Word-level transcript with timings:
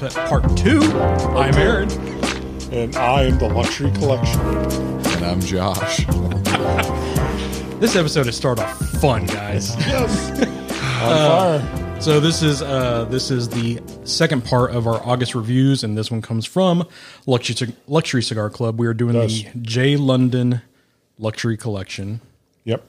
Welcome 0.00 0.10
to 0.10 0.10
the 0.10 0.10
Straight 0.10 0.12
Cut 0.12 0.28
Part 0.28 0.56
2. 0.56 0.80
I'm 1.36 1.54
Aaron. 1.54 1.90
And 2.72 2.94
I 2.96 3.24
am 3.24 3.38
the 3.38 3.48
Luxury 3.48 3.90
Collection. 3.92 4.40
And 4.40 5.24
I'm 5.24 5.40
Josh. 5.40 6.06
This 7.78 7.94
episode 7.94 8.26
has 8.26 8.36
started 8.36 8.62
off 8.64 8.76
fun, 9.00 9.26
guys. 9.26 9.76
Yes. 9.86 10.30
On 11.00 11.60
fire. 11.62 12.00
So 12.00 12.18
this 12.18 12.42
is 12.42 12.60
uh, 12.60 13.04
this 13.04 13.30
is 13.30 13.48
the 13.48 13.80
second 14.04 14.44
part 14.44 14.72
of 14.72 14.88
our 14.88 15.00
August 15.06 15.36
reviews, 15.36 15.84
and 15.84 15.96
this 15.96 16.10
one 16.10 16.20
comes 16.20 16.44
from 16.44 16.84
Luxury 17.26 17.72
Luxury 17.86 18.22
Cigar 18.24 18.50
Club. 18.50 18.80
We 18.80 18.88
are 18.88 18.94
doing 18.94 19.14
Yes. 19.14 19.42
the 19.52 19.60
J 19.60 19.96
London 19.96 20.60
Luxury 21.20 21.56
Collection 21.56 22.20
Yep. 22.64 22.84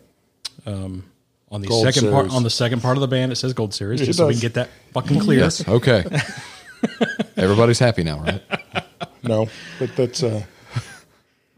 on 0.66 1.04
the 1.52 1.68
Gold 1.68 1.86
second 1.94 2.12
part 2.12 2.32
on 2.32 2.42
the 2.42 2.50
second 2.50 2.82
part 2.82 2.98
of 2.98 3.02
the 3.02 3.08
band. 3.08 3.32
It 3.32 3.36
says 3.36 3.54
Gold 3.54 3.76
Series, 3.76 4.02
It 4.02 4.06
just 4.06 4.18
so 4.18 4.26
we 4.26 4.34
can 4.34 4.42
get 4.42 4.56
that 4.56 4.70
fucking 4.94 5.20
clear. 5.20 5.42
Yes. 5.42 5.68
Okay. 5.68 6.04
Everybody's 7.38 7.80
happy 7.80 8.04
now, 8.04 8.20
right? 8.20 8.42
No, 9.24 9.48
but 9.80 9.96
that's 9.96 10.24
uh 10.24 10.44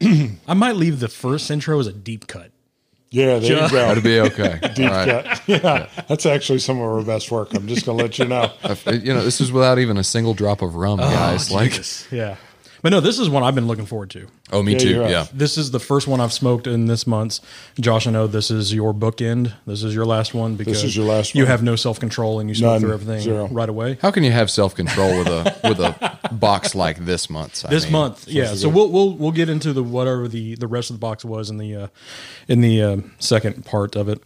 I 0.02 0.54
might 0.54 0.76
leave 0.76 1.00
the 1.00 1.08
first 1.08 1.50
intro 1.50 1.78
as 1.78 1.86
a 1.86 1.92
deep 1.92 2.26
cut. 2.26 2.50
yeah, 3.10 3.38
there 3.38 3.62
you 3.64 3.70
go. 3.70 3.88
That'd 3.88 4.02
be 4.02 4.18
okay. 4.20 4.58
All 4.62 4.90
right. 4.90 5.06
Yeah, 5.06 5.38
yeah, 5.46 5.88
that's 6.08 6.26
actually 6.26 6.58
some 6.58 6.78
of 6.78 6.84
our 6.84 7.02
best 7.02 7.30
work. 7.30 7.54
I'm 7.54 7.68
just 7.68 7.86
gonna 7.86 7.98
let 8.02 8.18
you 8.18 8.24
know. 8.26 8.50
If- 8.64 8.86
You 8.86 9.14
know, 9.14 9.22
this 9.24 9.40
is 9.40 9.52
without 9.52 9.78
even 9.78 9.96
a 9.96 10.04
single 10.04 10.34
drop 10.34 10.60
of 10.62 10.74
rum, 10.74 10.98
guys. 10.98 11.50
like, 11.52 11.72
Yeah, 12.10 12.36
but 12.82 12.90
no, 12.90 13.00
this 13.00 13.18
is 13.18 13.30
one 13.30 13.42
I've 13.42 13.54
been 13.54 13.66
looking 13.66 13.86
forward 13.86 14.10
to. 14.10 14.26
oh, 14.52 14.62
me 14.62 14.72
Yeah, 14.72 14.78
too. 14.78 15.00
right. 15.00 15.10
Yeah. 15.10 15.26
This 15.32 15.56
is 15.56 15.70
the 15.70 15.78
first 15.78 16.06
one 16.08 16.20
I've 16.20 16.32
smoked 16.32 16.66
in 16.66 16.86
this 16.86 17.06
month. 17.06 17.40
Josh, 17.80 18.06
I 18.06 18.10
know 18.10 18.26
this 18.26 18.50
is 18.50 18.74
your 18.74 18.92
bookend. 18.92 19.52
This 19.66 19.82
is 19.82 19.94
your 19.94 20.04
last 20.04 20.34
one 20.34 20.56
because 20.56 20.74
this 20.74 20.84
is 20.84 20.96
your 20.96 21.06
last 21.06 21.34
You 21.34 21.46
have 21.46 21.62
no 21.62 21.76
self 21.76 22.00
control 22.00 22.40
and 22.40 22.48
you 22.48 22.54
smoke 22.54 22.72
None. 22.72 22.80
through 22.80 22.92
everything 22.94 23.20
Zero. 23.20 23.46
right 23.48 23.68
away. 23.68 23.98
How 24.02 24.10
can 24.10 24.24
you 24.24 24.32
have 24.32 24.50
self 24.50 24.74
control 24.74 25.18
with 25.18 25.28
a 25.28 25.60
with 25.64 25.78
a 25.80 26.18
box 26.34 26.74
like 26.74 27.04
this 27.04 27.30
month? 27.30 27.64
I 27.64 27.70
This 27.70 27.84
mean, 27.84 27.92
month, 27.92 28.26
yeah. 28.28 28.54
So 28.54 28.68
we'll 28.68 28.90
we'll 28.90 29.14
we'll 29.16 29.32
get 29.32 29.48
into 29.48 29.72
the 29.72 29.82
whatever 29.82 30.28
the 30.28 30.56
the 30.56 30.66
rest 30.66 30.90
of 30.90 30.96
the 30.96 31.00
box 31.00 31.24
was 31.24 31.50
in 31.50 31.58
the 31.58 31.74
uh, 31.76 31.86
in 32.48 32.60
the 32.60 32.82
uh, 32.82 32.96
second 33.20 33.64
part 33.64 33.94
of 33.96 34.08
it. 34.08 34.22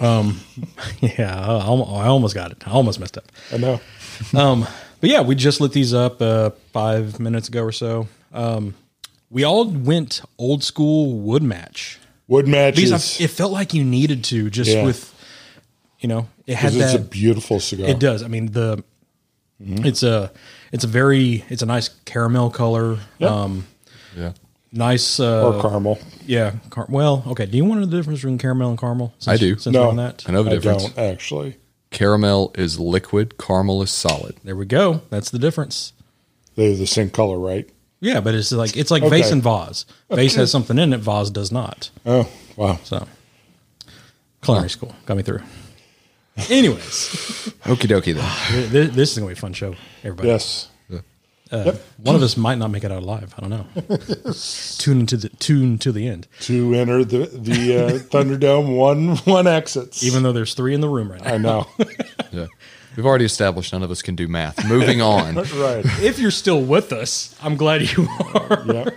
Um, 0.00 0.40
yeah, 1.00 1.38
I, 1.38 1.56
I 1.58 2.06
almost 2.06 2.34
got 2.34 2.50
it. 2.50 2.66
I 2.66 2.70
almost 2.70 2.98
messed 2.98 3.18
up. 3.18 3.24
I 3.52 3.58
know. 3.58 3.80
Um, 4.32 4.66
but 5.04 5.10
yeah, 5.10 5.20
we 5.20 5.34
just 5.34 5.60
lit 5.60 5.72
these 5.72 5.92
up 5.92 6.22
uh, 6.22 6.48
five 6.72 7.20
minutes 7.20 7.48
ago 7.48 7.62
or 7.62 7.72
so. 7.72 8.08
Um, 8.32 8.74
we 9.28 9.44
all 9.44 9.66
went 9.66 10.22
old 10.38 10.64
school 10.64 11.18
wood 11.18 11.42
match 11.42 11.98
Wood 12.26 12.48
matches. 12.48 12.84
because 12.90 13.20
I, 13.20 13.24
it 13.24 13.28
felt 13.30 13.52
like 13.52 13.74
you 13.74 13.84
needed 13.84 14.24
to 14.24 14.48
just 14.48 14.70
Yeah. 14.70 14.82
with, 14.86 15.12
you 16.00 16.08
know, 16.08 16.26
it 16.46 16.54
had 16.56 16.68
'cause 16.72 16.76
it's 16.80 16.92
that. 16.92 17.00
a 17.00 17.04
beautiful 17.04 17.60
cigar. 17.60 17.86
it 17.86 17.98
does. 17.98 18.22
I 18.22 18.28
mean 18.28 18.52
the, 18.52 18.82
Mm-hmm. 19.62 19.84
it's 19.84 20.02
a 20.02 20.32
it's 20.72 20.84
a 20.84 20.86
very 20.88 21.44
it's 21.50 21.60
a 21.62 21.66
nice 21.66 21.90
caramel 22.06 22.48
color. 22.50 22.98
Yep. 23.18 23.30
Um, 23.30 23.66
Yeah. 24.16 24.32
nice. 24.72 25.20
Uh, 25.20 25.46
Or 25.48 25.60
caramel. 25.62 25.98
yeah. 26.26 26.52
Car- 26.70 26.86
well, 26.88 27.22
okay. 27.26 27.44
Do 27.46 27.56
you 27.58 27.64
want 27.66 27.76
to 27.82 27.84
know 27.84 27.90
the 27.90 27.96
difference 27.98 28.20
between 28.20 28.38
caramel 28.38 28.70
and 28.70 28.78
caramel? 28.78 29.12
Since, 29.18 29.34
I 29.34 29.36
do. 29.36 29.58
Since 29.58 29.74
No. 29.74 29.82
we're 29.82 29.88
on 29.90 29.96
that, 29.96 30.24
I 30.26 30.32
know 30.32 30.42
the 30.42 30.50
I 30.50 30.54
difference. 30.54 30.84
don't 30.84 30.98
actually. 30.98 31.56
Caramel 31.94 32.52
is 32.56 32.78
liquid, 32.78 33.38
caramel 33.38 33.80
is 33.82 33.90
solid. 33.90 34.36
there 34.44 34.56
we 34.56 34.66
go. 34.66 35.00
That's 35.10 35.30
the 35.30 35.38
difference. 35.38 35.92
They're 36.56 36.74
the 36.76 36.86
same 36.86 37.08
color, 37.10 37.38
right? 37.38 37.68
Yeah, 38.00 38.20
but 38.20 38.34
it's 38.34 38.52
like 38.52 38.76
it's 38.76 38.90
like 38.90 39.02
Okay. 39.02 39.20
vase 39.22 39.30
and 39.32 39.42
vase. 39.42 39.86
Vase 40.10 40.34
has 40.34 40.50
something 40.50 40.78
in 40.78 40.92
it. 40.92 40.98
Vase 41.00 41.30
does 41.30 41.50
not. 41.50 41.90
Oh, 42.04 42.28
wow. 42.56 42.78
So, 42.84 43.06
culinary 44.42 44.68
school 44.70 44.94
got 45.06 45.16
me 45.16 45.22
through. 45.22 45.40
Anyways, 46.50 46.82
Okie 47.64 47.88
dokie 47.88 48.14
then. 48.14 48.30
th- 48.50 48.70
th- 48.72 48.90
this 48.90 49.12
is 49.12 49.18
gonna 49.18 49.28
be 49.28 49.32
a 49.34 49.36
fun 49.36 49.52
show, 49.52 49.74
everybody. 50.02 50.28
Yes. 50.28 50.68
Uh, 51.54 51.76
One 52.02 52.16
of 52.16 52.22
us 52.22 52.36
might 52.36 52.58
not 52.58 52.70
make 52.70 52.84
it 52.84 52.90
out 52.92 53.02
alive. 53.02 53.34
I 53.38 53.40
don't 53.40 53.50
know. 53.50 53.66
tune 54.78 55.00
into 55.00 55.16
the 55.16 55.28
tune 55.38 55.78
to 55.78 55.92
the 55.92 56.08
end, 56.08 56.26
To 56.40 56.74
enter 56.74 57.04
the 57.04 57.26
the 57.26 57.76
uh, 57.76 57.90
Thunderdome, 57.98 58.76
one 58.76 59.16
one 59.18 59.46
exits. 59.46 60.02
even 60.02 60.22
though 60.22 60.32
there's 60.32 60.54
three 60.54 60.74
in 60.74 60.80
the 60.80 60.88
room 60.88 61.10
right 61.12 61.22
now. 61.22 61.34
I 61.34 61.38
know. 61.38 61.66
Yeah. 62.32 62.46
We've 62.96 63.06
already 63.06 63.24
established 63.24 63.72
none 63.72 63.82
of 63.84 63.90
us 63.92 64.02
can 64.02 64.16
do 64.16 64.26
math. 64.26 64.64
Moving 64.68 65.00
on. 65.00 65.34
right. 65.36 65.84
If 66.02 66.18
you're 66.18 66.30
still 66.32 66.60
with 66.62 66.92
us, 66.92 67.34
I'm 67.42 67.56
glad 67.56 67.82
you 67.96 68.08
are. 68.34 68.64
Yeah. 68.66 68.90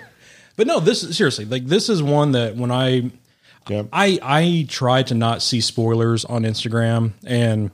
But 0.56 0.66
no, 0.66 0.80
this 0.80 1.16
seriously, 1.16 1.46
like 1.46 1.66
this 1.68 1.88
is 1.90 2.02
one 2.02 2.32
that 2.32 2.56
when 2.56 2.72
I 2.72 3.12
Yeah. 3.70 3.84
I 3.94 4.18
I 4.24 4.66
try 4.70 5.04
to 5.04 5.14
not 5.14 5.42
see 5.44 5.62
spoilers 5.62 6.26
on 6.26 6.44
Instagram, 6.44 7.14
and 7.26 7.70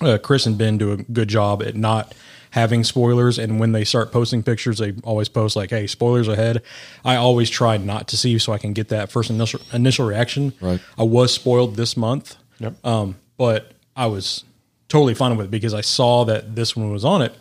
uh, 0.00 0.18
Chris 0.18 0.46
and 0.46 0.58
Ben 0.58 0.78
do 0.78 0.90
a 0.92 0.96
good 0.96 1.28
job 1.28 1.62
at 1.62 1.76
not 1.76 2.12
having 2.50 2.84
spoilers. 2.84 3.38
And 3.38 3.60
when 3.60 3.72
they 3.72 3.84
start 3.84 4.12
posting 4.12 4.42
pictures, 4.42 4.78
they 4.78 4.94
always 5.04 5.28
post 5.28 5.56
like, 5.56 5.70
"Hey, 5.70 5.86
spoilers 5.86 6.28
ahead." 6.28 6.62
I 7.04 7.16
always 7.16 7.50
try 7.50 7.76
not 7.76 8.08
to 8.08 8.16
see 8.16 8.38
so 8.38 8.52
I 8.52 8.58
can 8.58 8.72
get 8.72 8.88
that 8.88 9.10
first 9.10 9.30
initial 9.30 9.60
initial 9.72 10.06
reaction. 10.06 10.52
Right. 10.60 10.80
I 10.98 11.02
was 11.02 11.32
spoiled 11.32 11.76
this 11.76 11.96
month, 11.96 12.36
Yep. 12.60 12.84
um, 12.86 13.16
but 13.36 13.72
I 13.96 14.06
was 14.06 14.44
totally 14.88 15.14
fine 15.14 15.36
with 15.36 15.46
it 15.46 15.50
because 15.50 15.74
I 15.74 15.82
saw 15.82 16.24
that 16.24 16.54
this 16.56 16.74
one 16.76 16.90
was 16.92 17.04
on 17.04 17.20
it, 17.22 17.34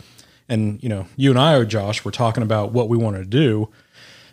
and 0.49 0.81
you 0.83 0.89
know, 0.89 1.05
you 1.15 1.29
and 1.29 1.39
I, 1.39 1.63
Josh, 1.63 2.03
were 2.03 2.11
talking 2.11 2.43
about 2.43 2.71
what 2.73 2.89
we 2.89 2.97
wanted 2.97 3.19
to 3.19 3.25
do 3.25 3.69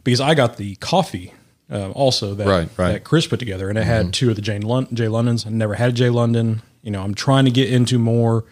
because 0.02 0.20
I 0.20 0.34
got 0.34 0.56
the 0.56 0.74
coffee 0.76 1.32
uh, 1.70 1.90
also 1.92 2.34
that 2.34 2.46
Right, 2.46 2.68
right. 2.76 2.92
that 2.92 3.04
Chris 3.04 3.26
put 3.26 3.38
together, 3.38 3.68
and 3.70 3.78
it 3.78 3.84
had 3.84 4.12
two 4.12 4.28
of 4.30 4.36
the 4.36 4.42
Jane 4.42 4.62
Lon- 4.62 4.88
J 4.92 5.08
Londons. 5.08 5.46
I 5.46 5.50
never 5.50 5.74
had 5.74 5.90
a 5.90 5.92
J 5.92 6.10
London. 6.10 6.60
You 6.82 6.90
know, 6.90 7.02
I'm 7.02 7.14
trying 7.14 7.46
to 7.46 7.50
get 7.50 7.72
into 7.72 7.98
more, 7.98 8.44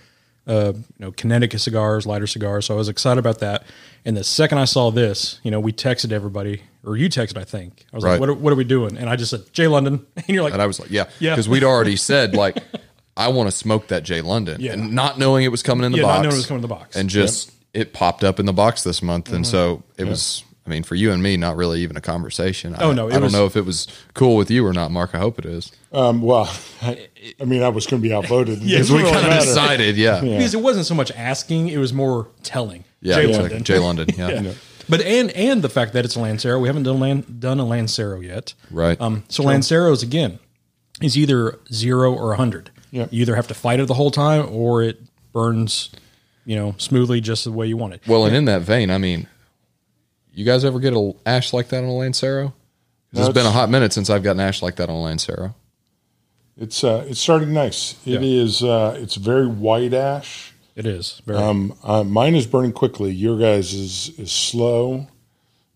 uh, 0.47 0.73
you 0.75 0.85
know, 0.99 1.13
Connecticut 1.13 1.61
cigars, 1.61 2.07
lighter 2.07 2.27
cigars. 2.27 2.67
So 2.67 2.75
I 2.75 2.77
was 2.77 2.89
excited 2.89 3.19
about 3.19 3.39
that. 3.41 3.65
And 4.05 4.17
the 4.17 4.25
second 4.25 4.59
I 4.59 4.65
saw 4.65 4.91
this, 4.91 5.39
you 5.45 5.51
know, 5.51 5.61
we 5.61 5.73
texted 5.73 6.11
everybody, 6.13 6.63
or 6.85 6.97
you 6.97 7.09
texted, 7.09 7.37
I 7.39 7.45
think. 7.45 7.85
I 7.93 7.97
was 7.97 8.05
Right. 8.05 8.11
like, 8.13 8.21
what 8.21 8.29
are, 8.29 8.35
what 8.35 8.53
are 8.53 8.57
we 8.57 8.65
doing? 8.65 8.97
And 8.97 9.09
I 9.09 9.15
just 9.17 9.31
said 9.31 9.43
J 9.53 9.69
London, 9.69 10.05
and 10.17 10.29
you're 10.29 10.43
like, 10.43 10.53
And 10.53 10.61
I 10.63 10.67
was 10.67 10.81
like, 10.81 10.91
yeah. 10.91 11.05
Yeah. 11.21 11.31
Because 11.33 11.49
we'd 11.49 11.63
already 11.65 11.97
said, 11.97 12.35
like, 12.35 12.57
I 13.17 13.29
want 13.29 13.49
to 13.51 13.57
smoke 13.57 13.89
that 13.89 14.03
J 14.03 14.21
London. 14.23 14.61
Yeah. 14.61 14.73
And 14.73 14.93
not 14.95 15.19
knowing 15.19 15.45
it 15.45 15.49
was 15.53 15.63
coming 15.63 15.85
in 15.85 15.93
the 15.93 15.99
Yeah, 15.99 16.05
not 16.05 16.09
box. 16.15 16.23
knowing 16.25 16.35
it 16.35 16.39
was 16.39 16.47
coming 16.47 16.59
in 16.65 16.69
the 16.69 16.75
box. 16.75 16.97
And 16.97 17.09
just, 17.09 17.53
it 17.73 17.93
popped 17.93 18.25
up 18.25 18.41
in 18.41 18.47
the 18.47 18.53
box 18.53 18.83
this 18.83 19.03
month. 19.03 19.29
And 19.33 19.45
Mm-hmm. 19.45 19.51
so 19.51 19.83
it 19.97 20.05
was, 20.05 20.43
I 20.65 20.71
mean, 20.71 20.85
for 20.85 20.95
you 20.95 21.11
and 21.11 21.23
me, 21.23 21.37
not 21.37 21.57
really 21.57 21.81
even 21.81 21.97
a 21.97 22.01
conversation. 22.01 22.77
Oh, 22.79 22.91
I, 22.91 22.95
no, 22.95 23.09
I 23.09 23.13
don't 23.15 23.23
was- 23.25 23.33
know 23.33 23.47
if 23.47 23.57
it 23.57 23.65
was 23.67 23.89
cool 24.15 24.37
with 24.37 24.51
you 24.51 24.65
or 24.65 24.73
not, 24.73 24.91
Mark. 24.93 25.15
I 25.15 25.19
hope 25.19 25.39
it 25.39 25.45
is. 25.47 25.73
Um, 25.93 26.23
well, 26.23 26.49
I, 26.81 27.09
I 27.41 27.45
mean, 27.45 27.63
I 27.63 27.69
was 27.69 27.87
going 27.87 28.01
to 28.03 28.09
be 28.09 28.15
outvoted. 28.15 28.59
Yeah, 28.63 28.77
Because 28.79 28.91
we 28.91 28.99
we 28.99 29.03
really 29.03 29.13
kind 29.15 29.27
Kind 29.27 29.35
of 29.39 29.41
of 29.43 29.47
decided, 29.49 29.97
yeah. 29.97 30.23
Yeah, 30.23 30.37
because 30.39 30.55
it 30.55 30.61
wasn't 30.61 30.87
so 30.87 30.95
much 30.95 31.11
asking; 31.13 31.69
it 31.69 31.79
was 31.79 31.93
more 31.93 32.29
telling. 32.43 32.85
Yeah, 33.01 33.17
J 33.17 33.27
London. 33.27 33.41
London. 33.43 33.65
J 33.65 33.79
London. 33.79 34.09
Yeah. 34.45 34.53
But 34.89 35.01
and 35.03 35.31
and 35.33 35.63
the 35.63 35.69
fact 35.69 35.93
that 35.95 36.05
it's 36.05 36.15
a 36.17 36.21
Lancero, 36.21 36.59
we 36.61 36.69
haven't 36.69 36.83
done 36.85 37.01
lan- 37.01 37.37
done 37.39 37.59
a 37.61 37.65
Lancero 37.65 38.21
yet. 38.21 38.55
Right. 38.71 39.01
Um, 39.01 39.25
so 39.29 39.43
Lanceros 39.43 40.03
again 40.03 40.39
is 41.01 41.17
either 41.17 41.59
zero 41.73 42.13
or 42.15 42.33
a 42.33 42.37
hundred. 42.37 42.71
Yeah. 42.91 43.07
You 43.11 43.23
either 43.23 43.35
have 43.37 43.47
to 43.49 43.55
fight 43.55 43.81
it 43.81 43.87
the 43.89 43.95
whole 43.95 44.11
time, 44.11 44.47
or 44.51 44.83
it 44.83 45.01
burns, 45.33 45.91
you 46.45 46.55
know, 46.57 46.75
smoothly 46.79 47.21
just 47.21 47.45
the 47.45 47.53
way 47.53 47.67
you 47.67 47.77
want 47.77 47.95
it. 47.95 48.03
Well, 48.07 48.27
and 48.27 48.37
in 48.37 48.45
that 48.47 48.63
vein, 48.63 48.91
I 48.91 48.99
mean, 48.99 49.29
you 50.35 50.45
guys 50.45 50.65
ever 50.65 50.79
get 50.81 50.95
a 50.95 51.13
ash 51.27 51.53
like 51.53 51.69
that 51.69 51.79
on 51.79 51.85
a 51.91 51.95
Lancero? 51.95 52.55
No, 53.13 53.21
it's 53.27 53.33
been 53.35 53.47
a 53.47 53.51
hot 53.51 53.69
minute 53.69 53.93
since 53.93 54.09
I've 54.11 54.23
gotten 54.23 54.41
ash 54.41 54.63
like 54.63 54.77
that 54.77 54.89
on 54.89 54.95
a 54.97 55.01
Lancero. 55.03 55.55
It's 56.57 56.83
uh, 56.85 57.05
it's 57.09 57.21
starting 57.21 57.53
nice. 57.53 57.95
It 58.07 58.21
Yeah. 58.23 58.43
is. 58.43 58.63
Uh, 58.63 58.97
it's 58.99 59.17
very 59.17 59.47
white 59.47 59.93
ash. 59.95 60.53
It 60.77 60.87
is 60.87 61.21
very. 61.27 61.39
Um, 61.39 61.75
uh, 61.83 62.05
mine 62.05 62.35
is 62.35 62.47
burning 62.47 62.73
quickly. 62.73 63.11
Your 63.13 63.39
guys 63.39 63.73
is 63.75 64.11
is 64.19 64.33
slow. 64.33 65.09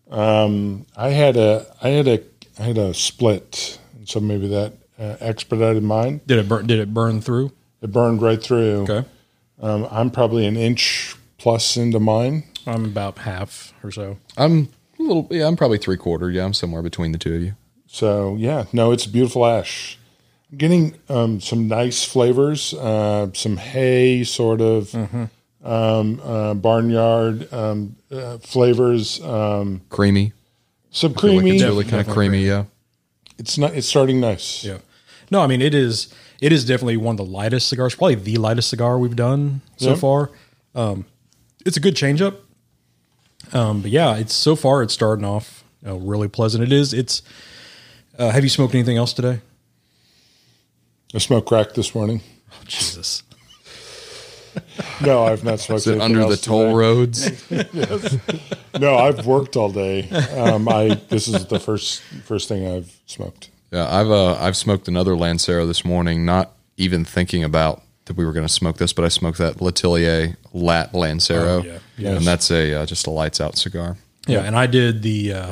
Um, 0.09 0.85
I 0.95 1.09
had 1.09 1.35
a 1.37 1.65
I 1.81 1.89
had 1.89 2.07
a 2.07 2.23
I 2.59 2.63
had 2.63 2.77
a 2.77 2.93
split, 2.93 3.77
so 4.05 4.19
maybe 4.19 4.47
that 4.47 4.73
uh, 4.99 5.17
expedited 5.19 5.83
mine. 5.83 6.21
did 6.25 6.39
it 6.39 6.47
burn? 6.49 6.65
Did 6.65 6.79
it 6.79 6.93
burn 6.93 7.21
through? 7.21 7.51
It 7.81 7.91
burned 7.91 8.21
right 8.21 8.41
through. 8.41 8.83
Okay. 8.89 9.07
Um, 9.61 9.87
I'm 9.91 10.09
probably 10.11 10.45
an 10.45 10.55
inch 10.57 11.15
plus 11.37 11.77
into 11.77 11.99
mine. 11.99 12.43
I'm 12.67 12.85
about 12.85 13.19
half 13.19 13.73
or 13.83 13.91
so. 13.91 14.17
I'm 14.37 14.69
a 14.99 15.03
little, 15.03 15.27
yeah, 15.31 15.47
I'm 15.47 15.55
probably 15.55 15.77
three 15.77 15.97
quarter. 15.97 16.29
Yeah, 16.29 16.45
I'm 16.45 16.53
somewhere 16.53 16.81
between 16.81 17.11
the 17.13 17.17
two 17.17 17.35
of 17.35 17.41
you. 17.41 17.53
So 17.87 18.35
yeah, 18.37 18.65
no, 18.73 18.91
it's 18.91 19.05
a 19.05 19.09
beautiful 19.09 19.45
ash. 19.45 19.97
I'm 20.51 20.57
getting 20.57 20.95
um, 21.09 21.39
some 21.41 21.67
nice 21.67 22.03
flavors, 22.03 22.73
uh, 22.73 23.29
some 23.33 23.57
hay 23.57 24.23
sort 24.23 24.61
of 24.61 24.93
um, 25.63 26.21
uh, 26.23 26.53
barnyard 26.53 27.51
um, 27.53 27.95
uh, 28.11 28.37
flavors, 28.39 29.21
um, 29.23 29.81
Creamy. 29.89 30.33
some 30.91 31.13
I 31.17 31.21
feel 31.21 31.31
like 31.33 31.39
creamy. 31.41 31.55
it's 31.55 31.63
really 31.63 31.83
kind 31.85 32.07
of 32.07 32.13
creamy. 32.13 32.45
Yeah. 32.45 32.65
it's 33.37 33.57
not. 33.57 33.73
It's 33.75 33.87
starting 33.87 34.19
nice. 34.19 34.63
Yeah. 34.63 34.77
No, 35.31 35.41
I 35.41 35.47
mean 35.47 35.61
it 35.61 35.73
is. 35.73 36.13
It 36.39 36.51
is 36.51 36.65
definitely 36.65 36.97
one 36.97 37.13
of 37.13 37.17
the 37.17 37.25
lightest 37.25 37.67
cigars, 37.67 37.95
probably 37.95 38.15
the 38.15 38.37
lightest 38.37 38.69
cigar 38.69 38.99
we've 38.99 39.15
done 39.15 39.61
so 39.77 39.89
Yeah. 39.89 39.95
far. 39.95 40.31
Um, 40.75 41.05
it's 41.65 41.77
a 41.77 41.79
good 41.79 41.95
change 41.95 42.21
up. 42.21 42.41
Um, 43.53 43.81
but 43.81 43.91
yeah, 43.91 44.17
it's 44.17 44.33
so 44.33 44.55
far 44.55 44.83
it's 44.83 44.93
starting 44.93 45.25
off 45.25 45.63
you 45.81 45.89
know, 45.89 45.97
really 45.97 46.27
pleasant. 46.27 46.63
It 46.63 46.71
is. 46.71 46.93
It's. 46.93 47.21
Uh, 48.17 48.31
have 48.31 48.43
you 48.43 48.49
smoked 48.49 48.73
anything 48.73 48.97
else 48.97 49.13
today? 49.13 49.39
I 51.13 51.19
smoked 51.19 51.47
crack 51.47 51.73
this 51.73 51.93
morning. 51.95 52.21
Oh, 52.51 52.55
Jesus. 52.65 53.23
No, 55.01 55.23
I've 55.23 55.43
not 55.43 55.59
smoked 55.59 55.81
Is 55.81 55.87
it 55.87 56.01
anything 56.01 56.17
under 56.23 56.29
the 56.35 56.37
toll 56.41 56.63
today. 56.63 56.73
roads? 56.73 58.17
No, 58.79 58.95
I've 58.97 59.25
worked 59.27 59.55
all 59.55 59.71
day. 59.71 60.09
Um, 60.09 60.67
I 60.67 60.95
this 61.09 61.27
is 61.27 61.45
the 61.45 61.59
first 61.59 62.01
first 62.25 62.47
thing 62.47 62.67
I've 62.67 62.95
smoked. 63.05 63.49
Yeah, 63.71 63.87
I've 63.87 64.09
uh, 64.09 64.33
I've 64.35 64.57
smoked 64.57 64.87
another 64.87 65.15
Lancero 65.15 65.67
this 65.67 65.85
morning, 65.85 66.25
not 66.25 66.53
even 66.75 67.05
thinking 67.05 67.43
about 67.43 67.83
that 68.07 68.17
we 68.17 68.25
were 68.25 68.33
going 68.33 68.45
to 68.47 68.51
smoke 68.51 68.77
this, 68.77 68.93
but 68.93 69.05
I 69.05 69.09
smoked 69.09 69.37
that 69.37 69.61
L'Atelier 69.61 70.37
Lat 70.53 70.93
Lancero, 70.93 71.59
Oh, 71.59 71.63
yeah. 71.63 71.79
Yes. 71.97 72.17
and 72.17 72.25
that's 72.25 72.51
a 72.51 72.73
uh, 72.81 72.85
just 72.85 73.07
a 73.07 73.11
lights 73.11 73.39
out 73.39 73.57
cigar. 73.57 73.97
Yeah, 74.27 74.41
and 74.41 74.55
I 74.57 74.67
did 74.67 75.03
the 75.03 75.33
uh, 75.33 75.51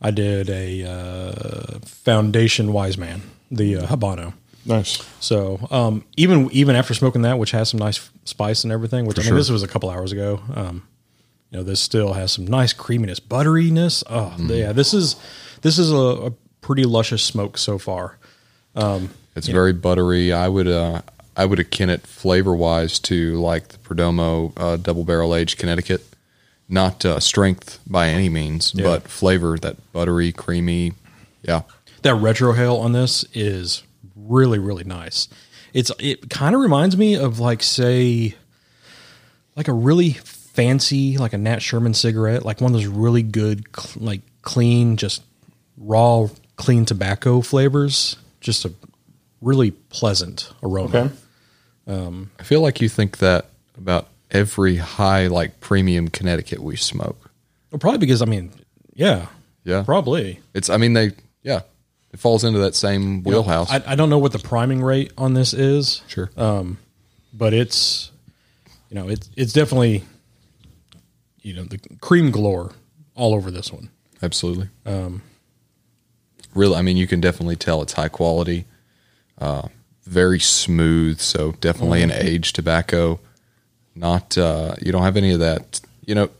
I 0.00 0.10
did 0.10 0.50
a 0.50 0.84
uh, 0.84 1.78
Foundation 1.84 2.72
Wise 2.72 2.98
Man, 2.98 3.22
the 3.50 3.76
uh, 3.76 3.86
Habano. 3.86 4.34
Nice. 4.66 5.02
So 5.20 5.66
um, 5.70 6.04
even 6.16 6.50
even 6.52 6.76
after 6.76 6.94
smoking 6.94 7.22
that, 7.22 7.38
which 7.38 7.52
has 7.52 7.70
some 7.70 7.78
nice 7.80 8.10
spice 8.24 8.64
and 8.64 8.72
everything, 8.72 9.06
which 9.06 9.18
I 9.18 9.22
mean 9.22 9.28
sure. 9.28 9.36
this 9.38 9.50
was 9.50 9.62
a 9.62 9.68
couple 9.68 9.90
hours 9.90 10.12
ago. 10.12 10.40
Um, 10.54 10.86
you 11.50 11.58
know, 11.58 11.64
this 11.64 11.80
still 11.80 12.14
has 12.14 12.32
some 12.32 12.46
nice 12.46 12.72
creaminess, 12.72 13.20
butteriness. 13.20 14.02
Oh, 14.08 14.34
yeah, 14.38 14.72
this 14.72 14.92
is 14.92 15.16
this 15.62 15.78
is 15.78 15.90
a, 15.92 15.96
a 15.96 16.30
pretty 16.60 16.84
luscious 16.84 17.22
smoke 17.22 17.58
so 17.58 17.78
far. 17.78 18.18
It's 19.36 19.48
very 19.48 19.72
buttery. 19.72 20.32
I 20.32 20.48
would 20.48 20.68
uh, 20.68 21.02
I 21.36 21.44
would 21.46 21.58
akin 21.58 21.90
it 21.90 22.06
flavor 22.06 22.54
wise 22.54 22.98
to 23.00 23.40
like 23.40 23.68
the 23.68 23.78
Perdomo 23.78 24.52
uh, 24.56 24.76
double 24.76 25.04
barrel 25.04 25.34
aged 25.34 25.58
Connecticut. 25.58 26.04
Not 26.68 27.04
uh, 27.04 27.20
strength 27.20 27.78
by 27.86 28.08
any 28.08 28.28
means, 28.30 28.72
Yeah. 28.74 28.84
but 28.84 29.08
flavor 29.08 29.58
that 29.58 29.92
buttery, 29.92 30.32
creamy. 30.32 30.92
Yeah, 31.42 31.62
That 32.02 32.14
retrohale 32.14 32.80
on 32.80 32.92
this 32.92 33.24
is 33.34 33.82
really 34.16 34.58
really 34.58 34.84
nice. 34.84 35.28
It's 35.74 35.90
it 35.98 36.30
kind 36.30 36.54
of 36.54 36.60
reminds 36.62 36.96
me 36.96 37.14
of 37.16 37.38
like 37.38 37.62
say 37.62 38.34
like 39.56 39.68
a 39.68 39.72
really 39.74 40.12
fancy 40.12 41.18
like 41.18 41.32
a 41.34 41.38
Nat 41.38 41.58
Sherman 41.60 41.92
cigarette, 41.94 42.44
like 42.46 42.60
one 42.62 42.74
of 42.74 42.80
those 42.80 42.86
really 42.88 43.22
good 43.22 43.64
cl- 43.76 44.04
like 44.06 44.20
clean 44.42 44.96
just 44.96 45.22
raw 45.76 46.28
clean 46.56 46.84
tobacco 46.86 47.40
flavors. 47.42 48.16
Just 48.40 48.64
a 48.64 48.72
really 49.42 49.70
pleasant 49.72 50.50
aroma. 50.62 50.88
Okay. 50.98 51.14
I 51.86 52.42
feel 52.42 52.60
like 52.60 52.80
you 52.80 52.88
think 52.88 53.18
that 53.18 53.46
about 53.76 54.08
every 54.30 54.76
high 54.76 55.26
like 55.26 55.60
premium 55.60 56.08
Connecticut 56.08 56.60
we 56.60 56.76
smoke. 56.76 57.30
Well, 57.70 57.78
probably 57.78 57.98
because 57.98 58.22
I 58.22 58.26
mean, 58.26 58.52
yeah, 58.94 59.26
Yeah. 59.64 59.82
probably. 59.84 60.40
It's 60.54 60.70
I 60.70 60.76
mean 60.76 60.92
they 60.94 61.12
yeah 61.42 61.60
it 62.12 62.20
falls 62.20 62.44
into 62.44 62.60
that 62.60 62.74
same 62.74 63.22
wheelhouse. 63.24 63.70
I, 63.70 63.82
I 63.86 63.94
don't 63.96 64.08
know 64.08 64.18
what 64.18 64.32
the 64.32 64.38
priming 64.38 64.80
rate 64.82 65.12
on 65.18 65.34
this 65.34 65.52
is, 65.52 66.02
sure. 66.06 66.30
but 66.36 67.52
it's 67.52 68.12
you 68.88 68.94
know 68.94 69.08
it's 69.08 69.28
it's 69.36 69.52
definitely 69.52 70.04
you 71.42 71.54
know 71.54 71.64
the 71.64 71.78
cream 72.00 72.30
galore 72.30 72.72
all 73.14 73.34
over 73.34 73.50
this 73.50 73.72
one. 73.72 73.90
Absolutely. 74.22 74.68
Um, 74.86 75.22
really, 76.54 76.76
I 76.76 76.82
mean, 76.82 76.96
you 76.96 77.06
can 77.06 77.20
definitely 77.20 77.56
tell 77.56 77.82
it's 77.82 77.92
high 77.92 78.08
quality, 78.08 78.64
uh, 79.38 79.68
very 80.04 80.40
smooth. 80.40 81.20
So 81.20 81.52
definitely 81.60 82.02
an 82.02 82.12
aged 82.12 82.54
tobacco. 82.54 83.20
Not 83.94 84.36
uh, 84.36 84.74
you 84.82 84.92
don't 84.92 85.02
have 85.02 85.16
any 85.16 85.32
of 85.32 85.40
that. 85.40 85.80
You 86.04 86.14
know, 86.14 86.30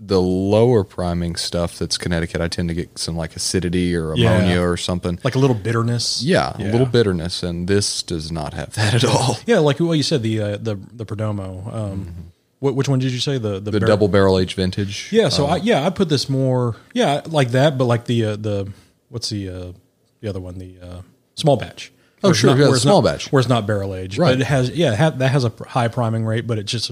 the 0.00 0.20
lower 0.20 0.84
priming 0.84 1.36
stuff 1.36 1.78
that's 1.78 1.96
Connecticut. 1.98 2.40
I 2.40 2.48
tend 2.48 2.68
to 2.68 2.74
get 2.74 2.98
some 2.98 3.16
like 3.16 3.34
acidity 3.36 3.94
or 3.96 4.14
Yeah. 4.16 4.32
ammonia 4.38 4.60
or 4.62 4.76
something. 4.76 5.18
Like 5.24 5.34
a 5.34 5.38
little 5.38 5.56
bitterness. 5.56 6.22
Yeah, 6.22 6.56
a 6.56 6.70
little 6.70 6.86
bitterness, 6.86 7.42
and 7.42 7.68
this 7.68 8.02
does 8.02 8.30
not 8.32 8.52
have 8.54 8.74
that 8.74 8.94
at 8.94 9.04
all. 9.04 9.36
Yeah, 9.46 9.58
like 9.58 9.78
what 9.80 9.94
you 9.94 10.02
said 10.02 10.22
the 10.22 10.40
uh, 10.40 10.56
the 10.56 10.76
the 10.92 11.06
Perdomo. 11.06 11.72
Um, 11.72 12.14
wh- 12.60 12.74
which 12.76 12.88
one 12.88 12.98
did 12.98 13.12
you 13.12 13.20
say 13.20 13.38
the 13.38 13.60
The 13.60 13.70
bar- 13.72 13.80
double 13.88 14.08
barrel 14.08 14.38
aged 14.38 14.56
vintage. 14.56 15.08
Yeah, 15.12 15.28
so 15.30 15.46
I 15.46 15.56
yeah 15.56 15.86
I 15.86 15.90
put 15.90 16.08
this 16.08 16.28
more 16.28 16.76
yeah 16.94 17.22
like 17.26 17.50
that, 17.52 17.78
but 17.78 17.84
like 17.84 18.06
the 18.06 18.24
uh, 18.24 18.36
the 18.36 18.72
what's 19.08 19.28
the 19.30 19.48
uh, 19.48 19.72
the 20.20 20.28
other 20.28 20.40
one 20.40 20.58
the 20.58 20.76
uh, 20.82 21.02
small 21.36 21.56
batch. 21.56 21.92
Oh, 22.24 22.32
sure, 22.32 22.50
not- 22.50 22.58
yeah, 22.58 22.64
where 22.66 22.74
it's 22.74 22.82
small 22.82 23.02
not- 23.02 23.12
batch. 23.12 23.32
where 23.32 23.40
it's 23.40 23.48
not 23.48 23.66
barrel 23.66 23.94
aged, 23.94 24.18
Right. 24.18 24.32
But 24.32 24.40
it 24.40 24.46
has 24.46 24.70
yeah 24.70 24.92
it 24.92 24.98
ha- 24.98 25.10
that 25.10 25.28
has 25.30 25.44
a 25.44 25.52
high 25.68 25.88
priming 25.88 26.24
rate, 26.24 26.46
but 26.46 26.58
it's 26.58 26.70
just 26.72 26.90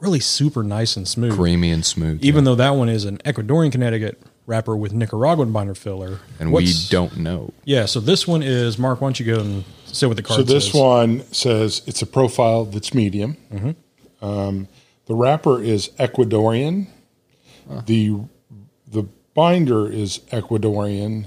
really 0.00 0.20
super 0.20 0.62
nice 0.62 0.96
and 0.96 1.06
smooth. 1.08 1.34
creamy 1.36 1.70
and 1.70 1.84
smooth. 1.84 2.22
Even 2.24 2.44
though 2.44 2.54
that 2.54 2.70
one 2.70 2.88
is 2.88 3.04
an 3.04 3.18
Ecuadorian 3.18 3.70
Connecticut 3.72 4.20
wrapper 4.46 4.76
with 4.76 4.92
Nicaraguan 4.92 5.52
binder 5.52 5.74
filler, 5.74 6.20
and 6.38 6.52
What's- 6.52 6.66
we 6.66 6.90
don't 6.90 7.16
know. 7.18 7.52
Yeah, 7.64 7.86
so 7.86 8.00
this 8.00 8.26
one 8.28 8.42
is 8.42 8.78
Mark. 8.78 9.00
Why 9.00 9.06
don't 9.06 9.18
you 9.20 9.26
go 9.26 9.40
and 9.40 9.64
say 9.86 10.06
what 10.06 10.16
the 10.16 10.22
card 10.22 10.40
So 10.40 10.42
this 10.44 10.66
says? 10.66 10.74
one 10.74 11.22
says 11.32 11.82
it's 11.86 12.02
a 12.02 12.06
profile 12.06 12.64
that's 12.66 12.92
medium. 12.94 13.36
Um, 14.20 14.68
the 15.06 15.14
wrapper 15.14 15.62
is 15.62 15.90
Ecuadorian. 15.98 16.86
The 17.86 18.20
the 18.90 19.04
binder 19.34 19.88
is 19.90 20.20
Ecuadorian, 20.30 21.26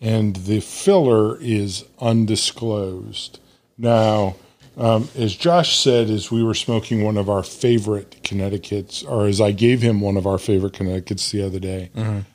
and 0.00 0.36
the 0.36 0.60
filler 0.60 1.38
is 1.40 1.84
undisclosed. 2.00 3.40
Now, 3.78 4.36
um, 4.76 5.08
as 5.16 5.34
Josh 5.34 5.78
said, 5.78 6.10
as 6.10 6.30
we 6.30 6.42
were 6.42 6.54
smoking 6.54 7.02
one 7.02 7.16
of 7.16 7.30
our 7.30 7.42
favorite 7.42 8.16
Connecticut's, 8.22 9.02
or 9.02 9.26
as 9.26 9.40
I 9.40 9.52
gave 9.52 9.80
him 9.80 10.00
one 10.02 10.18
of 10.18 10.26
our 10.26 10.36
favorite 10.38 10.74
Connecticut's 10.74 11.30
the 11.30 11.42
other 11.42 11.58
day, 11.58 11.90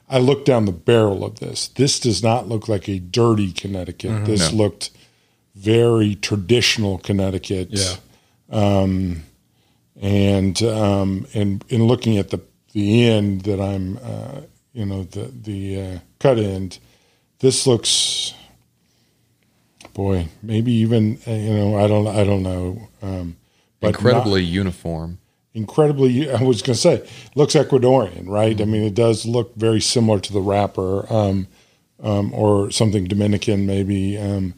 I 0.10 0.18
looked 0.18 0.46
down 0.46 0.66
the 0.66 0.72
barrel 0.72 1.24
of 1.24 1.40
this. 1.40 1.68
This 1.68 2.00
does 2.00 2.24
not 2.24 2.48
look 2.50 2.68
like 2.68 2.88
a 2.90 2.98
dirty 3.00 3.52
Connecticut. 3.52 4.26
This 4.26 4.52
looked 4.52 4.90
very 5.56 6.16
traditional 6.16 6.98
Connecticut. 6.98 7.70
Yeah. 7.72 7.96
And 10.02 10.62
um, 10.64 11.28
and 11.34 11.64
in 11.70 11.84
looking 11.86 12.18
at 12.18 12.32
the 12.32 12.42
the 12.74 13.08
end 13.08 13.42
that 13.42 13.60
I'm, 13.62 14.00
uh, 14.02 14.42
you 14.74 14.86
know, 14.86 15.04
the 15.04 15.26
the 15.26 15.82
uh, 15.82 16.00
cut 16.20 16.40
end, 16.40 16.80
this 17.42 17.66
looks, 17.68 18.34
boy, 19.94 20.28
maybe 20.42 20.72
even 20.74 21.20
uh, 21.28 21.32
you 21.32 21.54
know, 21.54 21.78
I 21.78 21.88
don't 21.88 22.08
I 22.08 22.24
don't 22.24 22.44
know, 22.44 22.88
um, 23.02 23.38
but 23.80 23.88
not- 23.92 23.96
Incredibly 24.00 24.44
uniform. 24.44 25.18
incredibly 25.54 26.32
i 26.32 26.42
was 26.42 26.62
going 26.62 26.76
to 26.76 26.82
say 26.82 27.06
looks 27.36 27.56
ecuadorian 27.56 28.24
right 28.26 28.62
i 28.62 28.66
mean 28.66 28.84
it 28.84 28.94
does 28.96 29.26
look 29.26 29.54
very 29.56 29.82
similar 29.82 30.18
to 30.18 30.32
the 30.32 30.40
wrapper 30.40 31.12
um, 31.12 31.46
um, 32.02 32.34
or 32.34 32.72
something 32.72 33.04
dominican 33.06 33.66
maybe 33.66 34.18
um, 34.18 34.54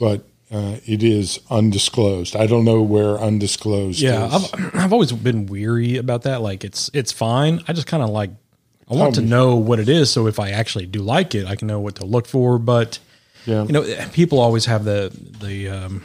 but 0.00 0.24
uh, 0.50 0.76
it 0.86 1.04
is 1.04 1.38
undisclosed 1.50 2.34
i 2.34 2.46
don't 2.48 2.64
know 2.64 2.82
where 2.82 3.16
undisclosed 3.18 4.00
Yeah, 4.00 4.26
is. 4.26 4.52
I've 4.52 4.74
I've 4.74 4.92
always 4.92 5.12
been 5.12 5.46
weary 5.46 5.98
about 5.98 6.22
that. 6.22 6.40
Like 6.42 6.64
it's 6.64 6.90
it's 6.92 7.12
fine. 7.12 7.62
I 7.68 7.72
just 7.72 7.86
kind 7.86 8.02
of 8.02 8.10
like 8.10 8.30
I 8.90 8.94
want 8.94 9.14
to 9.16 9.22
know 9.22 9.56
what 9.56 9.80
it 9.80 9.88
is, 9.88 10.10
so 10.10 10.26
if 10.26 10.38
I 10.38 10.50
actually 10.50 10.86
do 10.86 11.00
like 11.00 11.34
it, 11.34 11.46
I 11.46 11.56
can 11.56 11.68
know 11.68 11.80
what 11.80 11.94
to 11.96 12.04
look 12.04 12.26
for. 12.26 12.58
But 12.58 12.98
yeah 13.46 13.64
you 13.64 13.72
know, 13.72 13.82
people 14.12 14.40
always 14.40 14.66
have 14.66 14.84
the 14.84 15.10
the 15.40 15.68
um, 15.68 16.02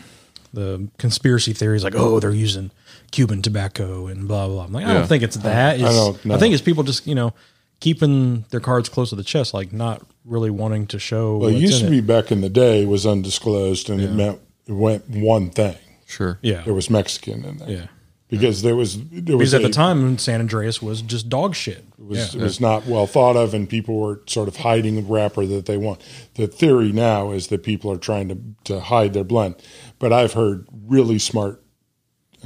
the 0.54 0.88
conspiracy 0.98 1.54
theories 1.54 1.84
like, 1.84 1.96
oh, 1.96 2.20
they're 2.20 2.32
using 2.32 2.72
Cuban 3.12 3.42
tobacco 3.42 4.08
and 4.08 4.28
blah 4.28 4.48
blah. 4.48 4.56
blah. 4.56 4.66
I'm 4.66 4.72
like, 4.74 4.86
I 4.86 4.90
Yeah. 4.90 4.94
don't 5.00 5.08
think 5.08 5.24
it's 5.24 5.38
that. 5.38 5.80
It's, 5.80 5.90
I, 5.90 5.92
don't 5.94 6.26
know. 6.26 6.38
think 6.38 6.54
it's 6.54 6.64
people 6.64 6.84
just 6.84 7.06
you 7.08 7.16
know 7.16 7.34
keeping 7.80 8.44
their 8.50 8.60
cards 8.60 8.90
close 8.90 9.10
to 9.10 9.16
the 9.16 9.24
chest, 9.24 9.54
like 9.54 9.72
not 9.74 10.02
really 10.26 10.50
wanting 10.50 10.86
to 10.88 11.00
show. 11.00 11.38
well, 11.38 11.50
it 11.50 11.56
used 11.58 11.80
in 11.82 11.86
to 11.86 11.92
be 11.92 12.02
back 12.02 12.32
in 12.32 12.42
the 12.42 12.50
day 12.50 12.86
was 12.86 13.06
undisclosed 13.06 13.90
and 13.90 14.02
it 14.02 14.12
meant 14.12 14.40
it 14.68 14.74
went 14.74 15.08
one 15.10 15.50
thing 15.50 15.76
Sure. 16.06 16.38
Yeah, 16.42 16.62
there 16.64 16.74
was 16.74 16.90
mexican 16.90 17.44
in 17.46 17.58
there 17.58 17.70
yeah. 17.70 17.88
Because 18.30 18.62
there 18.62 18.76
was 18.76 19.00
there 19.10 19.38
was 19.38 19.50
Because 19.50 19.54
at 19.56 19.62
a- 19.62 19.68
the 19.68 19.74
time, 19.74 20.18
San 20.20 20.48
Andrés 20.48 20.84
was 20.84 21.02
just 21.02 21.30
dog 21.30 21.56
shit. 21.56 21.84
It 21.98 22.06
was, 22.06 22.36
it 22.36 22.42
was 22.42 22.60
not 22.62 22.86
well 22.86 23.08
thought 23.08 23.36
of, 23.36 23.56
and 23.56 23.68
people 23.68 24.00
were 24.00 24.22
sort 24.28 24.48
of 24.48 24.58
hiding 24.58 24.96
the 24.96 25.02
wrapper 25.02 25.48
that 25.48 25.66
they 25.66 25.78
want. 25.78 26.00
The 26.36 26.48
theory 26.48 26.92
now 26.92 27.32
is 27.32 27.48
that 27.48 27.64
people 27.64 27.92
are 27.92 27.98
trying 27.98 28.30
to, 28.30 28.38
to 28.66 28.80
hide 28.82 29.14
their 29.14 29.24
blend. 29.24 29.56
But 29.98 30.14
I've 30.14 30.34
heard 30.34 30.68
really 30.86 31.18
smart 31.18 31.64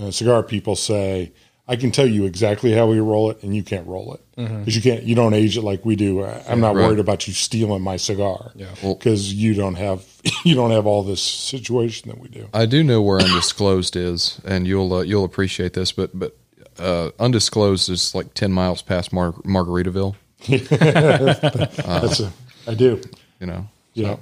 uh, 0.02 0.10
cigar 0.12 0.42
people 0.42 0.76
say, 0.78 1.34
I 1.66 1.78
can 1.78 1.92
tell 1.92 2.06
you 2.08 2.26
exactly 2.26 2.74
how 2.74 2.88
we 2.88 3.00
roll 3.00 3.32
it, 3.32 3.42
and 3.42 3.56
you 3.56 3.64
can't 3.64 3.88
roll 3.88 4.14
it 4.16 4.22
because 4.36 4.76
you 4.76 4.82
can't. 4.82 5.04
You 5.04 5.16
don't 5.16 5.34
age 5.34 5.58
it 5.58 5.62
like 5.62 5.86
we 5.86 5.96
do. 5.96 6.22
I- 6.24 6.44
I'm 6.50 6.60
not 6.60 6.76
right. 6.76 6.88
worried 6.88 7.00
about 7.00 7.26
you 7.28 7.34
stealing 7.34 7.82
my 7.82 7.96
cigar 7.96 8.52
Yeah. 8.56 8.68
because 8.82 9.34
you 9.34 9.54
don't 9.54 9.76
have 9.76 10.04
you 10.44 10.56
don't 10.56 10.72
have 10.72 10.86
all 10.86 11.04
this 11.04 11.22
situation 11.22 12.10
that 12.10 12.20
we 12.20 12.28
do. 12.28 12.50
I 12.54 12.66
do 12.66 12.84
know 12.84 13.02
where 13.02 13.20
undisclosed 13.22 13.96
is, 13.96 14.42
and 14.44 14.68
you'll 14.68 14.92
uh, 14.94 15.02
you'll 15.04 15.24
appreciate 15.24 15.72
this, 15.74 15.94
but 15.94 16.10
but 16.14 16.36
uh, 16.80 17.12
undisclosed 17.18 17.90
is 17.90 18.14
like 18.14 18.34
ten 18.34 18.52
miles 18.52 18.82
past 18.82 19.14
Mar- 19.14 19.32
Margaritaville. 19.46 20.16
That's 20.50 22.20
a, 22.20 22.34
I 22.68 22.74
do. 22.74 23.00
You 23.40 23.48
know, 23.48 23.70
Yeah. 23.94 24.18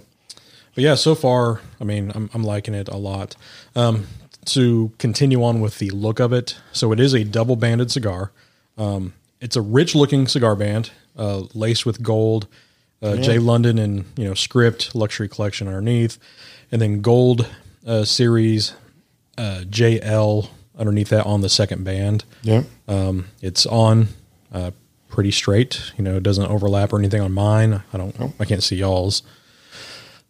But 0.75 0.83
yeah, 0.83 0.95
so 0.95 1.15
far, 1.15 1.61
I 1.79 1.83
mean, 1.83 2.11
I'm, 2.15 2.29
I'm 2.33 2.43
liking 2.43 2.73
it 2.73 2.87
a 2.87 2.95
lot. 2.97 3.35
Um, 3.75 4.07
to 4.45 4.91
continue 4.97 5.43
on 5.43 5.61
with 5.61 5.79
the 5.79 5.89
look 5.91 6.19
of 6.19 6.33
it, 6.33 6.57
so 6.71 6.91
it 6.91 6.99
is 6.99 7.13
a 7.13 7.23
double 7.23 7.55
banded 7.55 7.91
cigar. 7.91 8.31
Um, 8.77 9.13
it's 9.39 9.55
a 9.55 9.61
rich 9.61 9.95
looking 9.95 10.27
cigar 10.27 10.55
band, 10.55 10.91
uh, 11.17 11.43
laced 11.53 11.85
with 11.85 12.01
gold. 12.01 12.47
Uh, 13.03 13.15
J 13.15 13.39
London 13.39 13.79
and 13.79 14.05
you 14.15 14.25
know 14.25 14.35
script 14.35 14.93
luxury 14.93 15.27
collection 15.27 15.67
underneath, 15.67 16.19
and 16.71 16.79
then 16.79 17.01
gold 17.01 17.47
uh, 17.85 18.05
series 18.05 18.75
uh, 19.39 19.63
JL 19.67 20.49
underneath 20.77 21.09
that 21.09 21.25
on 21.25 21.41
the 21.41 21.49
second 21.49 21.83
band. 21.83 22.25
Yeah. 22.43 22.63
Um, 22.87 23.25
it's 23.41 23.65
on 23.65 24.09
uh, 24.53 24.71
pretty 25.09 25.31
straight. 25.31 25.91
You 25.97 26.03
know, 26.03 26.17
it 26.17 26.23
doesn't 26.23 26.45
overlap 26.45 26.93
or 26.93 26.99
anything 26.99 27.21
on 27.21 27.31
mine. 27.31 27.81
I 27.93 27.97
don't. 27.97 28.35
I 28.39 28.45
can't 28.45 28.63
see 28.63 28.77
y'all's. 28.77 29.23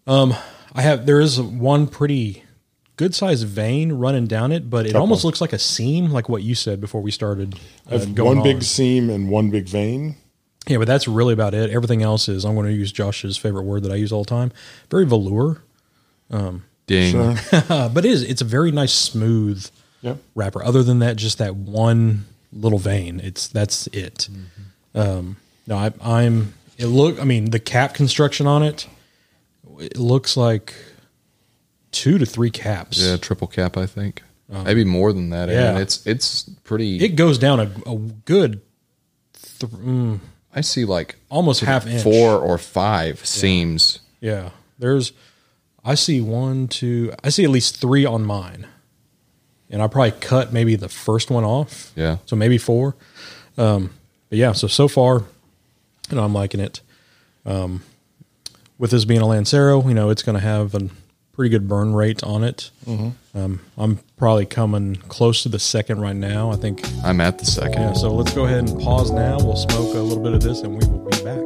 Um, 0.08 0.34
I 0.74 0.82
have 0.82 1.06
there 1.06 1.20
is 1.20 1.40
one 1.42 1.88
pretty 1.88 2.44
good 3.02 3.16
sized 3.16 3.48
vein 3.48 3.94
running 3.94 4.28
down 4.28 4.52
it, 4.52 4.70
but 4.70 4.86
it 4.86 4.90
Couple. 4.90 5.02
almost 5.02 5.24
looks 5.26 5.42
like 5.42 5.54
a 5.54 5.58
seam, 5.60 6.12
like 6.12 6.30
what 6.30 6.44
you 6.44 6.54
said 6.54 6.80
before 6.80 7.02
we 7.02 7.10
started. 7.10 7.56
I 7.90 7.96
Uh, 7.96 8.00
have 8.00 8.14
going 8.14 8.38
one 8.38 8.44
big 8.44 8.62
seam 8.62 9.10
and 9.10 9.28
one 9.30 9.50
big 9.50 9.68
vein. 9.68 10.18
Yeah, 10.68 10.78
but 10.78 10.86
that's 10.88 11.08
really 11.08 11.34
about 11.34 11.56
it. 11.56 11.72
Everything 11.72 12.04
else 12.04 12.30
is 12.30 12.46
I'm 12.46 12.54
going 12.54 12.68
to 12.68 12.74
use 12.74 12.92
Josh's 12.92 13.38
favorite 13.38 13.64
word 13.64 13.82
that 13.84 13.92
I 13.92 13.96
use 13.96 14.12
all 14.12 14.24
the 14.24 14.30
time. 14.30 14.52
Very 14.92 15.06
velour, 15.08 15.64
Ding. 16.88 17.12
Sure. 17.12 17.36
but 17.90 18.06
it 18.06 18.12
is 18.12 18.22
it's 18.24 18.42
a 18.42 18.46
very 18.46 18.72
nice 18.72 18.94
smooth 18.94 19.66
Yep. 20.04 20.18
wrapper. 20.36 20.64
Other 20.64 20.84
than 20.84 21.00
that, 21.00 21.16
just 21.16 21.38
that 21.40 21.56
one 21.56 22.26
little 22.54 22.80
vein. 22.80 23.20
It's 23.24 23.48
that's 23.48 23.88
it. 23.88 24.30
Um, 24.96 25.38
no, 25.68 25.78
I, 25.78 25.92
I'm. 26.02 26.54
It 26.78 26.88
look. 26.88 27.20
I 27.20 27.24
mean, 27.24 27.52
the 27.52 27.60
cap 27.60 27.94
construction 27.94 28.46
on 28.48 28.62
it. 28.64 28.88
It 29.80 29.98
looks 29.98 30.36
like 30.38 30.74
two 31.92 32.18
to 32.18 32.26
three 32.26 32.50
caps. 32.52 33.00
Yeah, 33.02 33.18
triple 33.18 33.48
cap, 33.48 33.78
I 33.78 33.86
think. 33.86 34.24
Maybe 34.50 34.84
more 34.84 35.14
than 35.14 35.30
that. 35.30 35.48
Um, 35.48 35.56
yeah. 35.56 35.74
Yeah. 35.76 35.80
It's 35.80 36.06
it's 36.06 36.44
pretty. 36.64 36.98
It 37.04 37.16
goes 37.16 37.38
down 37.38 37.62
a, 37.62 37.72
a 37.90 37.96
good, 38.26 38.62
th- 39.60 39.72
mm, 39.72 40.20
I 40.54 40.60
see 40.60 40.84
like 40.84 41.16
almost 41.30 41.62
half 41.62 41.88
inch. 41.88 42.04
four 42.04 42.38
or 42.38 42.58
five 42.58 43.26
seams. 43.26 44.00
Yeah, 44.20 44.50
there's. 44.78 45.14
I 45.86 45.96
see 45.96 46.20
one, 46.20 46.68
two. 46.68 47.14
I 47.24 47.30
see 47.30 47.46
at 47.46 47.50
least 47.50 47.80
three 47.80 48.06
on 48.06 48.26
mine, 48.26 48.68
and 49.70 49.82
I 49.82 49.88
probably 49.88 50.12
cut 50.20 50.52
maybe 50.52 50.76
the 50.76 50.90
first 50.90 51.32
one 51.32 51.46
off. 51.46 51.94
Yeah. 51.96 52.18
so 52.26 52.36
maybe 52.36 52.58
four. 52.58 52.96
Um, 53.58 53.92
but 54.30 54.38
yeah, 54.38 54.52
so 54.52 54.68
so 54.68 54.90
far, 54.90 55.24
you 56.10 56.18
know, 56.18 56.24
I'm 56.26 56.34
liking 56.34 56.60
it. 56.60 56.82
Um, 57.46 57.84
with 58.78 58.92
this 58.92 59.06
being 59.06 59.22
a 59.22 59.28
Lancero, 59.28 59.88
you 59.88 59.94
know, 59.94 60.10
it's 60.10 60.24
going 60.24 60.36
to 60.36 60.42
have 60.42 60.76
a 60.76 60.90
pretty 61.42 61.50
good 61.50 61.68
burn 61.68 61.92
rate 61.96 62.22
on 62.24 62.44
it. 62.44 62.70
Um, 63.34 63.62
I'm 63.76 63.98
probably 64.16 64.46
coming 64.46 64.94
close 64.96 65.42
to 65.42 65.50
the 65.50 65.58
second 65.58 66.00
right 66.00 66.16
now. 66.16 66.52
I 66.52 66.56
think. 66.56 66.84
I'm 67.04 67.20
at 67.20 67.40
the 67.40 67.48
second. 67.48 67.82
Yeah, 67.82 67.94
so 67.94 68.14
let's 68.14 68.32
go 68.32 68.46
ahead 68.46 68.70
and 68.70 68.80
pause 68.80 69.10
now. 69.10 69.40
We'll 69.40 69.56
smoke 69.56 69.96
a 69.96 70.00
little 70.02 70.22
bit 70.22 70.34
of 70.34 70.44
this, 70.44 70.62
and 70.62 70.78
we 70.78 70.88
will 70.88 71.04
be 71.04 71.18
back. 71.24 71.42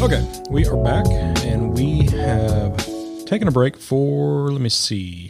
Okay, 0.00 0.26
we 0.48 0.64
are 0.64 0.82
back, 0.82 1.04
and 1.44 1.76
we 1.76 2.06
have 2.16 2.76
taken 3.26 3.46
a 3.46 3.50
break 3.50 3.76
for 3.76 4.50
let 4.52 4.60
me 4.62 4.70
see, 4.70 5.25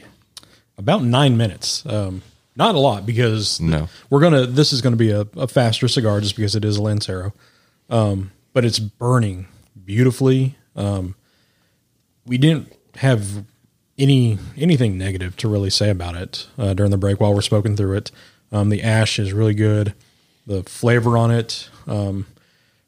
about 0.79 1.03
nine 1.03 1.37
minutes. 1.37 1.85
Um, 1.87 2.23
not 2.57 2.75
a 2.75 2.79
lot 2.79 3.05
because 3.07 3.61
No. 3.61 3.89
we're 4.11 4.21
gonna. 4.21 4.47
This 4.47 4.73
is 4.73 4.81
gonna 4.81 4.97
be 4.97 5.11
a, 5.11 5.27
a 5.37 5.47
faster 5.47 5.89
cigar 5.89 6.21
just 6.21 6.37
because 6.37 6.55
it 6.55 6.65
is 6.65 6.77
a 6.79 6.83
Lancero, 6.83 7.33
um, 7.91 8.33
but 8.53 8.65
it's 8.65 8.79
burning 8.79 9.47
beautifully. 9.85 10.57
Um, 10.75 11.15
we 12.27 12.39
didn't 12.39 12.73
have 12.97 13.45
any 13.99 14.39
anything 14.57 14.97
negative 14.99 15.37
to 15.39 15.49
really 15.49 15.71
say 15.71 15.91
about 15.91 16.15
it 16.17 16.47
uh, 16.59 16.75
during 16.75 16.91
the 16.91 16.97
break 16.99 17.21
while 17.21 17.35
we're 17.35 17.43
smoking 17.43 17.77
through 17.77 17.97
it. 17.97 18.11
Um, 18.53 18.69
the 18.71 18.83
ash 18.83 19.19
is 19.19 19.33
really 19.33 19.55
good. 19.55 19.95
The 20.47 20.63
flavor 20.63 21.19
on 21.19 21.31
it. 21.31 21.69
Um, 21.87 22.27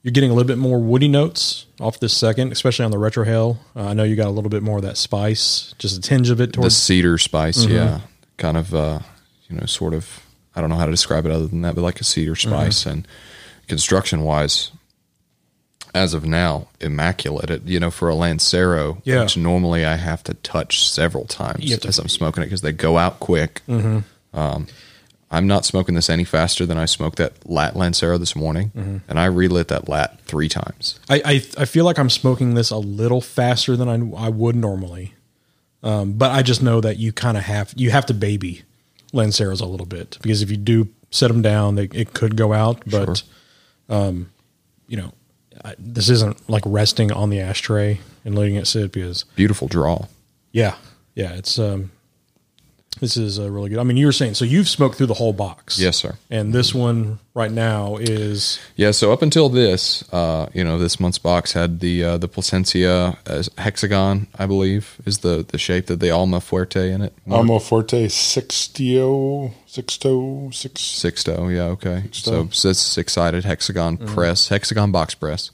you're 0.02 0.12
getting 0.12 0.30
a 0.30 0.34
little 0.34 0.46
bit 0.46 0.58
more 0.58 0.78
woody 0.78 1.08
notes 1.08 1.66
off 1.80 1.98
this 2.00 2.16
second, 2.16 2.52
especially 2.52 2.84
on 2.84 2.90
the 2.90 2.96
retrohale. 2.98 3.58
Uh, 3.74 3.86
I 3.88 3.94
know 3.94 4.04
you 4.04 4.16
got 4.16 4.28
a 4.28 4.30
little 4.30 4.50
bit 4.50 4.62
more 4.62 4.76
of 4.78 4.82
that 4.84 4.96
spice, 4.96 5.74
just 5.78 5.96
a 5.98 6.00
tinge 6.00 6.30
of 6.30 6.40
it 6.40 6.46
The 6.46 6.52
towards. 6.52 6.76
cedar 6.76 7.18
spice, 7.18 7.64
Mm-hmm. 7.64 7.74
yeah. 7.74 8.00
Kind 8.36 8.56
of 8.56 8.74
uh, 8.74 9.00
you 9.48 9.56
know, 9.56 9.66
sort 9.66 9.94
of 9.94 10.24
I 10.54 10.60
don't 10.60 10.70
know 10.70 10.76
how 10.76 10.86
to 10.86 10.90
describe 10.92 11.26
it 11.26 11.32
other 11.32 11.46
than 11.46 11.62
that, 11.62 11.74
but 11.74 11.82
like 11.82 12.00
a 12.00 12.04
cedar 12.04 12.32
Mm-hmm. 12.34 12.50
spice 12.50 12.86
and 12.86 13.06
construction 13.66 14.22
wise, 14.22 14.70
as 15.94 16.14
of 16.14 16.24
now, 16.24 16.68
immaculate. 16.80 17.50
It 17.50 17.62
you 17.66 17.80
know, 17.80 17.90
for 17.90 18.08
a 18.08 18.14
Lancero, 18.14 19.00
Yeah. 19.04 19.22
which 19.22 19.36
normally 19.36 19.84
I 19.84 19.96
have 19.96 20.22
to 20.24 20.34
touch 20.34 20.88
several 20.88 21.24
times 21.24 21.76
to- 21.76 21.88
as 21.88 21.98
I'm 21.98 22.08
smoking 22.08 22.42
it 22.42 22.46
because 22.46 22.60
they 22.60 22.72
go 22.72 22.98
out 22.98 23.20
quick. 23.20 23.62
Mm-hmm. 23.68 23.98
Um, 24.38 24.66
I'm 25.30 25.46
not 25.46 25.64
smoking 25.66 25.94
this 25.94 26.08
any 26.08 26.24
faster 26.24 26.64
than 26.64 26.78
I 26.78 26.86
smoked 26.86 27.16
that 27.18 27.48
lat 27.48 27.76
Lancero 27.76 28.16
this 28.18 28.34
morning, 28.34 28.72
Mm-hmm. 28.76 28.96
and 29.08 29.20
I 29.20 29.26
relit 29.26 29.68
that 29.68 29.88
lat 29.88 30.20
three 30.22 30.48
times. 30.48 30.98
I, 31.08 31.16
I 31.24 31.32
I 31.58 31.64
feel 31.66 31.84
like 31.84 31.98
I'm 31.98 32.08
smoking 32.10 32.54
this 32.54 32.70
a 32.70 32.78
little 32.78 33.20
faster 33.20 33.76
than 33.76 33.88
I, 33.88 34.26
I 34.26 34.28
would 34.30 34.56
normally, 34.56 35.14
um, 35.82 36.14
but 36.14 36.30
I 36.30 36.42
just 36.42 36.62
know 36.62 36.80
that 36.80 36.96
you 36.98 37.12
kind 37.12 37.36
of 37.36 37.42
have 37.44 37.72
you 37.76 37.90
have 37.90 38.06
to 38.06 38.14
baby 38.14 38.62
Lanceros 39.12 39.60
a 39.60 39.66
little 39.66 39.86
bit 39.86 40.16
because 40.22 40.40
if 40.42 40.50
you 40.50 40.56
do 40.56 40.88
set 41.10 41.28
them 41.28 41.42
down, 41.42 41.74
they, 41.74 41.84
it 41.92 42.14
could 42.14 42.36
go 42.36 42.52
out. 42.52 42.82
But 42.86 43.22
um, 43.90 44.30
you 44.88 44.96
know, 44.96 45.12
I, 45.64 45.74
this 45.78 46.08
isn't 46.08 46.48
like 46.48 46.62
resting 46.66 47.12
on 47.12 47.28
the 47.30 47.40
ashtray 47.40 48.00
and 48.24 48.34
letting 48.34 48.54
it 48.56 48.66
sit 48.66 48.92
because 48.92 49.24
Beautiful 49.36 49.68
draw. 49.68 50.06
yeah, 50.52 50.76
yeah, 51.14 51.32
it's 51.34 51.58
um, 51.58 51.90
this 53.00 53.16
is 53.16 53.38
uh, 53.38 53.50
really 53.50 53.70
good. 53.70 53.78
I 53.78 53.82
mean, 53.82 53.96
you 53.96 54.06
were 54.06 54.12
saying 54.12 54.34
so 54.34 54.44
you've 54.44 54.68
smoked 54.68 54.96
through 54.96 55.06
the 55.06 55.14
whole 55.14 55.32
box, 55.32 55.78
Yes, 55.78 55.96
sir. 55.96 56.16
and 56.30 56.52
this 56.52 56.74
one 56.74 57.18
right 57.34 57.50
now 57.52 57.96
is 57.96 58.58
Yeah, 58.76 58.90
so 58.90 59.12
up 59.12 59.22
until 59.22 59.48
this, 59.48 60.02
uh, 60.12 60.48
you 60.54 60.64
know, 60.64 60.78
this 60.78 60.98
month's 61.00 61.18
box 61.18 61.52
had 61.52 61.80
the 61.80 62.04
uh, 62.04 62.16
the 62.18 62.28
Plasencia 62.28 63.16
hexagon, 63.58 64.26
I 64.38 64.46
believe, 64.46 64.96
is 65.06 65.18
the 65.18 65.44
the 65.48 65.58
shape 65.58 65.86
that 65.86 66.00
the 66.00 66.10
Alma 66.10 66.38
Fuerte 66.40 66.92
in 66.92 67.02
it. 67.02 67.12
Alma 67.30 67.58
Fuerte 67.60 68.08
Sixtio, 68.08 69.52
Sixto, 69.66 70.52
Six. 70.54 70.80
Sixto, 70.82 71.54
yeah, 71.54 71.64
okay. 71.64 72.04
So, 72.12 72.44
Sixto. 72.44 72.54
so 72.54 72.68
it's 72.70 72.78
six 72.80 73.12
sided 73.12 73.44
hexagon 73.44 73.96
press, 73.98 74.48
hexagon 74.48 74.92
box 74.92 75.14
press. 75.14 75.50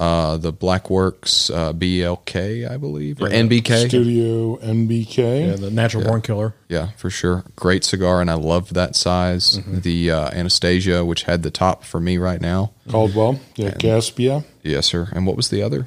Uh, 0.00 0.38
the 0.38 0.50
Blackworks 0.50 1.54
uh, 1.54 1.74
BLK, 1.74 2.66
I 2.70 2.78
believe, 2.78 3.20
or 3.20 3.28
NBK. 3.28 3.86
Studio 3.86 4.56
NBK. 4.56 5.50
yeah, 5.50 5.56
the 5.56 5.70
natural 5.70 6.04
born 6.04 6.22
killer. 6.22 6.54
Yeah, 6.70 6.92
for 6.96 7.10
sure. 7.10 7.44
Great 7.54 7.84
cigar, 7.84 8.22
and 8.22 8.30
I 8.30 8.34
loved 8.34 8.72
that 8.74 8.96
size. 8.96 9.60
The 9.66 10.10
uh, 10.10 10.30
Anastasia, 10.30 11.04
which 11.04 11.24
had 11.24 11.42
the 11.42 11.50
top 11.50 11.84
for 11.84 12.00
me 12.00 12.16
right 12.16 12.40
now. 12.40 12.72
Caldwell. 12.88 13.40
Yeah, 13.56 13.72
Gaspia. 13.72 14.44
Yes, 14.62 14.86
sir. 14.86 15.10
And 15.12 15.26
what 15.26 15.36
was 15.36 15.50
the 15.50 15.62
other? 15.62 15.86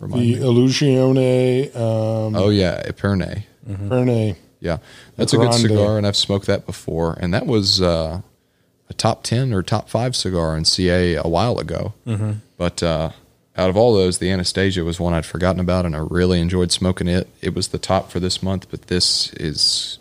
Remind 0.00 0.22
The 0.22 0.34
me. 0.36 0.40
Illusione 0.40 1.76
um, 1.76 2.34
Oh 2.34 2.48
yeah, 2.48 2.82
Epernay. 2.86 3.44
Perne. 3.68 4.36
Yeah, 4.60 4.78
that's 5.16 5.34
a 5.34 5.36
good 5.36 5.52
cigar, 5.52 5.98
and 5.98 6.06
I've 6.06 6.16
smoked 6.16 6.46
that 6.46 6.64
before, 6.64 7.16
and 7.20 7.34
that 7.34 7.46
was 7.46 7.82
uh, 7.82 8.22
a 8.88 8.94
top 8.94 9.22
ten 9.22 9.52
or 9.52 9.62
top 9.62 9.90
five 9.90 10.16
cigar 10.16 10.56
in 10.56 10.64
CA 10.64 11.16
a 11.16 11.28
while 11.28 11.58
ago. 11.58 11.92
Mm-hmm. 12.06 12.32
But 12.56 12.82
uh, 12.82 13.10
out 13.56 13.68
of 13.70 13.76
all 13.76 13.94
those, 13.94 14.18
the 14.18 14.30
Anastasia 14.30 14.84
was 14.84 14.98
one 15.00 15.12
I'd 15.12 15.26
forgotten 15.26 15.60
about, 15.60 15.84
and 15.86 15.94
I 15.94 15.98
really 16.08 16.40
enjoyed 16.40 16.72
smoking 16.72 17.08
it. 17.08 17.28
It 17.40 17.54
was 17.54 17.68
the 17.68 17.78
top 17.78 18.10
for 18.10 18.20
this 18.20 18.42
month, 18.42 18.66
but 18.70 18.82
this 18.88 19.32
is, 19.34 19.98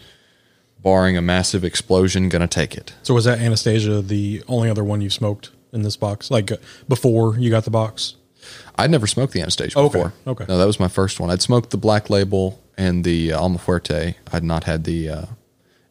barring 0.81 1.17
a 1.17 1.21
massive 1.21 1.63
explosion, 1.63 2.29
gonna 2.29 2.47
take 2.47 2.75
it. 2.75 2.93
So 3.03 3.13
was 3.13 3.25
that 3.25 3.39
Anastasia 3.39 4.01
the 4.01 4.43
only 4.47 4.69
other 4.69 4.83
one 4.83 5.01
you 5.01 5.09
smoked 5.09 5.49
in 5.73 5.81
this 5.81 5.97
box? 5.97 6.31
Like 6.31 6.51
uh, 6.51 6.57
before 6.87 7.37
you 7.37 7.49
got 7.49 7.65
the 7.65 7.71
box? 7.71 8.15
I'd 8.77 8.89
never 8.91 9.07
smoked 9.07 9.33
the 9.33 9.41
Anastasia 9.41 9.77
Okay, 9.77 9.97
before. 9.97 10.13
okay. 10.25 10.45
no, 10.47 10.57
that 10.57 10.65
was 10.65 10.79
my 10.79 10.87
first 10.87 11.19
one. 11.19 11.29
I'd 11.29 11.41
smoked 11.41 11.71
the 11.71 11.77
Black 11.77 12.09
Label 12.09 12.59
and 12.77 13.03
the 13.03 13.33
uh, 13.33 13.39
Alma 13.41 13.57
Fuerte. 13.57 14.15
I'd 14.31 14.43
not 14.43 14.63
had 14.63 14.85
the 14.85 15.09
uh, 15.09 15.25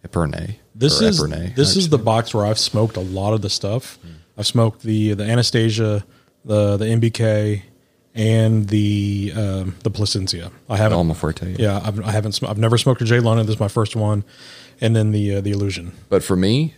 Epernay. 0.07 0.57
This 0.75 1.01
is 1.03 1.21
Epernay, 1.21 1.55
this 1.57 1.77
is 1.77 1.89
the 1.89 1.99
box 1.99 2.33
where 2.33 2.47
I've 2.47 2.59
smoked 2.59 2.97
a 2.97 3.01
lot 3.01 3.35
of 3.35 3.43
the 3.43 3.51
stuff. 3.51 3.99
I've 4.39 4.47
smoked 4.47 4.83
the 4.83 5.13
the 5.15 5.25
Anastasia, 5.25 6.05
the 6.45 6.77
the 6.77 6.85
NBK, 6.87 7.63
and 8.15 8.69
the 8.69 9.33
um, 9.37 9.77
the 9.83 9.91
Plasencia. 9.91 10.51
I 10.69 10.77
haven't. 10.77 10.97
Alma 10.99 11.15
Fuerte. 11.15 11.59
yeah, 11.59 11.81
I've, 11.85 12.01
I 12.01 12.11
haven't. 12.13 12.33
Sm- 12.33 12.47
I've 12.47 12.59
never 12.59 12.79
smoked 12.79 13.01
a 13.03 13.05
J 13.05 13.21
London. 13.21 13.47
This 13.47 13.55
is 13.57 13.61
my 13.61 13.69
first 13.69 13.97
one, 13.97 14.25
and 14.81 14.95
then 14.97 15.13
the 15.13 15.37
uh, 15.37 15.41
the 15.41 15.51
Illusion. 15.53 15.93
But 16.09 16.23
for 16.23 16.37
me, 16.37 16.75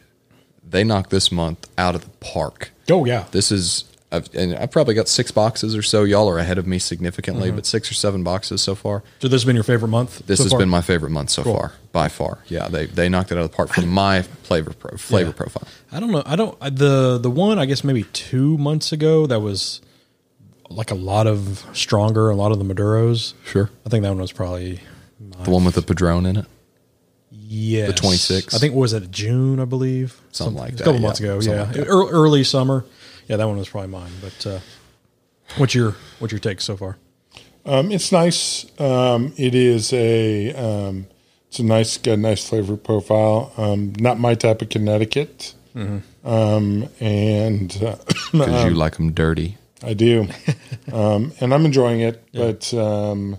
they 0.68 0.84
knocked 0.84 1.10
this 1.10 1.30
month 1.32 1.68
out 1.78 1.94
of 1.94 2.02
the 2.02 2.10
park. 2.20 2.70
Oh 2.90 3.04
yeah, 3.04 3.26
This 3.30 3.52
is, 3.52 3.84
I've, 4.12 4.28
and 4.34 4.56
I've 4.56 4.70
probably 4.72 4.94
got 4.94 5.06
six 5.06 5.30
boxes 5.30 5.76
or 5.76 5.82
so. 5.82 6.02
Y'all 6.04 6.28
are 6.28 6.38
ahead 6.38 6.58
of 6.58 6.66
me 6.66 6.78
Mm-hmm. 6.78 6.80
significantly, 6.82 7.50
but 7.52 7.64
six 7.64 7.90
or 7.90 7.94
seven 7.94 8.22
boxes 8.24 8.60
so 8.60 8.74
far. 8.74 9.04
so 9.20 9.28
this 9.28 9.40
has 9.40 9.44
been 9.44 9.54
your 9.54 9.62
favorite 9.64 9.88
month. 9.88 10.26
This 10.26 10.38
so 10.38 10.44
has 10.44 10.50
far? 10.52 10.58
been 10.58 10.68
my 10.68 10.80
favorite 10.80 11.10
month 11.10 11.30
so 11.30 11.44
far, 11.44 11.74
by 11.92 12.08
far. 12.08 12.38
Yeah, 12.48 12.66
they 12.68 12.86
they 12.86 13.08
knocked 13.08 13.30
it 13.30 13.38
out 13.38 13.44
of 13.44 13.50
the 13.50 13.56
park 13.56 13.68
for 13.72 13.82
my 13.82 14.22
flavor 14.22 14.72
pro, 14.72 14.96
flavor 14.96 15.30
Yeah. 15.30 15.36
profile. 15.36 15.68
I 15.92 16.00
don't 16.00 16.10
know. 16.10 16.22
I 16.26 16.34
don't. 16.36 16.56
I- 16.60 16.70
The 16.70 17.18
the 17.18 17.30
one 17.30 17.58
I 17.58 17.66
guess 17.66 17.84
maybe 17.84 18.02
two 18.12 18.58
months 18.58 18.90
ago 18.92 19.26
that 19.28 19.40
was 19.40 19.80
like 20.68 20.90
a 20.90 20.94
lot 20.96 21.26
of 21.26 21.64
stronger. 21.72 22.30
A 22.30 22.34
lot 22.36 22.50
of 22.52 22.58
the 22.58 22.64
Maduros. 22.64 23.34
Sure, 23.44 23.70
I 23.86 23.88
think 23.90 24.02
that 24.02 24.08
one 24.10 24.18
was 24.18 24.32
probably 24.32 24.80
the 25.44 25.50
one 25.50 25.64
with 25.64 25.74
the 25.76 25.82
Padrón 25.82 26.26
in 26.28 26.36
it. 26.36 26.46
Yeah, 27.32 27.86
The 27.86 27.92
26th? 27.94 28.54
I 28.54 28.58
think 28.58 28.74
was 28.74 28.92
it 28.92 29.10
June, 29.10 29.58
I 29.60 29.64
believe, 29.64 30.20
Something 30.30 30.56
like 30.56 30.72
that. 30.76 30.82
A 30.82 30.84
couple 30.84 31.00
yeah. 31.00 31.06
months 31.06 31.20
ago, 31.20 31.40
Something 31.40 31.74
yeah, 31.74 31.80
like. 31.82 31.88
Early 31.88 32.44
summer. 32.44 32.84
Yeah, 33.30 33.36
that 33.36 33.46
one 33.46 33.58
was 33.58 33.68
probably 33.68 33.90
mine. 33.90 34.10
But 34.20 34.44
uh, 34.44 34.58
what's 35.56 35.72
your 35.72 35.94
what's 36.18 36.32
your 36.32 36.40
take 36.40 36.60
so 36.60 36.76
far? 36.76 36.98
Um, 37.64 37.92
it's 37.92 38.10
nice. 38.10 38.66
Um, 38.80 39.32
it 39.36 39.54
is 39.54 39.92
a 39.92 40.52
um, 40.52 41.06
it's 41.46 41.60
a 41.60 41.62
nice 41.62 41.96
got 41.96 42.14
a 42.14 42.16
nice 42.16 42.48
flavor 42.48 42.76
profile. 42.76 43.52
Um, 43.56 43.92
not 44.00 44.18
my 44.18 44.34
type 44.34 44.62
of 44.62 44.68
Connecticut. 44.68 45.54
Um, 45.76 46.88
and 46.98 47.80
uh, 47.80 47.96
Because 48.32 48.64
you 48.64 48.74
like 48.74 48.96
them 48.96 49.12
dirty. 49.12 49.58
I 49.80 49.94
do, 49.94 50.26
um, 50.92 51.32
and 51.40 51.54
I'm 51.54 51.64
enjoying 51.64 52.00
it. 52.00 52.24
But 52.34 52.74
um, 52.74 53.38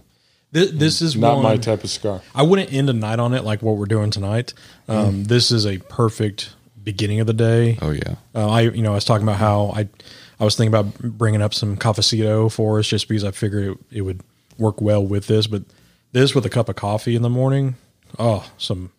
This, 0.54 0.72
this 0.72 1.02
is 1.02 1.18
not 1.18 1.36
one, 1.36 1.44
my 1.44 1.58
type 1.58 1.84
of 1.84 1.90
cigar. 1.90 2.22
I 2.34 2.44
wouldn't 2.44 2.72
end 2.72 2.90
a 2.90 2.94
night 2.94 3.20
on 3.20 3.34
it 3.34 3.44
like 3.44 3.62
what 3.62 3.76
we're 3.76 3.88
doing 3.88 4.10
tonight. 4.10 4.54
Um, 4.88 5.26
This 5.26 5.52
is 5.52 5.66
a 5.68 5.80
perfect 5.80 6.56
beginning 6.84 7.20
of 7.20 7.28
the 7.28 7.34
day. 7.34 7.78
Oh 7.82 7.92
yeah. 7.92 8.16
Uh, 8.34 8.50
I 8.50 8.62
you 8.62 8.82
know 8.82 8.92
I 8.92 8.96
was 8.96 9.06
talking 9.06 9.28
about 9.28 9.38
how 9.38 9.74
I 9.76 9.88
I 10.40 10.44
was 10.44 10.56
thinking 10.56 10.74
about 10.74 10.98
bringing 11.00 11.42
up 11.42 11.54
some 11.54 11.78
cafecito 11.78 12.52
for 12.52 12.80
us 12.80 12.88
just 12.88 13.08
because 13.08 13.24
I 13.24 13.32
figured 13.32 13.72
it, 13.72 13.98
it 13.98 14.02
would 14.02 14.22
work 14.58 14.82
well 14.82 15.06
with 15.06 15.28
this. 15.28 15.48
But 15.48 15.64
this 16.12 16.36
with 16.36 16.46
a 16.46 16.50
cup 16.50 16.70
of 16.70 16.76
coffee 16.76 17.16
in 17.16 17.22
the 17.22 17.30
morning, 17.30 17.76
oh, 18.20 18.50
some 18.58 18.92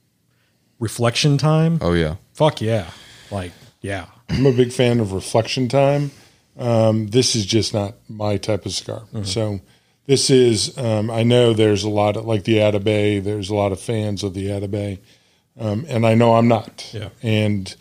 reflection 0.78 1.38
time. 1.38 1.78
Oh 1.80 1.92
yeah. 1.92 2.16
Fuck 2.34 2.60
yeah, 2.60 2.90
like 3.30 3.52
yeah, 3.80 4.06
I'm 4.28 4.46
a 4.46 4.52
big 4.52 4.72
fan 4.72 5.00
of 5.00 5.12
reflection 5.12 5.68
time. 5.68 6.10
Um, 6.58 7.08
this 7.08 7.34
is 7.34 7.46
just 7.46 7.72
not 7.72 7.94
my 8.08 8.36
type 8.36 8.66
of 8.66 8.72
cigar. 8.72 9.02
So 9.24 9.60
this 10.06 10.30
is. 10.30 10.76
Um, 10.76 11.10
I 11.10 11.22
know 11.22 11.52
there's 11.52 11.84
a 11.84 11.90
lot 11.90 12.16
of 12.16 12.24
like 12.26 12.44
the 12.44 12.56
Atabey. 12.56 13.22
There's 13.22 13.50
a 13.50 13.54
lot 13.54 13.72
of 13.72 13.80
fans 13.80 14.22
of 14.22 14.34
the 14.34 14.48
Atabey, 14.48 14.98
um, 15.58 15.84
and 15.88 16.06
I 16.06 16.14
know 16.14 16.34
I'm 16.34 16.48
not. 16.48 16.90
Yeah. 16.92 17.08
And 17.22 17.74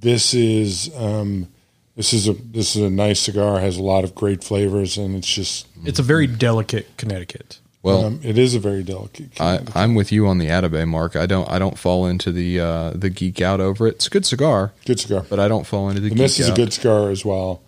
this 0.00 0.34
is. 0.34 0.90
Um, 0.96 1.48
this 1.94 2.14
is 2.14 2.26
a 2.26 2.32
this 2.32 2.74
is 2.74 2.82
a 2.82 2.88
nice 2.90 3.20
cigar. 3.20 3.60
Has 3.60 3.76
a 3.76 3.82
lot 3.82 4.02
of 4.02 4.14
great 4.14 4.42
flavors, 4.42 4.96
and 4.96 5.14
it's 5.14 5.28
just. 5.28 5.66
it's 5.84 5.98
a 5.98 6.02
very 6.02 6.26
delicate 6.26 6.88
Connecticut. 6.96 7.58
Well, 7.82 8.04
Um, 8.06 8.20
it 8.22 8.38
is 8.38 8.54
a 8.54 8.58
very 8.60 8.82
delicate. 8.82 9.38
I, 9.40 9.60
I'm 9.74 9.94
with 9.94 10.10
you 10.12 10.26
on 10.26 10.38
the 10.38 10.46
Atabey 10.46 10.86
mark. 10.88 11.16
I 11.16 11.26
don't 11.26 11.46
I 11.50 11.58
don't 11.58 11.76
fall 11.76 12.06
into 12.06 12.32
the 12.32 12.58
uh, 12.60 12.90
the 12.94 13.10
geek 13.10 13.42
out 13.42 13.60
over 13.60 13.86
it. 13.86 13.96
It's 13.96 14.06
a 14.06 14.10
good 14.10 14.24
cigar, 14.24 14.72
good 14.86 15.00
cigar. 15.00 15.26
but 15.28 15.38
I 15.38 15.48
don't 15.48 15.66
fall 15.66 15.88
into 15.90 16.00
the 16.00 16.06
And 16.08 16.16
geek 16.16 16.22
this 16.24 16.40
is 16.40 16.48
out. 16.48 16.56
a 16.56 16.62
good 16.62 16.72
cigar 16.72 17.10
as 17.10 17.24
well. 17.26 17.60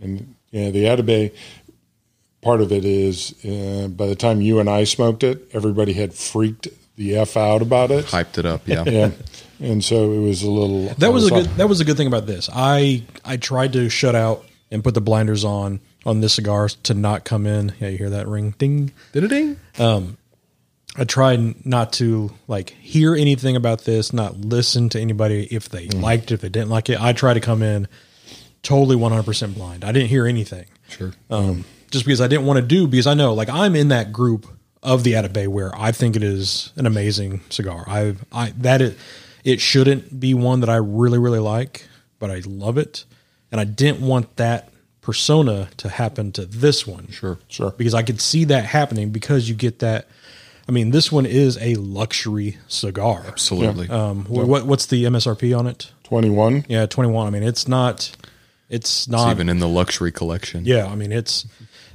And 0.00 0.34
yeah, 0.50 0.70
the 0.70 0.84
Atabey 0.84 1.32
part 2.40 2.60
of 2.62 2.72
it 2.72 2.84
is 2.86 3.34
uh, 3.44 3.88
by 3.88 4.06
the 4.06 4.16
time 4.16 4.40
you 4.40 4.60
and 4.60 4.70
I 4.70 4.84
smoked 4.84 5.22
it, 5.24 5.46
everybody 5.52 5.92
had 5.92 6.14
freaked 6.14 6.68
the 6.98 7.16
f 7.16 7.36
out 7.36 7.62
about 7.62 7.90
it. 7.90 8.04
Hyped 8.04 8.36
it 8.36 8.44
up, 8.44 8.68
yeah. 8.68 8.84
Yeah, 8.84 9.10
and 9.60 9.82
so 9.82 10.12
it 10.12 10.20
was 10.20 10.42
a 10.42 10.50
little. 10.50 10.88
That 10.94 11.12
was 11.12 11.26
a 11.28 11.30
good. 11.30 11.46
That 11.56 11.68
was 11.68 11.80
a 11.80 11.84
good 11.84 11.96
thing 11.96 12.08
about 12.08 12.26
this. 12.26 12.50
I 12.52 13.04
I 13.24 13.38
tried 13.38 13.72
to 13.72 13.88
shut 13.88 14.14
out 14.14 14.44
and 14.70 14.84
put 14.84 14.92
the 14.92 15.00
blinders 15.00 15.44
on 15.44 15.80
on 16.04 16.20
this 16.20 16.34
cigar 16.34 16.68
to 16.68 16.94
not 16.94 17.24
come 17.24 17.46
in. 17.46 17.72
Yeah, 17.80 17.88
you 17.88 17.98
hear 17.98 18.10
that 18.10 18.28
ring, 18.28 18.54
ding. 18.58 18.92
did 19.12 19.24
it 19.24 19.28
Ding. 19.28 19.56
I 20.96 21.04
tried 21.04 21.64
not 21.64 21.92
to 21.94 22.32
like 22.48 22.70
hear 22.70 23.14
anything 23.14 23.54
about 23.54 23.84
this, 23.84 24.12
not 24.12 24.36
listen 24.40 24.88
to 24.90 25.00
anybody 25.00 25.46
if 25.50 25.68
they 25.68 25.86
liked 25.86 26.32
it, 26.32 26.34
if 26.34 26.40
they 26.40 26.48
didn't 26.48 26.70
like 26.70 26.90
it. 26.90 27.00
I 27.00 27.12
try 27.12 27.34
to 27.34 27.40
come 27.40 27.62
in 27.62 27.86
totally 28.62 28.96
100% 28.96 29.54
blind. 29.54 29.84
I 29.84 29.92
didn't 29.92 30.08
hear 30.08 30.26
anything. 30.26 30.66
Sure. 30.88 31.12
Um, 31.30 31.64
just 31.92 32.04
because 32.04 32.20
I 32.20 32.26
didn't 32.26 32.46
want 32.46 32.56
to 32.56 32.66
do 32.66 32.88
because 32.88 33.06
I 33.06 33.14
know 33.14 33.32
like 33.34 33.48
I'm 33.48 33.76
in 33.76 33.88
that 33.88 34.12
group 34.12 34.48
of 34.82 35.04
the 35.04 35.12
Atabey 35.14 35.48
where 35.48 35.74
I 35.76 35.92
think 35.92 36.16
it 36.16 36.22
is 36.22 36.72
an 36.76 36.86
amazing 36.86 37.40
cigar. 37.50 37.84
I 37.86 38.16
I 38.32 38.52
that 38.58 38.80
it 38.82 38.96
it 39.44 39.60
shouldn't 39.60 40.18
be 40.20 40.34
one 40.34 40.60
that 40.60 40.68
I 40.70 40.76
really 40.76 41.18
really 41.18 41.38
like, 41.38 41.86
but 42.18 42.30
I 42.30 42.42
love 42.46 42.78
it, 42.78 43.04
and 43.50 43.60
I 43.60 43.64
didn't 43.64 44.00
want 44.00 44.36
that 44.36 44.68
persona 45.00 45.68
to 45.78 45.88
happen 45.88 46.32
to 46.32 46.44
this 46.44 46.86
one. 46.86 47.08
Sure. 47.10 47.38
Sure. 47.48 47.70
because 47.78 47.94
I 47.94 48.02
could 48.02 48.20
see 48.20 48.44
that 48.44 48.64
happening 48.66 49.10
because 49.10 49.48
you 49.48 49.54
get 49.54 49.78
that. 49.78 50.06
I 50.68 50.70
mean, 50.72 50.90
this 50.90 51.10
one 51.10 51.24
is 51.24 51.56
a 51.62 51.76
luxury 51.76 52.58
cigar. 52.68 53.24
Absolutely. 53.26 53.88
Um, 53.88 54.26
wh- 54.26 54.46
what 54.46 54.66
what's 54.66 54.84
the 54.86 55.04
MSRP 55.04 55.58
on 55.58 55.66
it? 55.66 55.90
twenty 56.02 56.28
one. 56.30 56.66
Yeah, 56.68 56.84
twenty 56.86 57.10
one. 57.10 57.26
I 57.26 57.30
mean, 57.30 57.42
it's 57.42 57.66
not. 57.66 58.14
It's 58.68 59.06
It's 59.06 59.08
not 59.08 59.30
even 59.30 59.48
in 59.48 59.60
the 59.60 59.68
luxury 59.68 60.12
collection. 60.12 60.66
yeah, 60.66 60.84
I 60.86 60.94
mean 60.94 61.10
it's 61.10 61.46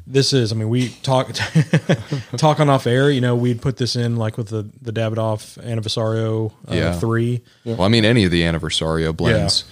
this 0.06 0.34
is 0.34 0.52
I 0.52 0.56
mean 0.56 0.70
we 0.70 0.90
talk 0.90 1.32
talking 2.38 2.70
off 2.70 2.88
air, 2.88 3.10
you 3.10 3.22
know, 3.22 3.36
we'd 3.36 3.62
put 3.62 3.78
this 3.78 3.96
in 3.96 4.16
like 4.18 4.38
with 4.38 4.50
the 4.50 4.70
the 4.82 4.92
Davidoff 4.92 5.58
Aniversario 5.64 6.52
uh, 6.70 6.74
Yeah. 6.74 6.94
3. 7.00 7.42
Well, 7.66 7.82
I 7.82 7.88
mean, 7.88 8.06
any 8.06 8.24
of 8.26 8.32
the 8.32 8.42
Aniversario 8.42 9.16
blends, 9.16 9.64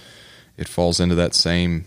it 0.56 0.68
falls 0.68 1.00
into 1.00 1.14
that 1.16 1.34
same, 1.34 1.86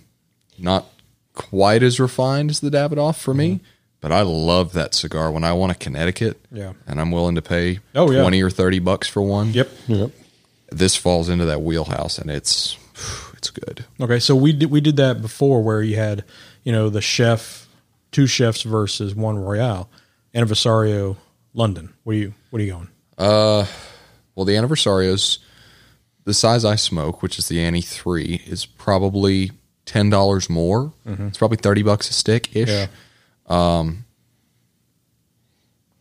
not 0.60 0.86
quite 1.34 1.84
as 1.84 2.00
refined 2.00 2.50
as 2.50 2.60
the 2.60 2.70
Davidoff 2.70 3.20
for 3.20 3.34
me, 3.34 3.60
but 4.02 4.12
I 4.12 4.22
love 4.22 4.74
that 4.74 4.94
cigar 4.94 5.32
when 5.32 5.44
I 5.44 5.54
want 5.54 5.72
a 5.72 5.76
Connecticut. 5.76 6.42
Mm-hmm. 6.46 6.58
Yeah. 6.58 6.74
And 6.88 7.00
I'm 7.02 7.12
willing 7.12 7.36
to 7.36 7.42
pay 7.42 7.80
Oh, 7.94 8.10
yeah. 8.12 8.22
20 8.22 8.42
or 8.42 8.50
30 8.50 8.80
bucks 8.80 9.08
for 9.08 9.22
one. 9.22 9.52
Yep. 9.54 9.70
Yep. 9.88 10.12
This 10.72 10.96
falls 10.96 11.30
into 11.30 11.46
that 11.46 11.62
wheelhouse 11.62 12.18
and 12.18 12.30
it's, 12.32 12.78
it's 13.34 13.50
good. 13.50 13.86
Okay, 14.00 14.20
so 14.20 14.36
we 14.36 14.54
did 14.54 14.72
we 14.72 14.82
did 14.82 14.96
that 14.98 15.22
before 15.22 15.62
where 15.64 15.82
you 15.82 15.96
had, 15.96 16.24
you 16.64 16.72
know, 16.72 16.90
the 16.90 17.02
chef 17.02 17.65
two 18.16 18.28
chefs 18.28 18.62
versus 18.62 19.14
one 19.14 19.38
Royale. 19.38 19.90
Aniversario 20.34 21.18
London. 21.54 21.94
What 22.04 22.14
are 22.14 22.20
you 22.20 22.34
what 22.50 22.62
are 22.62 22.66
you 22.66 22.72
going? 22.72 22.88
Uh 23.18 23.66
Well, 24.36 24.46
the 24.46 24.54
Aniversarios, 24.54 25.40
the 26.24 26.34
size 26.34 26.64
I 26.64 26.76
smoke, 26.76 27.22
which 27.22 27.38
is 27.38 27.50
the 27.50 27.62
Annie 27.62 27.82
3, 27.82 28.44
is 28.48 28.66
probably 28.66 29.52
$10 29.86 30.50
more. 30.50 30.94
It's 31.06 31.38
probably 31.38 31.58
30 31.58 31.84
bucks 31.84 32.10
a 32.10 32.14
stick 32.14 32.56
ish. 32.56 32.70
Yeah. 32.70 32.88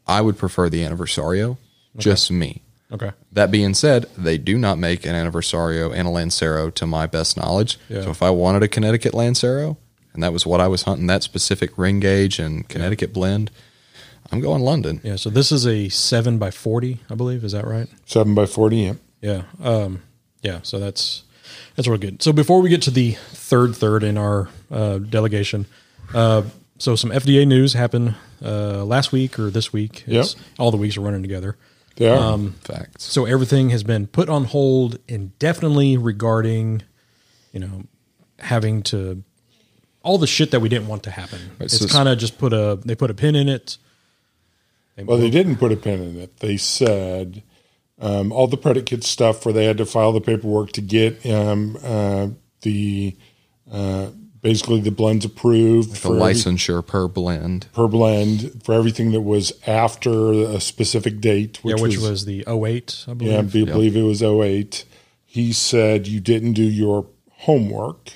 I 0.07 0.21
would 0.21 0.37
prefer 0.39 0.69
the 0.69 0.83
Aniversario, 0.83 1.57
just 1.97 2.31
me. 2.31 2.63
Okay. 2.93 3.11
That 3.33 3.51
being 3.51 3.75
said, 3.75 4.07
they 4.17 4.37
do 4.39 4.59
not 4.59 4.79
make 4.79 5.07
an 5.07 5.15
Aniversario 5.15 5.93
and 5.95 6.07
a 6.07 6.11
Lancero 6.11 6.71
to 6.71 6.87
my 6.87 7.07
best 7.07 7.37
knowledge. 7.37 7.79
Yeah. 7.89 8.03
So 8.03 8.11
if 8.11 8.23
I 8.23 8.31
wanted 8.31 8.63
a 8.63 8.69
Connecticut 8.69 9.15
Lancero, 9.15 9.79
and 10.15 10.23
that 10.23 10.33
was 10.33 10.47
what 10.47 10.61
I 10.61 10.69
was 10.69 10.83
hunting, 10.83 11.07
that 11.09 11.23
specific 11.23 11.77
ring 11.77 12.01
gauge 12.01 12.39
and 12.39 12.67
Connecticut 12.69 13.13
blend, 13.13 13.51
I'm 14.33 14.41
going 14.41 14.63
London. 14.63 15.01
Yeah, 15.05 15.17
so 15.17 15.29
this 15.29 15.53
is 15.53 15.67
a 15.67 15.89
7 15.89 16.39
by 16.39 16.51
40, 16.51 17.01
I 17.11 17.15
believe, 17.15 17.45
is 17.45 17.53
that 17.53 17.67
right? 17.67 17.89
Seven 18.07 18.35
by 18.35 18.47
forty. 18.47 18.79
Yep. 18.79 18.97
Yeah. 19.21 19.43
Um, 19.63 20.03
yeah. 20.43 20.61
So 20.63 20.79
that's 20.79 21.25
that's 21.77 21.89
real 21.89 21.99
good. 21.99 22.23
So 22.23 22.33
before 22.33 22.61
we 22.61 22.69
get 22.69 22.83
to 22.83 22.91
the 22.91 23.13
third 23.13 23.75
third 23.77 24.03
in 24.03 24.17
our 24.19 24.49
uh, 24.71 24.99
delegation, 24.99 25.67
uh, 26.15 26.43
so 26.79 26.97
some 26.97 27.11
FDA 27.11 27.47
news 27.47 27.73
happened 27.73 28.15
uh, 28.43 28.85
last 28.85 29.13
week 29.13 29.39
or 29.39 29.51
this 29.51 29.73
week. 29.73 30.05
It's, 30.07 30.37
All 30.59 30.71
the 30.71 30.77
weeks 30.77 30.97
are 30.97 31.01
running 31.01 31.23
together. 31.23 31.57
They 31.97 32.09
are. 32.09 32.17
Um, 32.19 32.53
Facts. 32.63 33.05
So 33.05 33.25
everything 33.25 33.71
has 33.71 33.83
been 33.85 34.07
put 34.07 34.29
on 34.29 34.45
hold 34.45 34.99
indefinitely 35.09 35.97
regarding, 35.97 36.83
you 37.53 37.61
know, 37.61 37.85
having 38.41 38.83
to 38.85 39.23
all 40.05 40.19
the 40.19 40.27
shit 40.29 40.51
that 40.53 40.61
we 40.61 40.69
didn't 40.69 40.87
want 40.87 41.03
to 41.03 41.11
happen. 41.11 41.39
so 41.59 41.65
it's 41.65 41.75
it's- 41.75 41.93
kind 41.93 42.09
of 42.09 42.19
just 42.19 42.39
put 42.39 42.53
a 42.53 42.79
they 42.85 42.95
put 42.95 43.11
a 43.11 43.15
pin 43.15 43.35
in 43.35 43.49
it. 43.49 43.77
They- 44.97 45.03
Well, 45.05 45.19
they 45.19 45.31
didn't 45.31 45.57
put 45.57 45.73
a 45.73 45.77
pin 45.77 46.01
in 46.01 46.21
it. 46.21 46.39
They 46.39 46.57
said 46.57 47.43
um, 48.01 48.31
all 48.33 48.47
the 48.47 48.57
predicate 48.57 49.03
stuff 49.05 49.45
where 49.45 49.53
they 49.53 49.65
had 49.65 49.79
to 49.79 49.87
file 49.87 50.13
the 50.13 50.21
paperwork 50.21 50.73
to 50.73 50.81
get 50.81 51.25
um, 51.27 51.77
uh, 51.83 52.29
the 52.63 53.17
uh, 53.73 54.11
basically 54.43 54.81
the 54.81 54.91
blends 54.91 55.25
approved 55.25 55.93
The 55.93 55.97
for 55.97 56.09
every- 56.17 56.35
licensure 56.35 56.87
per 56.87 57.09
blend. 57.09 57.67
per 57.73 57.89
blend 57.89 58.63
for 58.63 58.75
everything 58.75 59.13
that 59.13 59.23
was 59.23 59.53
after 59.67 60.33
a 60.33 60.61
specific 60.61 61.21
date, 61.21 61.59
yeah, 61.65 61.73
which, 61.75 61.83
which 61.83 61.97
was, 61.97 62.11
was, 62.11 62.25
the 62.27 62.45
08, 62.47 63.05
I 63.09 63.15
believe. 63.15 63.33
yeah, 63.33 63.39
I 63.39 63.43
be- 63.43 63.65
believe 63.65 63.97
it 63.97 64.03
was 64.03 64.23
08. 64.23 64.85
He 65.25 65.53
said 65.53 66.07
you 66.07 66.21
didn't 66.21 66.53
do 66.53 66.63
your 66.63 67.07
homework 67.31 68.13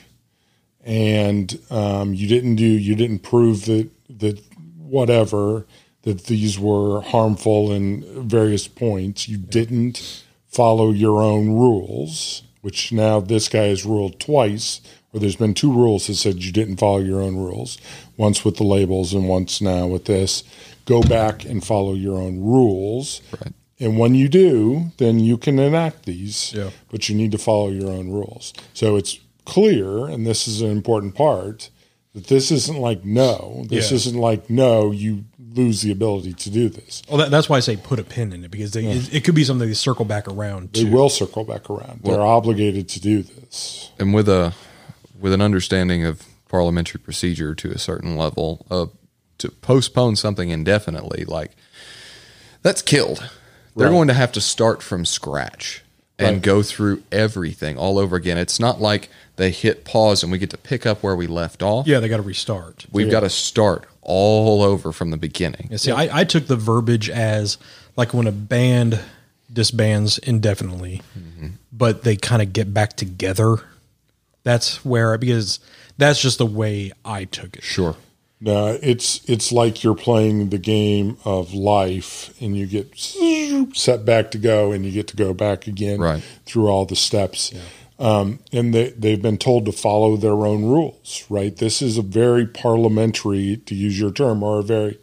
and 0.88 1.61
um, 1.70 2.14
you 2.14 2.27
didn't 2.27 2.57
do 2.57 2.64
you 2.64 2.94
didn't 2.94 3.18
prove 3.20 3.66
that 3.66 3.90
that 4.09 4.40
whatever 4.79 5.66
that 6.03 6.24
these 6.24 6.59
were 6.59 7.03
harmful 7.03 7.70
in 7.70 8.27
various 8.27 8.66
points. 8.66 9.29
You 9.29 9.37
didn't 9.37 10.24
follow 10.46 10.90
your 10.90 11.20
own 11.20 11.51
rules, 11.51 12.42
which 12.62 12.90
now 12.92 13.20
this 13.20 13.48
guy 13.48 13.64
has 13.64 13.85
ruled 13.85 14.18
twice. 14.18 14.81
Or 15.12 15.20
there's 15.20 15.37
been 15.37 15.55
two 15.55 15.72
rules 15.72 16.07
that 16.07 16.14
said 16.16 16.42
you 16.44 16.53
didn't 16.53 16.77
follow 16.79 16.98
your 16.98 17.20
own 17.20 17.37
rules. 17.37 17.79
Once 18.16 18.44
with 18.44 18.57
the 18.57 18.64
labels 18.64 19.12
and 19.14 19.29
once 19.29 19.61
now 19.61 19.87
with 19.87 20.05
this. 20.05 20.42
Go 20.85 21.03
back 21.03 21.44
and 21.44 21.64
follow 21.64 21.94
your 21.94 22.18
own 22.18 22.40
rules. 22.40 23.20
Right. 23.40 23.53
And 23.81 23.98
when 23.98 24.14
you 24.14 24.29
do, 24.29 24.92
then 24.98 25.18
you 25.18 25.37
can 25.38 25.59
enact 25.59 26.05
these, 26.05 26.53
Yeah. 26.55 26.70
but 26.90 27.09
you 27.09 27.14
need 27.14 27.33
to 27.33 27.38
follow 27.38 27.68
your 27.70 27.90
own 27.90 28.11
rules. 28.11 28.53
So 28.74 28.96
it's 28.96 29.18
clear, 29.48 30.06
and 30.06 30.26
this 30.26 30.46
is 30.46 30.61
an 30.61 30.70
important 30.70 31.14
part, 31.14 31.70
that 32.14 32.26
this 32.28 32.50
isn't 32.52 32.78
like 32.78 33.04
no. 33.04 33.64
This 33.68 33.90
Yeah. 33.90 33.96
isn't 33.96 34.16
like 34.18 34.48
no, 34.48 34.90
you 34.92 35.24
lose 35.54 35.80
the 35.82 35.90
ability 35.90 36.34
to 36.34 36.50
do 36.50 36.68
this. 36.68 37.02
Well, 37.08 37.18
that, 37.18 37.30
that's 37.30 37.48
why 37.48 37.56
I 37.56 37.61
say 37.61 37.76
put 37.76 37.98
a 37.98 38.04
pin 38.04 38.32
in 38.32 38.44
it 38.44 38.50
because 38.50 38.72
they, 38.72 38.84
it, 38.84 39.12
it 39.14 39.24
could 39.24 39.34
be 39.34 39.44
something 39.44 39.66
they 39.66 39.74
circle 39.74 40.04
back 40.04 40.28
around 40.28 40.72
They 40.72 40.84
to. 40.84 40.90
will 40.90 41.08
circle 41.08 41.42
back 41.44 41.68
around. 41.70 42.02
They're 42.04 42.20
obligated 42.20 42.88
to 42.90 43.00
do 43.00 43.22
this. 43.22 43.90
and 43.98 44.14
with 44.14 44.28
a 44.28 44.52
with 45.18 45.32
an 45.32 45.40
understanding 45.40 46.04
of 46.04 46.22
parliamentary 46.48 47.00
procedure 47.00 47.54
to 47.54 47.70
a 47.72 47.78
certain 47.78 48.16
level, 48.16 48.64
uh, 48.70 48.87
to 49.38 49.50
postpone 49.50 50.14
something 50.16 50.50
indefinitely, 50.50 51.24
like 51.24 51.52
that's 52.62 52.82
killed. 52.82 53.18
They're 53.76 53.88
Right. 53.88 53.92
going 53.94 54.08
to 54.08 54.14
have 54.14 54.32
to 54.32 54.40
start 54.40 54.82
from 54.82 55.04
scratch 55.04 55.82
and 56.18 56.37
Right. 56.37 56.42
go 56.42 56.62
through 56.62 57.02
everything 57.12 57.76
all 57.76 57.98
over 57.98 58.16
again. 58.16 58.38
It's 58.38 58.59
not 58.59 58.81
like 58.81 59.09
they 59.37 59.50
hit 59.50 59.85
pause 59.85 60.22
and 60.22 60.33
we 60.33 60.38
get 60.38 60.50
to 60.50 60.59
pick 60.59 60.85
up 60.85 61.02
where 61.02 61.14
we 61.14 61.26
left 61.26 61.62
off. 61.62 61.87
Yeah, 61.87 62.00
they 62.00 62.09
got 62.09 62.16
to 62.16 62.22
restart. 62.22 62.87
We've 62.90 63.11
got 63.11 63.20
to 63.20 63.31
start 63.31 63.85
all 64.02 64.62
over 64.62 64.90
from 64.92 65.11
the 65.11 65.16
beginning. 65.16 65.68
Yeah, 65.70 65.76
see, 65.76 65.92
I, 65.92 66.20
I 66.20 66.24
took 66.24 66.46
the 66.46 66.57
verbiage 66.57 67.09
as 67.09 67.59
like 67.96 68.12
when 68.12 68.26
a 68.26 68.33
band 68.33 69.00
disbands 69.52 70.18
indefinitely, 70.18 71.02
mm-hmm. 71.18 71.48
but 71.72 72.02
they 72.02 72.16
kind 72.16 72.42
of 72.42 72.52
get 72.52 72.74
back 72.74 72.94
together. 72.96 73.59
That's 74.42 74.85
where 74.85 75.16
because 75.18 75.61
that's 75.98 76.20
just 76.20 76.38
the 76.38 76.46
way 76.46 76.92
I 77.04 77.24
took 77.24 77.57
it. 77.57 77.62
Sure. 77.62 77.96
No, 78.40 78.79
it's 78.81 79.20
it's 79.29 79.51
like 79.51 79.83
you're 79.83 79.96
playing 79.96 80.51
the 80.51 80.59
game 80.59 81.16
of 81.24 81.53
life, 81.55 82.33
and 82.40 82.57
you 82.57 82.66
get 82.66 82.96
set 83.74 84.05
back 84.05 84.31
to 84.31 84.38
go, 84.38 84.70
and 84.70 84.85
you 84.85 84.92
get 84.92 85.09
to 85.09 85.16
go 85.16 85.35
back 85.35 85.66
again 85.66 85.98
Right. 86.01 86.22
through 86.46 86.68
all 86.68 86.85
the 86.85 86.94
steps. 86.96 87.53
Um, 87.98 88.38
and 88.53 88.72
they 88.72 88.90
they've 88.90 89.20
been 89.20 89.38
told 89.38 89.64
to 89.66 89.72
follow 89.72 90.16
their 90.16 90.46
own 90.46 90.64
rules. 90.64 91.24
Right. 91.29 91.57
This 91.57 91.83
is 91.83 91.98
a 91.98 92.03
very 92.03 92.46
parliamentary, 92.46 93.57
to 93.66 93.74
use 93.74 93.98
your 93.98 94.12
term, 94.12 94.44
or 94.44 94.61
a 94.61 94.62
very 94.62 94.98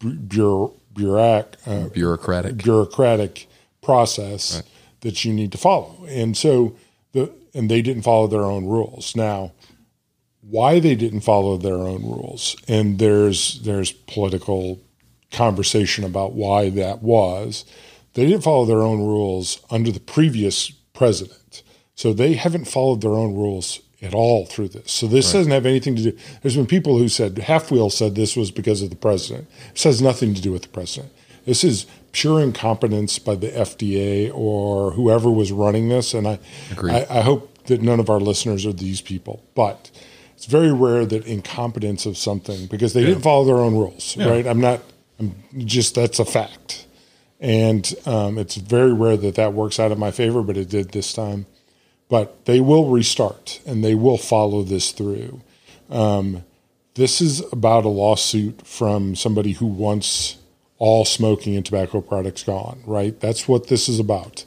bu- 0.00 0.14
bureau, 0.16 0.72
bureauc, 0.92 1.54
uh, 1.66 1.88
Bureaucratic. 1.90 2.56
bureaucratic 2.56 3.46
process 3.80 4.62
that 5.02 5.24
you 5.24 5.32
need 5.32 5.52
to 5.52 5.58
follow. 5.58 6.04
And 6.08 6.36
so 6.36 6.74
the 7.12 7.30
and 7.54 7.70
they 7.70 7.80
didn't 7.82 8.02
follow 8.02 8.26
their 8.26 8.42
own 8.44 8.64
rules. 8.66 9.14
Now, 9.14 9.52
why 10.52 10.78
they 10.78 10.94
didn't 10.94 11.22
follow 11.22 11.56
their 11.56 11.78
own 11.78 12.02
rules, 12.02 12.56
and 12.68 12.98
there's 12.98 13.60
there's 13.62 13.90
political 13.90 14.80
conversation 15.30 16.04
about 16.04 16.34
why 16.34 16.68
that 16.68 17.02
was. 17.02 17.64
They 18.12 18.26
didn't 18.26 18.44
follow 18.44 18.66
their 18.66 18.82
own 18.82 18.98
rules 18.98 19.64
under 19.70 19.90
the 19.90 19.98
previous 19.98 20.70
president. 20.92 21.62
So 21.94 22.12
they 22.12 22.34
haven't 22.34 22.66
followed 22.66 23.00
their 23.00 23.12
own 23.12 23.34
rules 23.34 23.80
at 24.02 24.12
all 24.12 24.44
through 24.44 24.68
this. 24.68 24.92
So 24.92 25.06
this 25.06 25.32
doesn't 25.32 25.52
have 25.52 25.64
anything 25.64 25.96
to 25.96 26.02
do. 26.02 26.18
There's 26.42 26.56
been 26.56 26.66
people 26.66 26.98
who 26.98 27.08
said 27.08 27.36
halfwheel 27.36 27.90
said 27.90 28.14
this 28.14 28.36
was 28.36 28.50
because 28.50 28.82
of 28.82 28.90
the 28.90 28.96
president. 28.96 29.48
This 29.72 29.84
has 29.84 30.02
nothing 30.02 30.34
to 30.34 30.42
do 30.42 30.52
with 30.52 30.62
the 30.62 30.68
president. 30.68 31.14
This 31.46 31.64
is 31.64 31.86
pure 32.12 32.42
incompetence 32.42 33.18
by 33.18 33.36
the 33.36 33.48
FDA 33.48 34.30
or 34.34 34.90
whoever 34.92 35.30
was 35.30 35.50
running 35.50 35.88
this. 35.88 36.12
And 36.12 36.28
I, 36.28 36.38
I, 36.82 37.06
I 37.08 37.20
hope 37.22 37.64
that 37.64 37.80
none 37.80 38.00
of 38.00 38.10
our 38.10 38.20
listeners 38.20 38.66
are 38.66 38.72
these 38.72 39.00
people. 39.00 39.42
But 39.54 39.90
it's 40.42 40.50
very 40.50 40.72
rare 40.72 41.06
that 41.06 41.26
incompetence 41.26 42.04
of 42.04 42.16
something 42.18 42.66
because 42.66 42.92
they 42.94 43.04
didn't 43.04 43.22
follow 43.22 43.44
their 43.44 43.58
own 43.58 43.74
rules, 43.74 44.16
right? 44.16 44.46
I'm 44.46 44.60
not. 44.60 44.80
I'm 45.20 45.34
just 45.58 45.94
that's 45.94 46.18
a 46.18 46.24
fact, 46.24 46.86
and 47.38 47.94
um, 48.06 48.38
it's 48.38 48.56
very 48.56 48.92
rare 48.92 49.16
that 49.16 49.36
that 49.36 49.52
works 49.52 49.78
out 49.78 49.92
in 49.92 49.98
my 49.98 50.10
favor, 50.10 50.42
but 50.42 50.56
it 50.56 50.68
did 50.68 50.90
this 50.90 51.12
time 51.12 51.46
but 52.12 52.44
they 52.44 52.60
will 52.60 52.90
restart 52.90 53.58
and 53.64 53.82
they 53.82 53.94
will 53.94 54.18
follow 54.18 54.62
this 54.62 54.92
through. 54.92 55.40
Um, 55.88 56.44
this 56.92 57.22
is 57.22 57.42
about 57.50 57.86
a 57.86 57.88
lawsuit 57.88 58.66
from 58.66 59.16
somebody 59.16 59.52
who 59.52 59.64
wants 59.64 60.36
all 60.76 61.06
smoking 61.06 61.56
and 61.56 61.64
tobacco 61.64 62.02
products 62.02 62.42
gone, 62.42 62.82
right? 62.84 63.18
That's 63.18 63.48
what 63.48 63.68
this 63.68 63.88
is 63.88 63.98
about. 63.98 64.44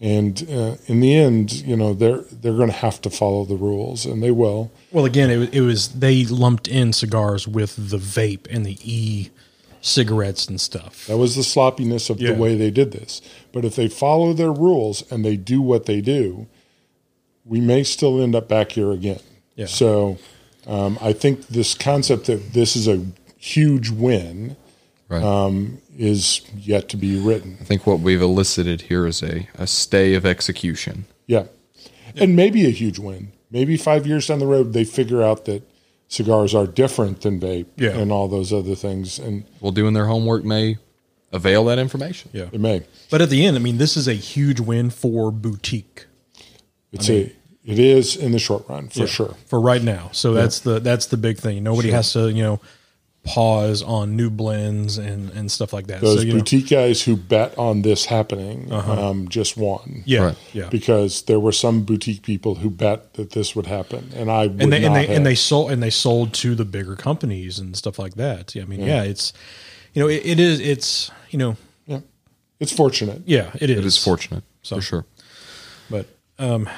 And 0.00 0.46
uh, 0.50 0.76
in 0.86 1.00
the 1.00 1.14
end, 1.14 1.52
you 1.52 1.74
know, 1.76 1.94
they're 1.94 2.20
they're 2.30 2.56
going 2.56 2.68
to 2.68 2.76
have 2.76 3.00
to 3.02 3.10
follow 3.10 3.44
the 3.46 3.56
rules, 3.56 4.04
and 4.04 4.22
they 4.22 4.30
will. 4.30 4.70
Well, 4.92 5.06
again, 5.06 5.30
it, 5.30 5.36
was- 5.38 5.48
it 5.50 5.60
was 5.62 5.88
they 5.88 6.24
lumped 6.26 6.68
in 6.68 6.92
cigars 6.92 7.48
with 7.48 7.76
the 7.90 7.96
vape 7.96 8.46
and 8.50 8.66
the 8.66 8.76
e 8.82 9.30
cigarettes 9.80 10.46
and 10.48 10.60
stuff. 10.60 11.06
That 11.06 11.16
was 11.16 11.34
the 11.36 11.42
sloppiness 11.42 12.10
of 12.10 12.20
Yeah. 12.20 12.32
the 12.32 12.38
way 12.38 12.56
they 12.56 12.70
did 12.70 12.92
this. 12.92 13.22
But 13.52 13.64
if 13.64 13.76
they 13.76 13.88
follow 13.88 14.32
their 14.34 14.52
rules 14.52 15.02
and 15.10 15.24
they 15.24 15.36
do 15.36 15.62
what 15.62 15.86
they 15.86 16.00
do, 16.02 16.46
we 17.44 17.60
may 17.60 17.82
still 17.84 18.20
end 18.20 18.34
up 18.34 18.48
back 18.48 18.72
here 18.72 18.90
again. 18.90 19.20
Yeah. 19.54 19.66
So 19.66 20.18
um, 20.66 20.98
I 21.00 21.12
think 21.14 21.46
this 21.46 21.74
concept 21.74 22.26
that 22.26 22.52
this 22.52 22.74
is 22.76 22.86
a 22.88 23.06
huge 23.38 23.88
win 23.90 24.56
Right. 25.08 25.22
um, 25.22 25.78
is 25.96 26.40
yet 26.56 26.88
to 26.88 26.96
be 26.96 27.18
written. 27.20 27.58
I 27.60 27.64
think 27.64 27.86
what 27.86 28.00
we've 28.00 28.20
elicited 28.20 28.82
here 28.82 29.06
is 29.06 29.22
a, 29.22 29.48
a 29.54 29.66
stay 29.66 30.14
of 30.14 30.26
execution. 30.26 31.04
Yeah. 31.26 31.44
And 32.16 32.34
maybe 32.34 32.66
a 32.66 32.70
huge 32.70 32.98
win. 32.98 33.32
Maybe 33.50 33.76
five 33.76 34.06
years 34.06 34.26
down 34.26 34.40
the 34.40 34.46
road, 34.46 34.72
they 34.72 34.82
figure 34.84 35.22
out 35.22 35.44
that 35.44 35.62
cigars 36.08 36.54
are 36.54 36.66
different 36.66 37.20
than 37.20 37.38
vape 37.38 37.66
Yeah. 37.76 37.90
and 37.90 38.10
all 38.10 38.26
those 38.26 38.52
other 38.52 38.74
things. 38.74 39.18
And 39.20 39.44
Well, 39.60 39.70
doing 39.72 39.94
their 39.94 40.06
homework 40.06 40.44
may 40.44 40.78
avail 41.32 41.64
that 41.66 41.78
information. 41.78 42.30
Yeah. 42.32 42.48
it 42.52 42.60
may. 42.60 42.82
But 43.10 43.20
at 43.22 43.30
the 43.30 43.44
end, 43.46 43.56
I 43.56 43.60
mean, 43.60 43.78
this 43.78 43.96
is 43.96 44.08
a 44.08 44.14
huge 44.14 44.58
win 44.60 44.90
for 44.90 45.30
boutique 45.30 46.06
It's 46.92 47.08
a, 47.10 47.32
it 47.64 47.78
is 47.78 48.16
in 48.16 48.32
the 48.32 48.38
short 48.40 48.68
run 48.68 48.88
for 48.88 49.06
sure. 49.06 49.34
for 49.46 49.60
right 49.60 49.82
now. 49.82 50.08
So 50.12 50.32
that's 50.34 50.60
the 50.60 50.78
that's 50.80 51.06
the 51.06 51.16
big 51.16 51.38
thing. 51.38 51.62
Nobody 51.64 51.90
has 51.90 52.12
to 52.12 52.30
you 52.32 52.42
know 52.42 52.60
pause 53.26 53.82
on 53.82 54.16
new 54.16 54.30
blends 54.30 54.98
and 54.98 55.30
and 55.30 55.50
stuff 55.50 55.72
like 55.72 55.88
that. 55.88 56.00
Those 56.00 56.18
so, 56.20 56.24
you 56.24 56.32
know, 56.32 56.38
boutique 56.38 56.68
guys 56.70 57.02
who 57.02 57.16
bet 57.16 57.56
on 57.58 57.82
this 57.82 58.04
happening 58.06 58.72
um, 58.72 59.28
just 59.28 59.56
won. 59.56 60.02
yeah, 60.06 60.20
Right. 60.26 60.38
yeah. 60.52 60.68
Because 60.68 61.22
there 61.22 61.40
were 61.40 61.52
some 61.52 61.82
boutique 61.82 62.22
people 62.22 62.54
who 62.56 62.70
bet 62.70 63.14
that 63.14 63.30
this 63.32 63.54
would 63.56 63.66
happen, 63.66 64.10
and 64.14 64.30
I 64.30 64.46
would 64.46 64.62
and 64.62 64.72
they 64.72 64.80
not 64.80 64.86
and 64.86 64.96
they 64.96 65.06
have. 65.06 65.16
and 65.16 65.26
they 65.26 65.34
sold 65.34 65.70
and 65.72 65.82
they 65.82 65.90
sold 65.90 66.32
to 66.34 66.54
the 66.54 66.64
bigger 66.64 66.94
companies 66.96 67.58
and 67.58 67.76
stuff 67.76 67.98
like 67.98 68.14
that. 68.14 68.54
Yeah, 68.54 68.62
I 68.62 68.66
mean, 68.66 68.80
yeah, 68.80 69.02
it's 69.02 69.32
you 69.92 70.02
know 70.02 70.08
it, 70.08 70.22
it 70.24 70.38
is 70.40 70.60
it's 70.60 71.10
you 71.30 71.38
know 71.38 71.56
yeah, 71.86 72.00
it's 72.60 72.72
fortunate. 72.72 73.22
yeah 73.26 73.50
it 73.60 73.70
is 73.70 73.78
It 73.78 73.84
is 73.84 73.98
fortunate 74.02 74.44
So- 74.62 74.76
for 74.76 74.82
sure. 74.82 75.06
but 75.90 76.06
um 76.38 76.68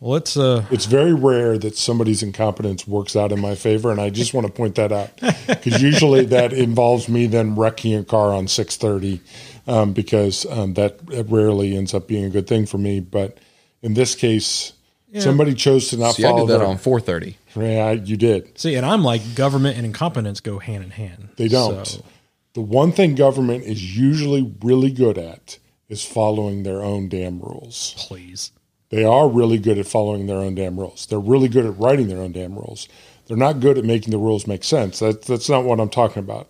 let's 0.00 0.36
uh 0.36 0.64
It's 0.70 0.86
very 0.86 1.14
rare 1.14 1.58
that 1.58 1.76
somebody's 1.76 2.22
incompetence 2.22 2.86
works 2.86 3.16
out 3.16 3.32
in 3.32 3.40
my 3.40 3.54
favor, 3.54 3.90
and 3.90 4.00
I 4.00 4.10
just 4.10 4.34
want 4.34 4.46
to 4.46 4.52
point 4.52 4.74
that 4.76 4.92
out 4.92 5.10
because 5.46 5.82
usually 5.82 6.24
that 6.26 6.52
involves 6.52 7.08
me 7.08 7.26
then 7.26 7.56
wrecking 7.56 7.94
a 7.94 8.04
car 8.04 8.32
on 8.34 8.48
six 8.48 8.76
thirty, 8.76 9.20
um, 9.66 9.92
because 9.92 10.46
um, 10.50 10.74
that, 10.74 11.04
that 11.06 11.24
rarely 11.30 11.76
ends 11.76 11.94
up 11.94 12.06
being 12.06 12.24
a 12.24 12.30
good 12.30 12.46
thing 12.46 12.66
for 12.66 12.78
me. 12.78 13.00
But 13.00 13.38
in 13.82 13.94
this 13.94 14.14
case, 14.14 14.72
somebody 15.18 15.54
chose 15.54 15.88
to 15.88 15.96
not 15.96 16.14
See, 16.16 16.24
I 16.24 16.28
follow 16.28 16.46
did 16.46 16.54
that 16.54 16.58
their- 16.58 16.66
on 16.68 16.78
430. 16.78 17.38
Yeah, 17.56 17.92
you 17.92 18.18
did. 18.18 18.58
see 18.58 18.74
and 18.74 18.84
I'm 18.84 19.02
like 19.02 19.34
government 19.34 19.78
and 19.78 19.86
incompetence 19.86 20.40
go 20.40 20.58
hand 20.58 20.84
in 20.84 20.90
hand. 20.90 21.30
They 21.36 21.48
don't. 21.48 21.86
So, 21.86 22.04
The 22.52 22.60
one 22.60 22.92
thing 22.92 23.14
government 23.14 23.64
is 23.64 23.96
usually 23.96 24.54
really 24.62 24.90
good 24.90 25.16
at 25.16 25.58
is 25.88 26.04
following 26.04 26.64
their 26.64 26.82
own 26.82 27.08
damn 27.08 27.40
rules. 27.40 27.94
please. 27.96 28.52
They 28.90 29.04
are 29.04 29.28
really 29.28 29.58
good 29.58 29.78
at 29.78 29.86
following 29.86 30.26
their 30.26 30.38
own 30.38 30.54
damn 30.54 30.78
rules. 30.78 31.06
They're 31.06 31.18
really 31.18 31.48
good 31.48 31.66
at 31.66 31.78
writing 31.78 32.08
their 32.08 32.20
own 32.20 32.32
damn 32.32 32.54
rules. 32.54 32.88
They're 33.26 33.36
not 33.36 33.60
good 33.60 33.78
at 33.78 33.84
making 33.84 34.12
the 34.12 34.18
rules 34.18 34.46
make 34.46 34.62
sense. 34.62 35.00
That, 35.00 35.22
that's 35.22 35.48
not 35.48 35.64
what 35.64 35.80
I'm 35.80 35.88
talking 35.88 36.20
about. 36.20 36.48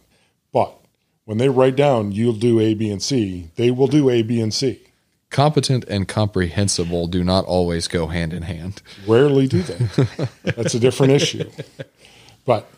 But 0.53 0.77
when 1.25 1.39
they 1.39 1.49
write 1.49 1.77
down, 1.77 2.13
you'll 2.13 2.35
do 2.35 2.61
A, 2.61 2.75
B, 2.75 2.91
and 2.91 3.03
C, 3.03 3.51
they 3.57 3.71
will 3.71 3.87
do 3.87 4.11
A, 4.11 4.23
B, 4.23 4.41
and 4.41 4.53
C. 4.53 4.81
Competent 5.31 5.85
and 5.89 6.07
comprehensible 6.07 7.09
do 7.09 7.25
not 7.25 7.45
always 7.47 7.89
go 7.89 8.07
hand 8.07 8.33
in 8.33 8.43
hand. 8.43 8.81
Rarely 9.07 9.49
do 9.49 9.63
they. 9.63 10.05
that's 10.45 10.75
a 10.75 10.79
different 10.79 11.13
issue. 11.13 11.51
But 12.45 12.71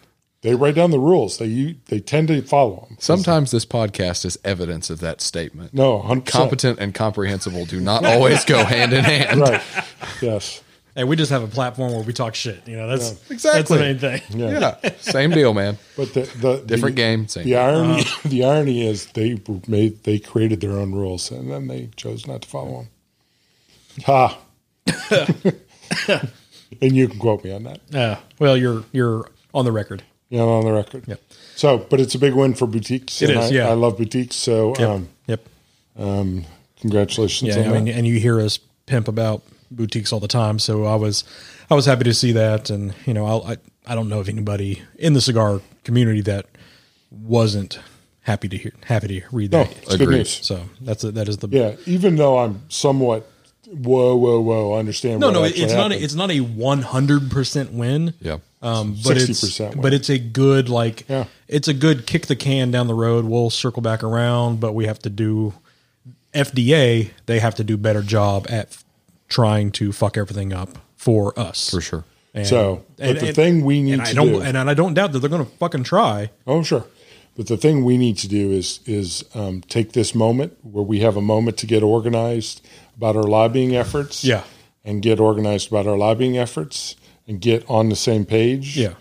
they 0.43 0.55
write 0.55 0.75
down 0.77 0.91
the 0.91 1.01
rules. 1.01 1.39
They 1.39 1.47
u- 1.47 1.77
they 1.87 2.01
tend 2.01 2.29
to 2.29 2.41
follow 2.43 2.87
them. 2.89 2.97
Sometimes 3.01 3.51
this 3.51 3.65
podcast 3.67 4.25
is 4.25 4.39
evidence 4.45 4.89
of 4.91 5.01
that 5.01 5.21
statement. 5.21 5.75
No, 5.75 6.01
100%. 6.01 6.27
Competent 6.27 6.79
and 6.79 6.95
comprehensible 6.95 7.65
do 7.67 7.81
not 7.81 8.05
always 8.05 8.45
go 8.45 8.65
hand 8.65 8.93
in 8.93 9.05
hand. 9.05 9.41
Right. 9.49 9.63
Yes. 10.23 10.63
Hey, 10.95 11.05
we 11.05 11.15
just 11.15 11.31
have 11.31 11.45
a 11.45 11.49
platform 11.49 11.93
where 11.93 12.03
we 12.03 12.13
talk 12.13 12.35
shit. 12.35 12.67
You 12.67 12.77
know, 12.77 12.89
that's 12.89 13.11
that's 13.11 13.31
Exactly. 13.31 13.79
the 13.79 13.85
main 13.85 13.99
thing. 13.99 14.21
Yeah. 14.31 14.77
Same 14.99 15.31
deal, 15.31 15.55
man. 15.55 15.79
But 15.97 16.13
the, 16.15 16.23
the 16.23 16.57
Different 16.67 16.97
the, 16.97 17.03
game, 17.03 17.29
same 17.29 17.45
The 17.45 17.57
irony, 17.57 18.05
the 18.25 18.45
irony 18.45 18.87
is 18.87 19.07
they 19.07 19.41
made 19.69 20.03
they 20.05 20.19
created 20.19 20.61
their 20.61 20.73
own 20.73 20.93
rules 20.95 21.31
and 21.31 21.51
then 21.53 21.69
they 21.69 21.91
chose 21.97 22.27
not 22.27 22.43
to 22.43 22.49
follow 22.49 22.87
them. 23.97 24.05
Ha! 24.07 24.39
and 26.81 26.97
you 26.97 27.09
can 27.09 27.19
quote 27.19 27.45
me 27.45 27.53
on 27.53 27.63
that. 27.65 27.81
Uh, 27.95 28.17
well, 28.39 28.57
you're 28.57 28.85
you're 28.93 29.29
on 29.55 29.65
the 29.65 29.73
record. 29.73 30.03
Yeah, 30.31 30.43
on 30.43 30.65
the 30.65 30.73
record. 30.73 31.05
Yep. 31.09 31.21
So, 31.57 31.79
but 31.79 32.01
it's 32.01 32.15
a 32.15 32.19
big 32.19 32.35
win 32.35 32.55
for 32.55 32.67
boutiques. 32.67 33.23
It 33.23 33.31
and 33.31 33.39
is, 33.41 33.51
I, 33.51 33.55
yeah. 33.55 33.69
I 33.69 33.73
love 33.73 33.97
boutiques. 33.97 34.37
So, 34.37 34.75
Yep. 34.79 34.89
um, 34.89 35.09
yep. 35.27 35.47
congratulations 36.81 37.57
Yeah, 37.57 37.63
on 37.63 37.69
I 37.75 37.81
mean, 37.81 37.89
and 37.95 38.07
you 38.07 38.19
hear 38.21 38.41
us 38.41 38.59
pimp 38.87 39.09
about 39.09 39.43
boutiques 39.71 40.13
all 40.13 40.21
the 40.21 40.29
time. 40.29 40.59
So 40.59 40.85
I 40.85 40.95
was, 40.97 41.25
I 41.71 41.75
was 41.75 41.87
happy 41.87 42.05
to 42.05 42.15
see 42.15 42.33
that, 42.33 42.71
and 42.71 42.95
you 43.07 43.15
know, 43.15 43.27
I'll, 43.27 43.43
I, 43.45 43.57
I 43.87 43.95
don't 43.95 44.09
know 44.09 44.21
if 44.21 44.29
anybody 44.29 44.83
in 44.99 45.15
the 45.15 45.21
cigar 45.21 45.61
community 45.85 46.21
that 46.23 46.47
wasn't 47.11 47.79
happy 48.23 48.49
to 48.49 48.57
hear, 48.59 48.73
happy 48.85 49.21
to 49.21 49.27
read 49.33 49.53
No, 49.53 49.65
that. 49.65 49.77
it's 49.83 49.97
good 49.97 50.11
news. 50.11 50.47
So 50.47 50.61
that's 50.83 51.05
a, 51.05 51.11
that 51.13 51.29
is 51.29 51.39
the 51.39 51.49
Yeah, 51.49 51.77
even 51.87 52.17
though 52.17 52.39
I'm 52.39 52.63
somewhat 52.69 53.31
whoa, 53.67 54.15
whoa, 54.17 54.41
whoa, 54.41 54.75
I 54.75 54.79
understand. 54.79 55.21
no 55.21 55.29
what 55.29 55.33
no 55.33 55.45
actually 55.45 55.65
it's 55.65 55.75
not 55.75 55.93
a, 55.93 56.03
it's 56.03 56.15
not 56.15 56.31
a 56.31 56.41
one 56.41 56.83
hundred 56.83 57.31
percent 57.31 57.73
win. 57.73 58.15
Yeah. 58.21 58.39
Um, 58.61 58.97
but 59.05 59.17
it's 59.17 59.31
60% 59.45 59.71
win. 59.71 59.81
but 59.83 59.95
it's 59.95 60.09
a 60.09 60.19
good 60.19 60.69
like 60.69 61.05
Yeah. 61.09 61.27
it's 61.47 61.69
a 61.69 61.75
good 61.75 62.07
kick 62.07 62.27
the 62.27 62.35
can 62.37 62.71
down 62.73 62.89
the 62.89 62.95
road. 62.95 63.25
We'll 63.25 63.51
circle 63.51 63.83
back 63.83 64.03
around, 64.03 64.59
but 64.59 64.73
we 64.75 64.87
have 64.87 64.99
to 65.01 65.11
do 65.11 65.55
FDA. 66.35 67.11
They 67.27 67.39
have 67.41 67.55
to 67.57 67.65
do 67.65 67.77
better 67.77 68.03
job 68.03 68.47
at 68.49 68.67
f- 68.69 68.85
trying 69.29 69.71
to 69.73 69.93
fuck 69.93 70.17
everything 70.17 70.53
up 70.53 70.71
for 70.97 71.39
us 71.39 71.71
For 71.71 71.81
sure. 71.81 72.05
And, 72.35 72.47
So, 72.47 72.85
but 72.97 73.21
the 73.21 73.33
thing 73.33 73.65
we 73.65 73.83
need 73.83 73.93
and 73.95 74.03
I 74.03 74.07
to 74.07 74.15
don't 74.15 74.33
do- 74.33 74.41
and 74.43 74.59
I 74.59 74.75
don't 74.75 74.95
doubt 74.95 75.13
that 75.13 75.21
they're 75.21 75.31
going 75.31 75.45
to 75.45 75.51
fucking 75.59 75.85
try. 75.85 76.31
Oh, 76.47 76.63
sure. 76.63 76.85
But 77.37 77.47
the 77.47 77.57
thing 77.57 77.85
we 77.85 77.97
need 77.97 78.19
to 78.19 78.29
do 78.29 78.51
is 78.51 78.81
is 78.85 79.25
um, 79.35 79.61
take 79.69 79.93
this 79.93 80.15
moment 80.15 80.57
where 80.63 80.85
we 80.85 81.01
have 81.01 81.17
a 81.17 81.21
moment 81.23 81.57
to 81.59 81.67
get 81.67 81.83
organized 81.83 82.61
about 82.97 83.17
our 83.17 83.23
lobbying 83.23 83.77
efforts. 83.77 84.25
Yeah. 84.25 84.43
And 84.85 85.03
get 85.03 85.21
organized 85.21 85.69
about 85.69 85.87
our 85.87 85.97
lobbying 85.99 86.37
efforts 86.39 86.97
and 87.29 87.41
get 87.41 87.65
on 87.69 87.89
the 87.91 87.97
same 87.97 88.25
page. 88.25 88.77
Yeah. 88.77 88.95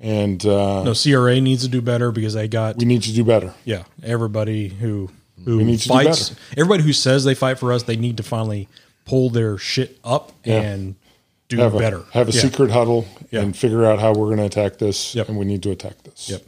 And 0.00 0.44
uh, 0.46 0.82
No, 0.84 0.94
CRA 0.94 1.40
needs 1.40 1.62
to 1.62 1.68
do 1.68 1.80
better 1.82 2.10
because 2.10 2.34
they 2.34 2.48
got 2.48 2.76
we 2.78 2.84
need 2.86 3.02
to 3.02 3.12
do 3.12 3.22
better. 3.24 3.52
yeah 3.64 3.84
everybody 4.02 4.68
who 4.68 5.10
who 5.44 5.58
We 5.58 5.64
need 5.64 5.78
to 5.80 5.88
do 5.88 5.94
fights 5.94 6.30
better. 6.30 6.40
everybody 6.56 6.82
who 6.84 6.92
says 6.92 7.24
they 7.24 7.34
fight 7.34 7.58
for 7.58 7.72
us. 7.72 7.82
They 7.84 7.96
need 7.96 8.16
to 8.16 8.22
finally 8.22 8.68
pull 9.04 9.30
their 9.30 9.58
shit 9.58 9.98
up 10.04 10.32
Yeah. 10.44 10.60
and 10.62 10.94
do 11.48 11.56
Have 11.58 11.74
a, 11.74 11.78
better. 11.78 12.04
Have 12.12 12.28
a 12.28 12.32
Yeah. 12.32 12.40
secret 12.40 12.70
huddle 12.70 13.06
Yeah. 13.30 13.40
and 13.42 13.56
figure 13.56 13.84
out 13.84 13.98
how 14.00 14.10
we're 14.12 14.26
going 14.26 14.38
to 14.38 14.44
attack 14.44 14.78
this. 14.78 15.14
Yep. 15.14 15.28
And 15.28 15.38
we 15.38 15.44
need 15.44 15.62
to 15.64 15.70
attack 15.70 16.02
this. 16.04 16.30
Yep. 16.30 16.42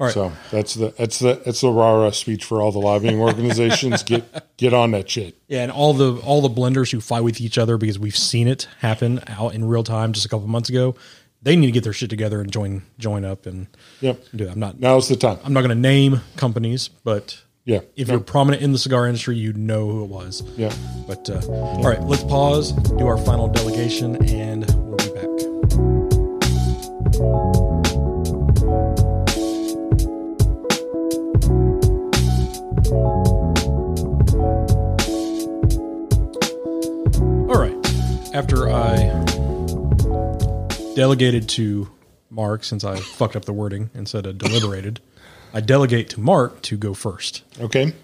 All 0.00 0.06
right. 0.06 0.14
So 0.14 0.32
that's 0.52 0.74
the 0.74 0.94
that's 0.96 1.18
the 1.18 1.40
that's 1.44 1.60
the 1.60 1.70
rah 1.70 1.92
rah 2.04 2.10
speech 2.10 2.44
for 2.44 2.60
all 2.62 2.70
the 2.70 2.78
lobbying 2.78 3.18
organizations. 3.20 4.02
get 4.04 4.46
get 4.56 4.72
on 4.72 4.92
that 4.92 5.10
shit. 5.10 5.36
Yeah, 5.48 5.62
and 5.64 5.72
all 5.72 5.92
the 5.92 6.18
all 6.24 6.40
the 6.40 6.48
blenders 6.48 6.92
who 6.92 7.00
fight 7.00 7.22
with 7.24 7.40
each 7.40 7.58
other 7.58 7.76
because 7.78 7.98
we've 7.98 8.16
seen 8.16 8.46
it 8.46 8.68
happen 8.78 9.20
out 9.26 9.54
in 9.54 9.64
real 9.64 9.82
time 9.82 10.12
just 10.12 10.24
a 10.24 10.28
couple 10.28 10.46
months 10.46 10.68
ago. 10.68 10.94
They 11.42 11.54
need 11.56 11.66
to 11.66 11.72
get 11.72 11.84
their 11.84 11.92
shit 11.92 12.10
together 12.10 12.40
and 12.40 12.50
join 12.52 12.82
join 12.98 13.24
up 13.24 13.46
and 13.46 13.66
Yep. 14.00 14.22
do 14.36 14.44
that. 14.44 14.52
I'm 14.52 14.60
not 14.60 14.78
Now's 14.80 15.08
the 15.08 15.16
time. 15.16 15.38
I'm 15.44 15.52
not 15.52 15.60
going 15.62 15.70
to 15.76 15.80
name 15.80 16.20
companies, 16.36 16.90
but 17.04 17.40
Yeah. 17.64 17.80
if 17.96 18.06
No. 18.08 18.14
you're 18.14 18.20
prominent 18.22 18.62
in 18.62 18.72
the 18.72 18.78
cigar 18.78 19.06
industry, 19.06 19.36
you 19.36 19.52
know 19.52 19.88
who 19.88 20.04
it 20.04 20.10
was. 20.10 20.42
Yeah. 20.56 20.72
But 21.08 21.28
uh, 21.30 21.40
all 21.48 21.82
right, 21.82 22.02
let's 22.04 22.22
pause, 22.24 22.72
do 22.72 23.06
our 23.06 23.18
final 23.18 23.48
delegation, 23.48 24.16
and 24.28 24.64
we'll 24.88 24.96
be 24.96 25.10
back. 27.14 27.47
After 38.38 38.70
I 38.70 38.98
delegated 40.94 41.48
to 41.48 41.90
Mark, 42.30 42.62
since 42.62 42.84
I 42.84 42.94
fucked 42.94 43.34
up 43.34 43.46
the 43.46 43.52
wording 43.52 43.90
instead 43.94 44.26
of 44.26 44.38
deliberated, 44.38 45.00
I 45.52 45.60
delegate 45.60 46.08
to 46.10 46.20
Mark 46.20 46.62
to 46.62 46.76
go 46.76 46.94
first. 46.94 47.42
Okay. 47.60 47.94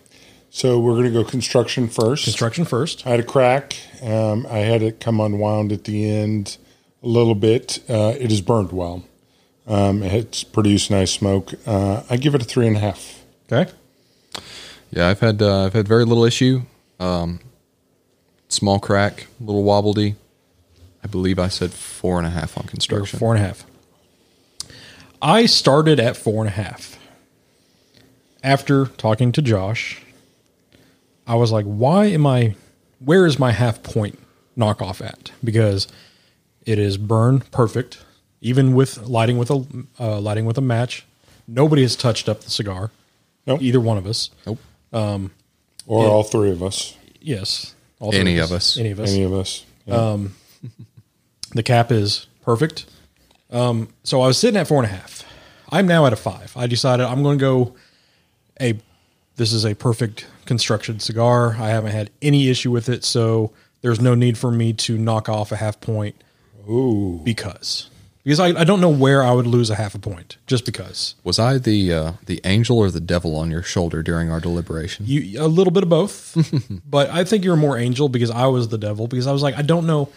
So 0.51 0.81
we're 0.81 0.95
going 0.95 1.05
to 1.05 1.13
go 1.13 1.23
construction 1.23 1.87
first. 1.87 2.25
Construction 2.25 2.65
first. 2.65 3.07
I 3.07 3.11
had 3.11 3.21
a 3.21 3.23
crack. 3.23 3.77
Um, 4.03 4.45
I 4.51 4.59
had 4.59 4.83
it 4.83 4.99
come 4.99 5.21
unwound 5.21 5.71
at 5.71 5.85
the 5.85 6.11
end 6.11 6.57
a 7.01 7.07
little 7.07 7.37
bit. 7.37 7.79
Uh, 7.89 8.15
it 8.19 8.31
has 8.31 8.41
burned 8.41 8.73
well. 8.73 9.05
Um, 9.69 10.03
it's 10.03 10.43
produced 10.43 10.91
nice 10.91 11.13
smoke. 11.13 11.55
Uh, 11.65 12.03
I 12.11 12.17
give 12.17 12.35
it 12.35 12.43
a 12.43 12.45
three 12.45 12.67
and 12.67 12.77
a 12.77 12.81
half. 12.81 13.23
Okay. 13.53 13.71
Yeah, 14.91 15.07
I've 15.07 15.21
had 15.21 15.41
uh, 15.41 15.67
I've 15.67 15.75
had 15.75 15.87
very 15.87 16.05
little 16.05 16.25
issue. 16.25 16.63
Um, 16.99 17.39
small 18.49 18.81
crack, 18.81 19.29
little 19.41 19.63
wobbledy. 19.63 20.17
I 21.05 21.07
believe 21.07 21.39
I 21.39 21.49
said 21.49 21.73
four 21.73 22.19
and 22.19 22.27
a 22.27 22.31
half 22.31 22.57
on 22.57 22.67
construction. 22.67 23.19
four 23.19 23.35
and 23.35 23.45
a 23.45 23.47
half. 23.47 23.67
I 25.21 25.47
started 25.47 26.01
at 26.01 26.17
four 26.17 26.43
and 26.43 26.49
a 26.49 26.53
half. 26.53 26.99
After 28.43 28.87
talking 28.87 29.31
to 29.33 29.43
Josh, 29.43 30.03
I 31.27 31.35
was 31.35 31.53
like, 31.53 31.65
why 31.67 32.07
am 32.07 32.27
I, 32.27 32.57
where 32.99 33.27
is 33.27 33.39
my 33.39 33.53
half 33.53 33.83
point 33.83 34.19
knockoff 34.57 35.05
at? 35.05 35.31
Because 35.43 35.89
it 36.67 36.79
is 36.79 36.97
burn 36.97 37.41
perfect, 37.41 38.05
even 38.41 38.75
with 38.75 39.07
lighting 39.07 39.39
with 39.39 39.51
a 39.51 39.65
uh, 39.99 40.21
lighting 40.21 40.45
with 40.45 40.59
a 40.59 40.63
match. 40.63 41.07
Nobody 41.47 41.83
has 41.83 41.97
touched 41.97 42.29
up 42.29 42.43
the 42.43 42.51
cigar. 42.51 42.91
Nope. 43.47 43.61
Either 43.63 43.81
one 43.81 43.99
of 43.99 44.07
us. 44.07 44.31
Nope. 44.47 44.59
Um, 44.93 45.31
Or 45.87 46.07
all 46.07 46.23
three 46.23 46.51
of 46.51 46.63
us. 46.63 46.97
Yes. 47.21 47.75
all 48.01 48.11
three 48.11 48.21
Any 48.21 48.39
of 48.39 48.53
us. 48.53 48.79
Any 48.79 48.91
of 48.91 49.01
us. 49.01 49.13
Any 49.13 49.23
of 49.23 49.33
us. 49.35 49.65
Yeah. 49.87 50.29
The 51.55 51.63
cap 51.63 51.91
is 51.93 52.27
perfect. 52.43 52.87
Um, 53.51 53.89
so 54.03 54.21
I 54.21 54.27
was 54.27 54.39
sitting 54.39 54.59
at 54.59 54.67
four 54.67 54.83
and 54.83 54.93
a 54.93 54.95
half. 54.95 55.25
I'm 55.71 55.87
now 55.87 56.07
at 56.07 56.13
a 56.13 56.17
five. 56.17 56.53
I 56.57 56.67
decided 56.67 57.07
I'm 57.07 57.23
going 57.23 57.39
to 57.39 57.43
go 57.43 57.75
a. 58.61 58.79
This 59.37 59.53
is 59.53 59.65
a 59.65 59.75
perfect 59.75 60.27
construction 60.45 61.01
cigar. 61.01 61.57
I 61.59 61.69
haven't 61.71 61.91
had 61.91 62.11
any 62.23 62.49
issue 62.49 62.71
with 62.71 62.89
it, 62.89 63.05
so 63.05 63.53
there's 63.83 64.01
no 64.01 64.15
need 64.15 64.39
for 64.39 64.51
me 64.51 64.73
to 64.75 64.97
knock 64.97 65.29
off 65.29 65.51
a 65.53 65.57
half 65.57 65.81
point. 65.81 66.15
Ooh. 66.69 67.21
because 67.25 67.91
because 68.23 68.41
I, 68.41 68.61
I 68.61 68.65
don't 68.65 68.81
know 68.81 68.89
where 68.89 69.23
I 69.23 69.33
would 69.33 69.47
lose 69.47 69.69
a 69.69 69.75
half 69.75 69.95
a 69.95 69.99
point 69.99 70.39
just 70.47 70.65
because 70.65 71.15
Was 71.25 71.39
I 71.39 71.59
the 71.59 71.93
uh, 71.93 72.13
the 72.25 72.41
angel 72.45 72.79
or 72.79 72.91
the 72.91 73.01
devil 73.01 73.37
on 73.37 73.51
your 73.51 73.63
shoulder 73.63 74.03
during 74.03 74.31
our 74.31 74.41
deliberation? 74.41 75.05
you 75.07 75.41
a 75.43 75.47
little 75.47 75.73
bit 75.73 75.83
of 75.83 75.91
both, 75.91 76.35
but 76.89 77.11
I 77.11 77.25
think 77.25 77.45
you're 77.45 77.57
more 77.57 77.77
angel 77.77 78.09
because 78.09 78.31
I 78.31 78.47
was 78.47 78.69
the 78.69 78.79
devil 78.79 79.07
because 79.09 79.27
I 79.27 79.33
was 79.33 79.43
like 79.43 79.57
I 79.57 79.63
don't 79.63 79.87
know, 79.87 80.09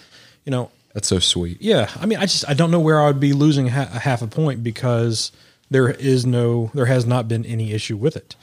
you 0.45 0.52
know, 0.52 0.71
That's 0.98 1.10
so 1.10 1.20
sweet. 1.20 1.62
Yeah, 1.62 1.92
I 2.00 2.08
mean, 2.08 2.18
I 2.18 2.22
just 2.22 2.50
I 2.50 2.56
don't 2.56 2.72
know 2.72 2.80
where 2.80 3.00
I 3.00 3.06
would 3.06 3.20
be 3.20 3.32
losing 3.32 3.68
ha- 3.68 3.88
a 3.94 4.00
half 4.00 4.24
a 4.24 4.28
point 4.28 4.64
because 4.64 5.32
there 5.70 5.92
is 5.92 6.26
no, 6.26 6.72
there 6.74 6.88
has 6.88 7.06
not 7.06 7.28
been 7.28 7.46
any 7.46 7.72
issue 7.72 7.96
with 7.96 8.16
it. 8.18 8.36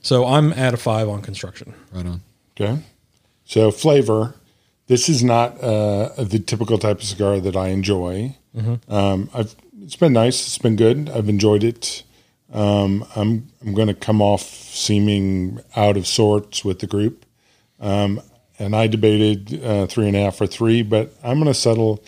So 0.00 0.24
I'm 0.24 0.54
at 0.54 0.72
a 0.72 0.78
five 0.78 1.10
on 1.10 1.20
construction. 1.20 1.74
Right 1.92 2.06
on. 2.06 2.22
Okay. 2.58 2.82
So 3.44 3.70
flavor. 3.70 4.34
This 4.86 5.10
is 5.10 5.22
not 5.22 5.62
uh, 5.62 6.08
the 6.16 6.38
typical 6.38 6.78
type 6.78 7.00
of 7.00 7.04
cigar 7.04 7.38
that 7.40 7.54
I 7.54 7.68
enjoy. 7.68 8.34
Um, 8.88 9.28
I've 9.34 9.54
it's 9.82 9.96
been 9.96 10.14
nice. 10.14 10.40
It's 10.46 10.56
been 10.56 10.76
good. 10.76 11.10
I've 11.10 11.28
enjoyed 11.28 11.62
it. 11.62 12.02
Um, 12.50 13.04
I'm 13.14 13.50
I'm 13.60 13.74
going 13.74 13.88
to 13.88 13.94
come 13.94 14.22
off 14.22 14.40
seeming 14.40 15.60
out 15.76 15.98
of 15.98 16.06
sorts 16.06 16.64
with 16.64 16.78
the 16.78 16.86
group. 16.86 17.26
Um, 17.78 18.22
and 18.58 18.74
I 18.74 18.86
debated 18.86 19.62
uh, 19.64 19.86
three 19.86 20.06
and 20.06 20.16
a 20.16 20.20
half 20.20 20.40
or 20.40 20.46
three, 20.46 20.82
but 20.82 21.12
I'm 21.22 21.38
going 21.38 21.52
to 21.52 21.58
settle 21.58 22.02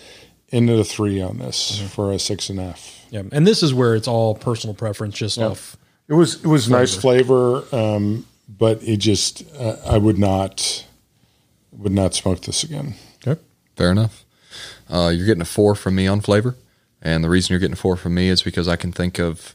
into 0.49 0.77
the 0.77 0.85
three 0.85 1.21
on 1.21 1.39
this 1.39 1.81
for 1.93 2.13
a 2.13 2.19
six 2.19 2.49
and 2.49 2.59
a 2.61 2.65
half. 2.65 3.07
Yeah, 3.11 3.23
and 3.33 3.47
this 3.47 3.63
is 3.63 3.73
where 3.73 3.95
it's 3.95 4.09
all 4.09 4.35
personal 4.35 4.75
preference, 4.75 5.17
just 5.17 5.39
off. 5.39 5.77
It 6.09 6.15
was 6.15 6.45
it 6.45 6.47
was 6.47 6.69
nice 6.69 6.95
flavor, 6.95 7.63
um, 7.73 8.27
but 8.49 8.83
it 8.83 8.99
just 8.99 9.45
uh, 9.57 9.77
I 9.85 9.99
would 9.99 10.19
not 10.19 10.85
would 11.73 11.93
not 11.93 12.15
smoke 12.15 12.43
this 12.43 12.63
again. 12.63 12.95
Okay. 13.27 13.41
Fair 13.77 13.91
enough. 13.91 14.25
Uh, 14.89 15.13
you're 15.15 15.27
getting 15.27 15.43
a 15.43 15.47
four 15.47 15.75
from 15.75 15.95
me 15.97 16.07
on 16.07 16.21
flavor, 16.21 16.57
and 17.03 17.23
the 17.25 17.29
reason 17.29 17.53
you're 17.53 17.61
getting 17.61 17.75
a 17.75 17.77
four 17.77 17.97
from 17.97 18.15
me 18.15 18.29
is 18.29 18.43
because 18.43 18.69
I 18.69 18.77
can 18.77 18.93
think 18.93 19.19
of 19.19 19.55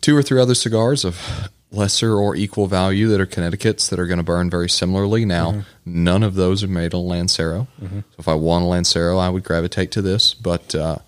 two 0.00 0.16
or 0.16 0.22
three 0.22 0.40
other 0.40 0.54
cigars 0.54 1.04
of 1.04 1.48
lesser 1.72 2.14
or 2.14 2.36
equal 2.36 2.66
value 2.66 3.08
that 3.08 3.20
are 3.20 3.26
Connecticut's 3.26 3.88
that 3.88 3.98
are 3.98 4.06
going 4.06 4.18
to 4.18 4.24
burn 4.24 4.48
very 4.48 4.68
similarly. 4.68 5.24
Now, 5.24 5.64
none 5.84 6.22
of 6.22 6.34
those 6.34 6.62
are 6.62 6.68
made 6.68 6.94
on 6.94 7.06
Lancero. 7.06 7.66
So 7.80 8.02
if 8.18 8.28
I 8.28 8.34
want 8.34 8.64
a 8.64 8.68
Lancero, 8.68 9.18
I 9.18 9.28
would 9.28 9.44
gravitate 9.44 9.90
to 9.92 10.02
this, 10.02 10.32
but 10.32 10.74
uh, 10.74 10.98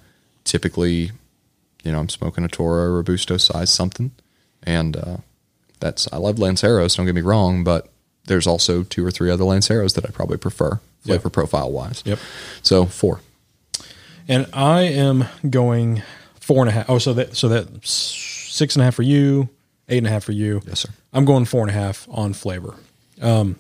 typically, 0.45 1.13
you 1.85 1.93
know, 1.93 2.01
I'm 2.01 2.09
smoking 2.09 2.45
a 2.45 2.49
Toro 2.49 2.83
or 2.83 2.93
Robusto 2.95 3.37
size 3.37 3.71
something, 3.71 4.11
and 4.63 4.97
uh, 4.97 5.17
that's 5.81 6.13
I 6.13 6.17
love 6.17 6.37
Lanceros. 6.37 6.97
Don't 6.97 7.07
get 7.07 7.15
me 7.15 7.21
wrong, 7.21 7.65
but 7.65 7.89
there's 8.27 8.47
also 8.47 8.83
two 8.83 9.05
or 9.07 9.11
three 9.11 9.31
other 9.31 9.45
Lanceros 9.45 9.95
that 9.95 10.05
I 10.07 10.11
probably 10.11 10.39
prefer 10.39 10.81
flavor 11.01 11.31
profile 11.31 11.71
wise. 11.71 12.03
Yep. 12.05 12.19
So 12.63 12.85
four. 12.85 13.21
And 14.27 14.47
I 14.53 14.83
am 14.83 15.25
going 15.49 16.03
four 16.39 16.63
and 16.63 16.69
a 16.69 16.73
half. 16.73 16.91
Oh, 16.91 16.99
so 16.99 17.15
that 17.15 17.37
so 17.37 17.49
that 17.49 17.87
six 17.87 18.77
and 18.77 18.83
a 18.83 18.85
half 18.85 18.95
for 18.95 19.03
you, 19.03 19.49
eight 19.89 19.99
and 19.99 20.07
a 20.07 20.11
half 20.11 20.25
for 20.25 20.33
you. 20.33 20.63
Yes, 20.67 20.81
sir. 20.81 20.91
I'm 21.13 21.25
going 21.25 21.45
four 21.45 21.63
and 21.63 21.71
a 21.71 21.75
half 21.75 22.07
on 22.11 22.33
flavor. 22.33 22.75
Um, 23.21 23.57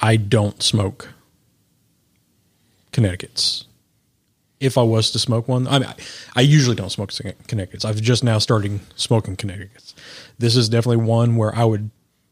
I 0.00 0.16
don't 0.16 0.62
smoke 0.62 1.08
Connecticut's. 2.92 3.64
If 4.60 4.76
I 4.76 4.82
was 4.82 5.12
to 5.12 5.20
smoke 5.20 5.46
one, 5.46 5.68
I 5.68 5.78
mean, 5.78 5.88
I, 5.88 5.94
I 6.34 6.40
usually 6.40 6.74
don't 6.74 6.90
smoke 6.90 7.12
Connecticut's. 7.46 7.84
I've 7.84 8.00
just 8.00 8.24
now 8.24 8.38
starting 8.38 8.80
smoking 8.96 9.36
Connecticut's. 9.36 9.94
This 10.38 10.56
is 10.56 10.68
definitely 10.68 11.04
one 11.04 11.36
where 11.36 11.54
I 11.54 11.64
would, 11.64 11.90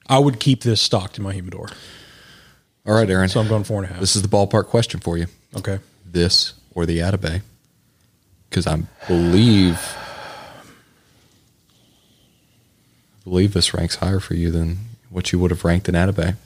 I 0.08 0.18
would 0.18 0.40
keep 0.40 0.62
this 0.62 0.80
stocked 0.80 1.18
in 1.18 1.24
my 1.24 1.32
humidor. 1.32 1.68
All 2.84 2.94
right, 2.94 3.08
Aaron. 3.08 3.28
So 3.28 3.40
I'm 3.40 3.48
going 3.48 3.64
four 3.64 3.82
and 3.82 3.90
a 3.90 3.92
half. 3.92 4.00
this 4.00 4.16
is 4.16 4.22
the 4.22 4.28
ballpark 4.28 4.66
question 4.66 5.00
for 5.00 5.16
you. 5.16 5.26
okay. 5.56 5.78
This 6.04 6.54
or 6.74 6.86
the 6.86 6.98
Atabey? 6.98 7.42
Because 8.48 8.66
I 8.66 8.76
believe, 9.08 9.78
I 13.15 13.15
believe 13.26 13.54
this 13.54 13.74
ranks 13.74 13.96
higher 13.96 14.20
for 14.20 14.34
you 14.34 14.52
than 14.52 14.78
what 15.10 15.32
you 15.32 15.38
would 15.40 15.50
have 15.50 15.64
ranked 15.64 15.88
in 15.88 15.96
Atabey. 15.96 16.36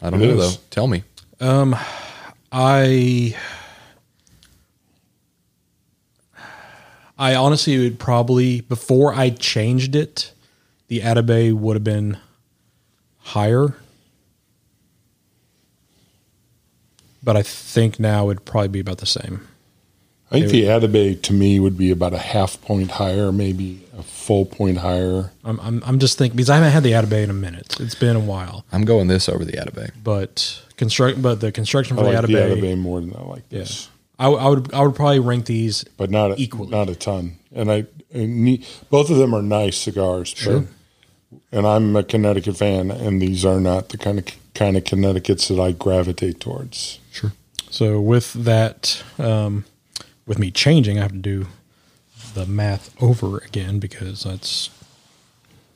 I 0.00 0.08
don't 0.10 0.22
It 0.22 0.26
know 0.34 0.40
is. 0.40 0.56
though. 0.56 0.62
Tell 0.70 0.86
me. 0.86 1.04
Um, 1.40 1.76
I 2.50 3.36
I 7.18 7.34
honestly 7.34 7.78
would 7.78 7.98
probably 7.98 8.62
before 8.62 9.14
I 9.14 9.28
changed 9.30 9.94
it, 9.94 10.32
the 10.88 11.00
Atabey 11.00 11.52
would 11.52 11.76
have 11.76 11.84
been 11.84 12.16
higher. 13.18 13.74
But 17.22 17.36
I 17.36 17.42
think 17.42 18.00
now 18.00 18.30
it'd 18.30 18.44
probably 18.44 18.68
be 18.68 18.80
about 18.80 18.98
the 18.98 19.06
same. 19.06 19.46
I 20.30 20.40
think 20.40 20.50
the 20.50 20.64
Atabey 20.64 21.20
to 21.22 21.32
me 21.34 21.60
would 21.60 21.76
be 21.76 21.90
about 21.90 22.14
a 22.14 22.18
half 22.18 22.60
point 22.62 22.92
higher, 22.92 23.30
maybe 23.30 23.86
a 23.96 24.02
full 24.02 24.46
point 24.46 24.78
higher. 24.78 25.30
I'm 25.44 25.60
I'm, 25.60 25.82
I'm 25.84 25.98
just 25.98 26.18
thinking 26.18 26.36
because 26.36 26.50
I 26.50 26.56
haven't 26.56 26.72
had 26.72 26.82
the 26.82 26.92
Atabey 26.92 27.22
in 27.24 27.30
a 27.30 27.34
minute. 27.34 27.76
It's 27.80 27.94
been 27.94 28.16
a 28.16 28.20
while. 28.20 28.64
I'm 28.72 28.84
going 28.84 29.08
this 29.08 29.28
over 29.28 29.44
the 29.44 29.52
Atabey. 29.52 29.90
But 30.02 30.62
construct 30.76 31.20
but 31.20 31.40
the 31.40 31.52
construction 31.52 31.98
I 31.98 32.02
for 32.02 32.12
like 32.12 32.20
the 32.22 32.26
the 32.28 32.34
Atabey, 32.34 32.62
Atabey 32.62 32.78
more 32.78 33.00
than 33.00 33.14
I 33.14 33.22
like 33.22 33.48
this, 33.48 33.88
I, 34.18 34.28
I 34.28 34.48
would 34.48 34.72
I 34.72 34.82
would 34.82 34.94
probably 34.94 35.20
rank 35.20 35.46
these 35.46 35.84
but 35.96 36.10
not 36.10 36.32
a, 36.32 36.34
Equally. 36.40 36.70
not 36.70 36.88
a 36.88 36.94
ton. 36.94 37.36
And 37.54 37.70
I 37.70 37.86
and 38.12 38.44
ne- 38.44 38.64
both 38.90 39.10
of 39.10 39.18
them 39.18 39.34
are 39.34 39.42
nice 39.42 39.76
cigars. 39.76 40.28
Sure. 40.28 40.60
But, 40.60 40.68
and 41.50 41.66
I'm 41.66 41.96
a 41.96 42.02
Connecticut 42.02 42.56
fan, 42.58 42.90
and 42.90 43.20
these 43.20 43.44
are 43.44 43.60
not 43.60 43.90
the 43.90 43.98
kind 43.98 44.18
of 44.18 44.26
kind 44.54 44.76
of 44.76 44.84
Connecticut's 44.84 45.48
that 45.48 45.60
I 45.60 45.72
gravitate 45.72 46.40
towards. 46.40 46.98
Sure. 47.10 47.32
So 47.70 48.00
with 48.00 48.32
that, 48.34 49.02
um, 49.18 49.64
with 50.26 50.38
me 50.38 50.50
changing, 50.50 50.98
I 50.98 51.02
have 51.02 51.12
to 51.12 51.18
do 51.18 51.46
the 52.34 52.46
math 52.46 52.94
over 53.02 53.38
again 53.38 53.78
because 53.78 54.24
that's 54.24 54.70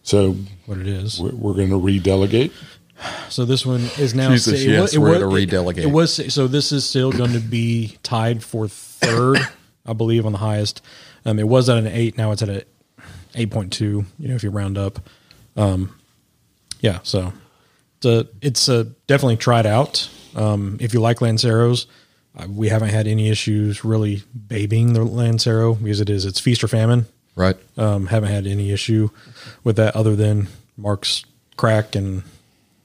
So 0.02 0.36
what 0.66 0.78
it 0.78 0.86
is. 0.86 1.20
we're, 1.20 1.34
we're 1.34 1.54
going 1.54 1.70
to 1.70 1.76
redelegate. 1.76 2.52
So 3.28 3.44
this 3.44 3.66
one 3.66 3.82
is 3.98 4.14
now. 4.14 4.30
Jesus, 4.30 4.62
it 4.62 4.66
wa- 4.68 4.72
yes, 4.72 4.94
it 4.94 4.98
we're 4.98 5.12
wa- 5.12 5.18
gonna 5.28 5.34
it- 5.36 5.78
It 5.78 5.90
was 5.90 6.32
so. 6.32 6.46
This 6.46 6.72
is 6.72 6.88
still 6.88 7.12
going 7.12 7.32
to 7.32 7.40
be 7.40 7.98
tied 8.02 8.42
for 8.42 8.68
third, 8.68 9.38
I 9.84 9.92
believe, 9.92 10.24
on 10.24 10.32
the 10.32 10.38
highest. 10.38 10.80
Um, 11.26 11.38
it 11.38 11.46
was 11.46 11.68
at 11.68 11.76
an 11.76 11.86
eight. 11.88 12.16
Now 12.16 12.32
it's 12.32 12.40
at 12.40 12.48
a 12.48 12.64
eight 13.34 13.50
point 13.50 13.70
two. 13.72 14.06
You 14.18 14.28
know, 14.28 14.34
if 14.34 14.42
you 14.42 14.48
round 14.50 14.78
up. 14.78 15.00
Um, 15.58 15.94
yeah. 16.80 17.00
So 17.02 17.34
it's 17.98 18.06
a, 18.06 18.26
it's 18.40 18.68
a 18.68 18.84
definitely 19.06 19.36
tried 19.36 19.66
out. 19.66 20.08
Um, 20.34 20.78
if 20.80 20.94
you 20.94 21.00
like 21.00 21.18
Lanceros, 21.20 21.84
uh, 22.36 22.46
we 22.48 22.68
haven't 22.68 22.90
had 22.90 23.06
any 23.06 23.28
issues 23.30 23.84
really 23.84 24.22
babying 24.48 24.92
the 24.92 25.04
Lancero 25.04 25.74
because 25.74 26.00
it 26.00 26.10
is 26.10 26.24
it's 26.24 26.40
feast 26.40 26.62
or 26.64 26.68
famine. 26.68 27.06
Right. 27.34 27.56
Um, 27.76 28.06
haven't 28.06 28.30
had 28.30 28.46
any 28.46 28.72
issue 28.72 29.10
with 29.64 29.76
that 29.76 29.94
other 29.94 30.16
than 30.16 30.48
Mark's 30.76 31.24
crack 31.56 31.94
and 31.94 32.22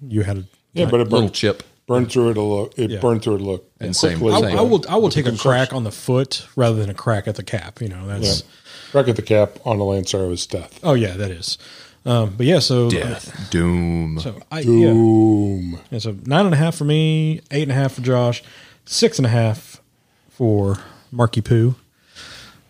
you 0.05 0.23
had 0.23 0.37
a 0.37 0.43
Yeah, 0.73 0.85
but 0.85 0.99
it 0.99 1.03
Little 1.05 1.21
burned, 1.21 1.33
chip. 1.33 1.63
burned 1.87 2.11
through 2.11 2.31
it 2.31 2.37
a 2.37 2.41
look. 2.41 2.73
It 2.77 2.89
Yeah. 2.91 2.99
burned 2.99 3.21
through 3.23 3.35
it 3.35 3.41
a 3.41 3.45
look. 3.45 3.69
And 3.79 3.95
same- 3.95 4.19
quickly. 4.19 4.43
I, 4.43 4.49
same. 4.49 4.57
I 4.59 4.61
will 4.61 4.83
I 4.89 4.95
will 4.97 5.09
take 5.09 5.25
a 5.25 5.35
crack 5.37 5.73
on 5.73 5.83
the 5.83 5.91
foot 5.91 6.45
rather 6.55 6.75
than 6.77 6.89
a 6.89 6.93
crack 6.93 7.27
at 7.27 7.35
the 7.35 7.43
cap. 7.43 7.81
You 7.81 7.87
know 7.89 8.05
Yeah. 8.07 8.19
that's 8.19 8.43
Crack 8.91 9.07
at 9.07 9.15
the 9.15 9.21
cap 9.21 9.57
on 9.65 9.79
a 9.79 9.83
Lancero 9.85 10.29
is 10.31 10.45
death. 10.45 10.79
oh 10.83 10.93
yeah 10.95 11.15
that 11.15 11.31
is. 11.31 11.57
Um, 12.05 12.33
but 12.35 12.45
yeah, 12.47 12.59
so 12.59 12.89
Death. 12.89 13.49
Doom. 13.51 14.19
So 14.19 14.35
I 14.51 14.59
yeah. 14.61 14.65
Boom. 14.91 15.79
yeah, 15.91 15.99
so 15.99 16.17
nine 16.25 16.45
and 16.45 16.53
a 16.55 16.57
half 16.57 16.75
for 16.75 16.83
me, 16.83 17.41
eight 17.51 17.61
and 17.63 17.71
a 17.71 17.75
half 17.75 17.93
for 17.93 18.01
Josh, 18.01 18.43
six 18.85 19.17
and 19.17 19.25
a 19.25 19.29
half 19.29 19.81
for 20.29 20.77
Marky 21.11 21.41
Poo. 21.41 21.75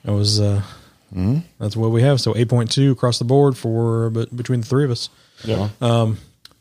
That 0.04 0.14
was 0.14 0.40
uh, 0.40 0.64
that's 1.60 1.76
what 1.76 1.92
we 1.92 2.02
have. 2.02 2.20
So 2.22 2.36
eight 2.36 2.50
point 2.50 2.72
two 2.72 2.92
across 2.92 3.20
the 3.20 3.26
board 3.26 3.58
for 3.58 4.10
but 4.10 4.36
between 4.36 4.62
the 4.62 4.68
three 4.68 4.84
of 4.84 4.92
us. 4.92 5.10
Yeah. 5.44 5.70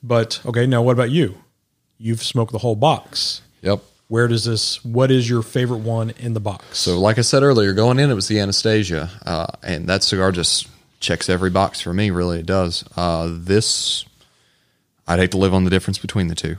But 0.03 0.41
okay, 0.47 0.67
now 0.67 0.83
what 0.83 0.93
about 0.93 1.11
you? 1.11 1.37
You've 1.99 2.23
smoked 2.23 2.53
the 2.53 2.59
whole 2.59 2.77
box. 2.77 3.43
Yep. 3.63 3.83
Where 4.09 4.27
does 4.27 4.45
this? 4.45 4.85
What 4.85 5.11
is 5.11 5.29
your 5.29 5.43
favorite 5.43 5.79
one 5.79 6.11
in 6.11 6.35
the 6.35 6.41
box? 6.41 6.79
So, 6.79 6.99
like 6.99 7.19
I 7.19 7.21
said 7.21 7.43
earlier, 7.43 7.73
going 7.75 7.99
in, 7.99 8.11
it 8.11 8.15
was 8.15 8.27
the 8.27 8.41
Anastasia, 8.41 9.11
uh, 9.25 9.47
and 9.63 9.87
that 9.89 10.03
cigar 10.03 10.33
just 10.33 10.67
checks 10.99 11.29
every 11.29 11.51
box 11.51 11.81
for 11.81 11.93
me. 11.93 12.11
Really, 12.11 12.41
it 12.41 12.47
does. 12.47 12.83
Uh, 12.97 13.29
this, 13.31 14.05
I'd 15.07 15.19
hate 15.21 15.31
to 15.33 15.39
live 15.39 15.55
on 15.55 15.65
the 15.65 15.71
difference 15.71 15.99
between 15.99 16.29
the 16.29 16.35
two. 16.35 16.57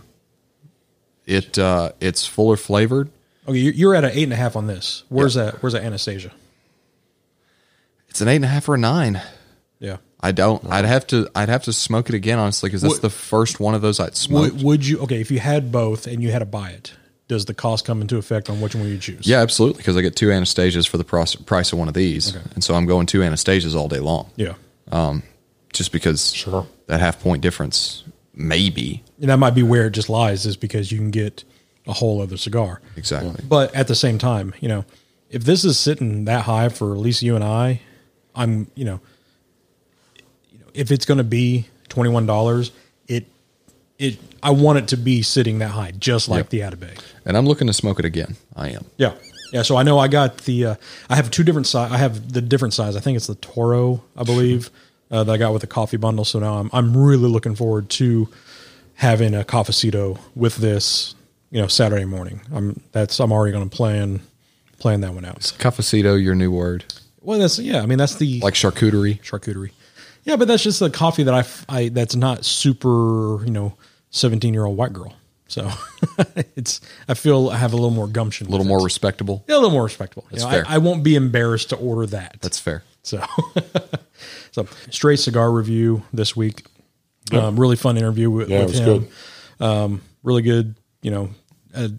It 1.31 1.57
uh, 1.57 1.91
it's 1.99 2.25
fuller 2.27 2.57
flavored. 2.57 3.09
okay, 3.47 3.57
you're- 3.57 3.97
at 3.97 4.03
an 4.03 4.11
eight 4.13 4.23
and 4.23 4.33
a 4.33 4.35
half 4.35 4.55
on 4.55 4.67
this. 4.67 5.03
Where's 5.09 5.33
that? 5.35 5.61
Where's 5.63 5.73
that 5.73 5.83
Anastasia? 5.83 6.31
It's 8.09 8.21
an 8.21 8.27
eight 8.27 8.37
and 8.37 8.45
a 8.45 8.49
half 8.49 8.67
or 8.67 8.75
a 8.75 8.77
nine. 8.77 9.21
Yeah. 9.79 9.97
I 10.19 10.31
don't. 10.31 10.63
I'd 10.69 10.85
have 10.85 11.07
to. 11.07 11.29
I'd 11.33 11.49
have 11.49 11.63
to 11.63 11.73
smoke 11.73 12.09
it 12.09 12.15
again, 12.15 12.37
honestly, 12.37 12.69
because 12.69 12.81
that's 12.81 12.95
Would- 12.95 13.01
the 13.01 13.09
first 13.09 13.59
one 13.59 13.73
of 13.73 13.81
those 13.81 13.99
I'd 13.99 14.15
smoked. 14.15 14.55
Would, 14.55 14.63
would 14.63 14.87
you? 14.87 14.99
Okay, 14.99 15.21
if 15.21 15.31
you 15.31 15.39
had 15.39 15.71
both 15.71 16.05
and 16.05 16.21
you 16.21 16.31
had 16.31 16.39
to 16.39 16.45
buy 16.45 16.71
it, 16.71 16.93
does 17.27 17.45
the 17.45 17.53
cost 17.53 17.85
come 17.85 18.01
into 18.01 18.17
effect 18.17 18.49
on 18.49 18.59
which 18.61 18.75
one 18.75 18.87
you 18.87 18.97
choose? 18.99 19.25
yeah, 19.25 19.39
absolutely, 19.39 19.77
because 19.77 19.95
I 19.97 20.01
get 20.01 20.15
two 20.15 20.27
Anastasias 20.27 20.87
for 20.87 20.97
the 20.97 21.03
price, 21.05 21.33
price 21.35 21.71
of 21.73 21.79
one 21.79 21.87
of 21.87 21.93
these, 21.95 22.35
and 22.35 22.63
so 22.63 22.75
I'm 22.75 22.85
going 22.85 23.05
two 23.07 23.21
Anastasias 23.21 23.73
all 23.73 23.87
day 23.87 23.99
long, 23.99 24.29
Yeah. 24.35 24.53
just 25.73 25.91
because 25.93 26.33
Sure. 26.33 26.67
that 26.87 26.99
half 26.99 27.19
point 27.21 27.41
difference, 27.41 28.03
maybe 28.33 29.03
And 29.19 29.29
that 29.29 29.37
might 29.37 29.55
be 29.55 29.63
where 29.63 29.87
it 29.87 29.91
just 29.91 30.09
lies, 30.09 30.45
is 30.45 30.57
because 30.57 30.91
you 30.91 30.97
can 30.97 31.11
get 31.11 31.43
a 31.87 31.93
whole 31.93 32.21
other 32.21 32.37
cigar. 32.37 32.81
exactly. 32.95 33.43
But 33.47 33.73
at 33.75 33.87
the 33.87 33.95
same 33.95 34.17
time, 34.17 34.53
you 34.59 34.67
know, 34.69 34.85
if 35.29 35.43
this 35.43 35.63
is 35.65 35.77
sitting 35.79 36.25
that 36.25 36.43
high 36.45 36.69
for 36.69 36.93
at 36.93 36.99
least 36.99 37.21
you 37.23 37.35
and 37.35 37.43
I, 37.43 37.81
I'm, 38.35 38.69
you 38.75 38.85
know, 38.85 38.99
if 40.73 40.91
it's 40.91 41.05
going 41.05 41.17
to 41.17 41.23
be 41.23 41.67
twenty 41.89 42.09
one 42.09 42.25
dollars, 42.25 42.71
it, 43.07 43.25
it, 43.99 44.17
I 44.41 44.51
want 44.51 44.77
it 44.79 44.87
to 44.89 44.97
be 44.97 45.21
sitting 45.21 45.59
that 45.59 45.69
high, 45.71 45.91
just 45.91 46.29
like 46.29 46.39
Yep. 46.39 46.49
the 46.49 46.59
Atabey. 46.59 46.99
And 47.25 47.37
I'm 47.37 47.45
looking 47.45 47.67
to 47.67 47.73
smoke 47.73 47.99
it 47.99 48.05
again. 48.05 48.35
I 48.55 48.69
am. 48.69 48.85
Yeah, 48.97 49.13
yeah. 49.53 49.61
So 49.63 49.75
I 49.75 49.83
know 49.83 49.99
I 49.99 50.07
got 50.07 50.39
the, 50.39 50.65
uh, 50.65 50.75
I 51.09 51.15
have 51.15 51.29
two 51.31 51.43
different 51.43 51.67
size. 51.67 51.91
I 51.91 51.97
have 51.97 52.31
the 52.33 52.41
different 52.41 52.73
size. 52.73 52.95
I 52.95 52.99
think 53.01 53.17
it's 53.17 53.27
the 53.27 53.35
Toro, 53.35 54.03
I 54.15 54.23
believe, 54.23 54.69
uh, 55.11 55.23
that 55.23 55.31
I 55.31 55.37
got 55.37 55.51
with 55.53 55.61
the 55.61 55.67
coffee 55.67 55.97
bundle. 55.97 56.25
So 56.25 56.39
now 56.39 56.55
I'm, 56.55 56.69
I'm 56.73 56.95
really 56.97 57.29
looking 57.29 57.55
forward 57.55 57.89
to 57.91 58.29
having 58.95 59.33
a 59.35 59.43
cafecito 59.43 60.19
with 60.35 60.55
this, 60.57 61.15
you 61.49 61.61
know, 61.61 61.67
Saturday 61.67 62.05
morning. 62.05 62.41
I'm 62.53 62.81
that's 62.91 63.19
I'm 63.19 63.31
already 63.31 63.51
going 63.51 63.69
to 63.69 63.75
plan 63.75 64.21
plan 64.79 65.01
that 65.01 65.13
one 65.13 65.25
out. 65.25 65.39
Cafecito, 65.59 66.21
your 66.21 66.33
new 66.35 66.51
word, 66.51 66.85
Well, 67.21 67.39
that's 67.39 67.59
yeah. 67.59 67.81
I 67.81 67.85
mean, 67.85 67.97
that's 67.97 68.15
the 68.15 68.39
like 68.41 68.53
charcuterie. 68.55 69.21
charcuterie. 69.21 69.71
Yeah, 70.23 70.35
but 70.35 70.47
that's 70.47 70.61
just 70.63 70.79
the 70.79 70.89
coffee 70.89 71.23
that 71.23 71.33
I, 71.33 71.43
I 71.77 71.89
that's 71.89 72.15
not 72.15 72.45
super, 72.45 73.43
you 73.43 73.51
know, 73.51 73.73
seventeen 74.11 74.53
year 74.53 74.65
old 74.65 74.77
white 74.77 74.93
girl. 74.93 75.13
So 75.47 75.69
it's 76.55 76.79
I 77.09 77.13
feel 77.15 77.49
I 77.49 77.57
have 77.57 77.73
a 77.73 77.75
little 77.75 77.89
more 77.91 78.07
gumption, 78.07 78.47
A 78.47 78.49
little 78.51 78.65
more 78.65 78.81
respectable. 78.83 79.43
yeah, 79.47 79.55
a 79.55 79.57
little 79.57 79.71
more 79.71 79.83
respectable. 79.83 80.25
You 80.31 80.39
know, 80.39 80.49
fair. 80.49 80.63
I, 80.67 80.75
I 80.75 80.77
won't 80.77 81.03
be 81.03 81.15
embarrassed 81.15 81.69
to 81.69 81.75
order 81.75 82.05
that. 82.07 82.37
That's 82.41 82.59
fair. 82.59 82.83
so. 83.03 83.21
so 84.51 84.67
straight 84.89 85.19
cigar 85.19 85.51
review 85.51 86.03
this 86.13 86.35
week. 86.35 86.65
Um, 87.31 87.57
really 87.59 87.75
fun 87.77 87.97
interview 87.97 88.29
with, 88.29 88.49
Yeah, 88.49 88.59
it 88.59 88.65
with 88.65 88.69
was 88.71 88.79
him. 88.79 88.85
good. 89.59 89.65
Um, 89.65 90.01
really 90.23 90.41
good. 90.41 90.75
You 91.01 91.11
know, 91.11 91.29
a 91.73 91.91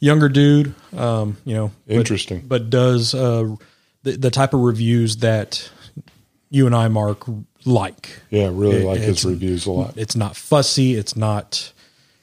younger 0.00 0.28
dude. 0.28 0.74
Um, 0.96 1.36
you 1.44 1.54
know, 1.54 1.70
Interesting. 1.86 2.42
but, 2.46 2.68
does 2.70 3.14
uh, 3.14 3.54
the 4.02 4.12
the 4.16 4.30
type 4.30 4.54
of 4.54 4.60
reviews 4.60 5.18
that 5.18 5.70
you 6.50 6.66
and 6.66 6.74
I, 6.74 6.88
Mark, 6.88 7.24
like. 7.64 8.18
Yeah, 8.30 8.48
really 8.52 8.76
It- 8.82 8.86
like 8.86 9.00
his 9.00 9.24
reviews 9.24 9.66
a 9.66 9.70
lot. 9.70 9.94
It's 9.96 10.16
not 10.16 10.36
fussy. 10.36 10.94
It's 10.94 11.14
not, 11.16 11.72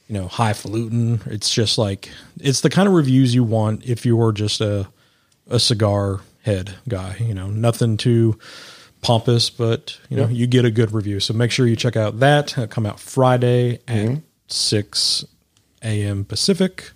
you 0.08 0.14
know, 0.14 0.28
highfalutin. 0.28 1.20
It's 1.26 1.50
just 1.50 1.78
like 1.78 2.10
it's 2.38 2.60
the 2.60 2.70
kind 2.70 2.86
of 2.88 2.94
reviews 2.94 3.34
you 3.34 3.42
want 3.44 3.84
if 3.86 4.04
you're 4.04 4.32
just 4.32 4.60
a 4.60 4.86
a 5.48 5.58
cigar 5.58 6.20
head 6.42 6.74
guy. 6.88 7.16
You 7.20 7.32
know, 7.34 7.48
nothing 7.48 7.96
too 7.96 8.38
pompous, 9.02 9.50
but 9.50 9.98
you 10.08 10.16
know, 10.16 10.24
Yeah. 10.24 10.30
you 10.30 10.46
get 10.46 10.64
a 10.64 10.70
good 10.70 10.92
review. 10.92 11.20
So 11.20 11.32
make 11.34 11.50
sure 11.50 11.66
you 11.66 11.76
check 11.76 11.96
out 11.96 12.20
that. 12.20 12.52
It'll 12.52 12.66
come 12.66 12.86
out 12.86 13.00
Friday 13.00 13.80
at 13.88 14.06
Mm-hmm. 14.06 14.14
six 14.48 15.24
a.m. 15.82 16.24
Pacific. 16.24 16.90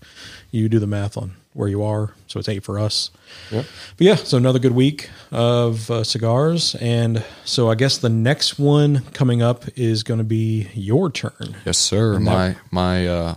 You 0.51 0.69
do 0.69 0.79
the 0.79 0.87
math 0.87 1.17
on 1.17 1.33
where 1.55 1.69
you 1.69 1.83
are, 1.83 2.13
so 2.27 2.39
it's 2.41 2.49
eight 2.49 2.65
for 2.65 2.79
us. 2.79 3.11
Yep. 3.51 3.65
But 3.97 4.05
yeah, 4.07 4.15
so 4.17 4.37
another 4.37 4.59
good 4.59 4.73
week 4.75 5.09
of 5.33 5.91
uh, 5.91 6.03
cigars, 6.05 6.75
and 6.77 7.25
so 7.45 7.71
I 7.71 7.75
guess 7.77 7.97
the 7.99 8.09
next 8.09 8.59
one 8.59 9.01
coming 9.13 9.41
up 9.41 9.65
is 9.77 10.03
going 10.03 10.19
to 10.19 10.25
be 10.25 10.69
your 10.75 11.11
turn. 11.11 11.57
Yes, 11.65 11.79
sir. 11.79 12.19
my 12.21 12.57
my 12.71 13.07
uh, 13.07 13.35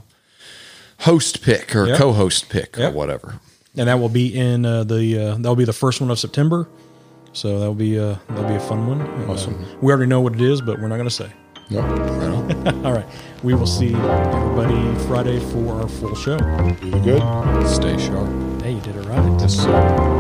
host 1.02 1.42
pick 1.44 1.76
or 1.76 1.88
Yep. 1.88 1.98
co-host 1.98 2.50
pick 2.50 2.76
Yep. 2.78 2.92
or 2.94 2.96
whatever. 2.96 3.40
and 3.76 3.88
that 3.88 4.00
will 4.00 4.10
be 4.10 4.36
in 4.36 4.66
uh, 4.66 4.84
the 4.84 5.18
uh, 5.20 5.36
that'll 5.36 5.56
be 5.56 5.64
the 5.66 5.74
first 5.74 6.02
one 6.02 6.10
of 6.12 6.18
September. 6.20 6.68
So 7.34 7.60
that'll 7.60 7.74
be 7.76 8.00
uh, 8.00 8.16
that'll 8.30 8.48
be 8.48 8.56
a 8.56 8.60
fun 8.60 8.88
one. 8.88 9.02
And, 9.02 9.30
uh, 9.30 9.34
Awesome. 9.34 9.64
we 9.82 9.92
already 9.92 10.08
know 10.10 10.22
what 10.22 10.34
it 10.34 10.42
is, 10.42 10.62
but 10.62 10.80
we're 10.80 10.88
not 10.88 10.98
going 10.98 11.10
to 11.10 11.14
say. 11.14 11.32
Yep. 11.70 11.84
Right. 11.84 12.74
All 12.86 12.94
right, 12.94 13.06
we 13.44 13.54
will 13.54 13.68
see 13.68 13.94
everybody 13.94 14.96
Friday 15.06 15.40
for 15.52 15.82
our 15.82 15.88
full 15.90 16.16
show. 16.16 16.38
Really 16.38 17.02
good. 17.02 17.68
Stay 17.68 17.98
sharp. 17.98 18.30
Hey, 18.62 18.74
you 18.74 18.82
did 18.82 18.96
it 18.96 19.06
right. 19.06 19.42
Yes, 19.42 19.56
sir. 19.56 20.17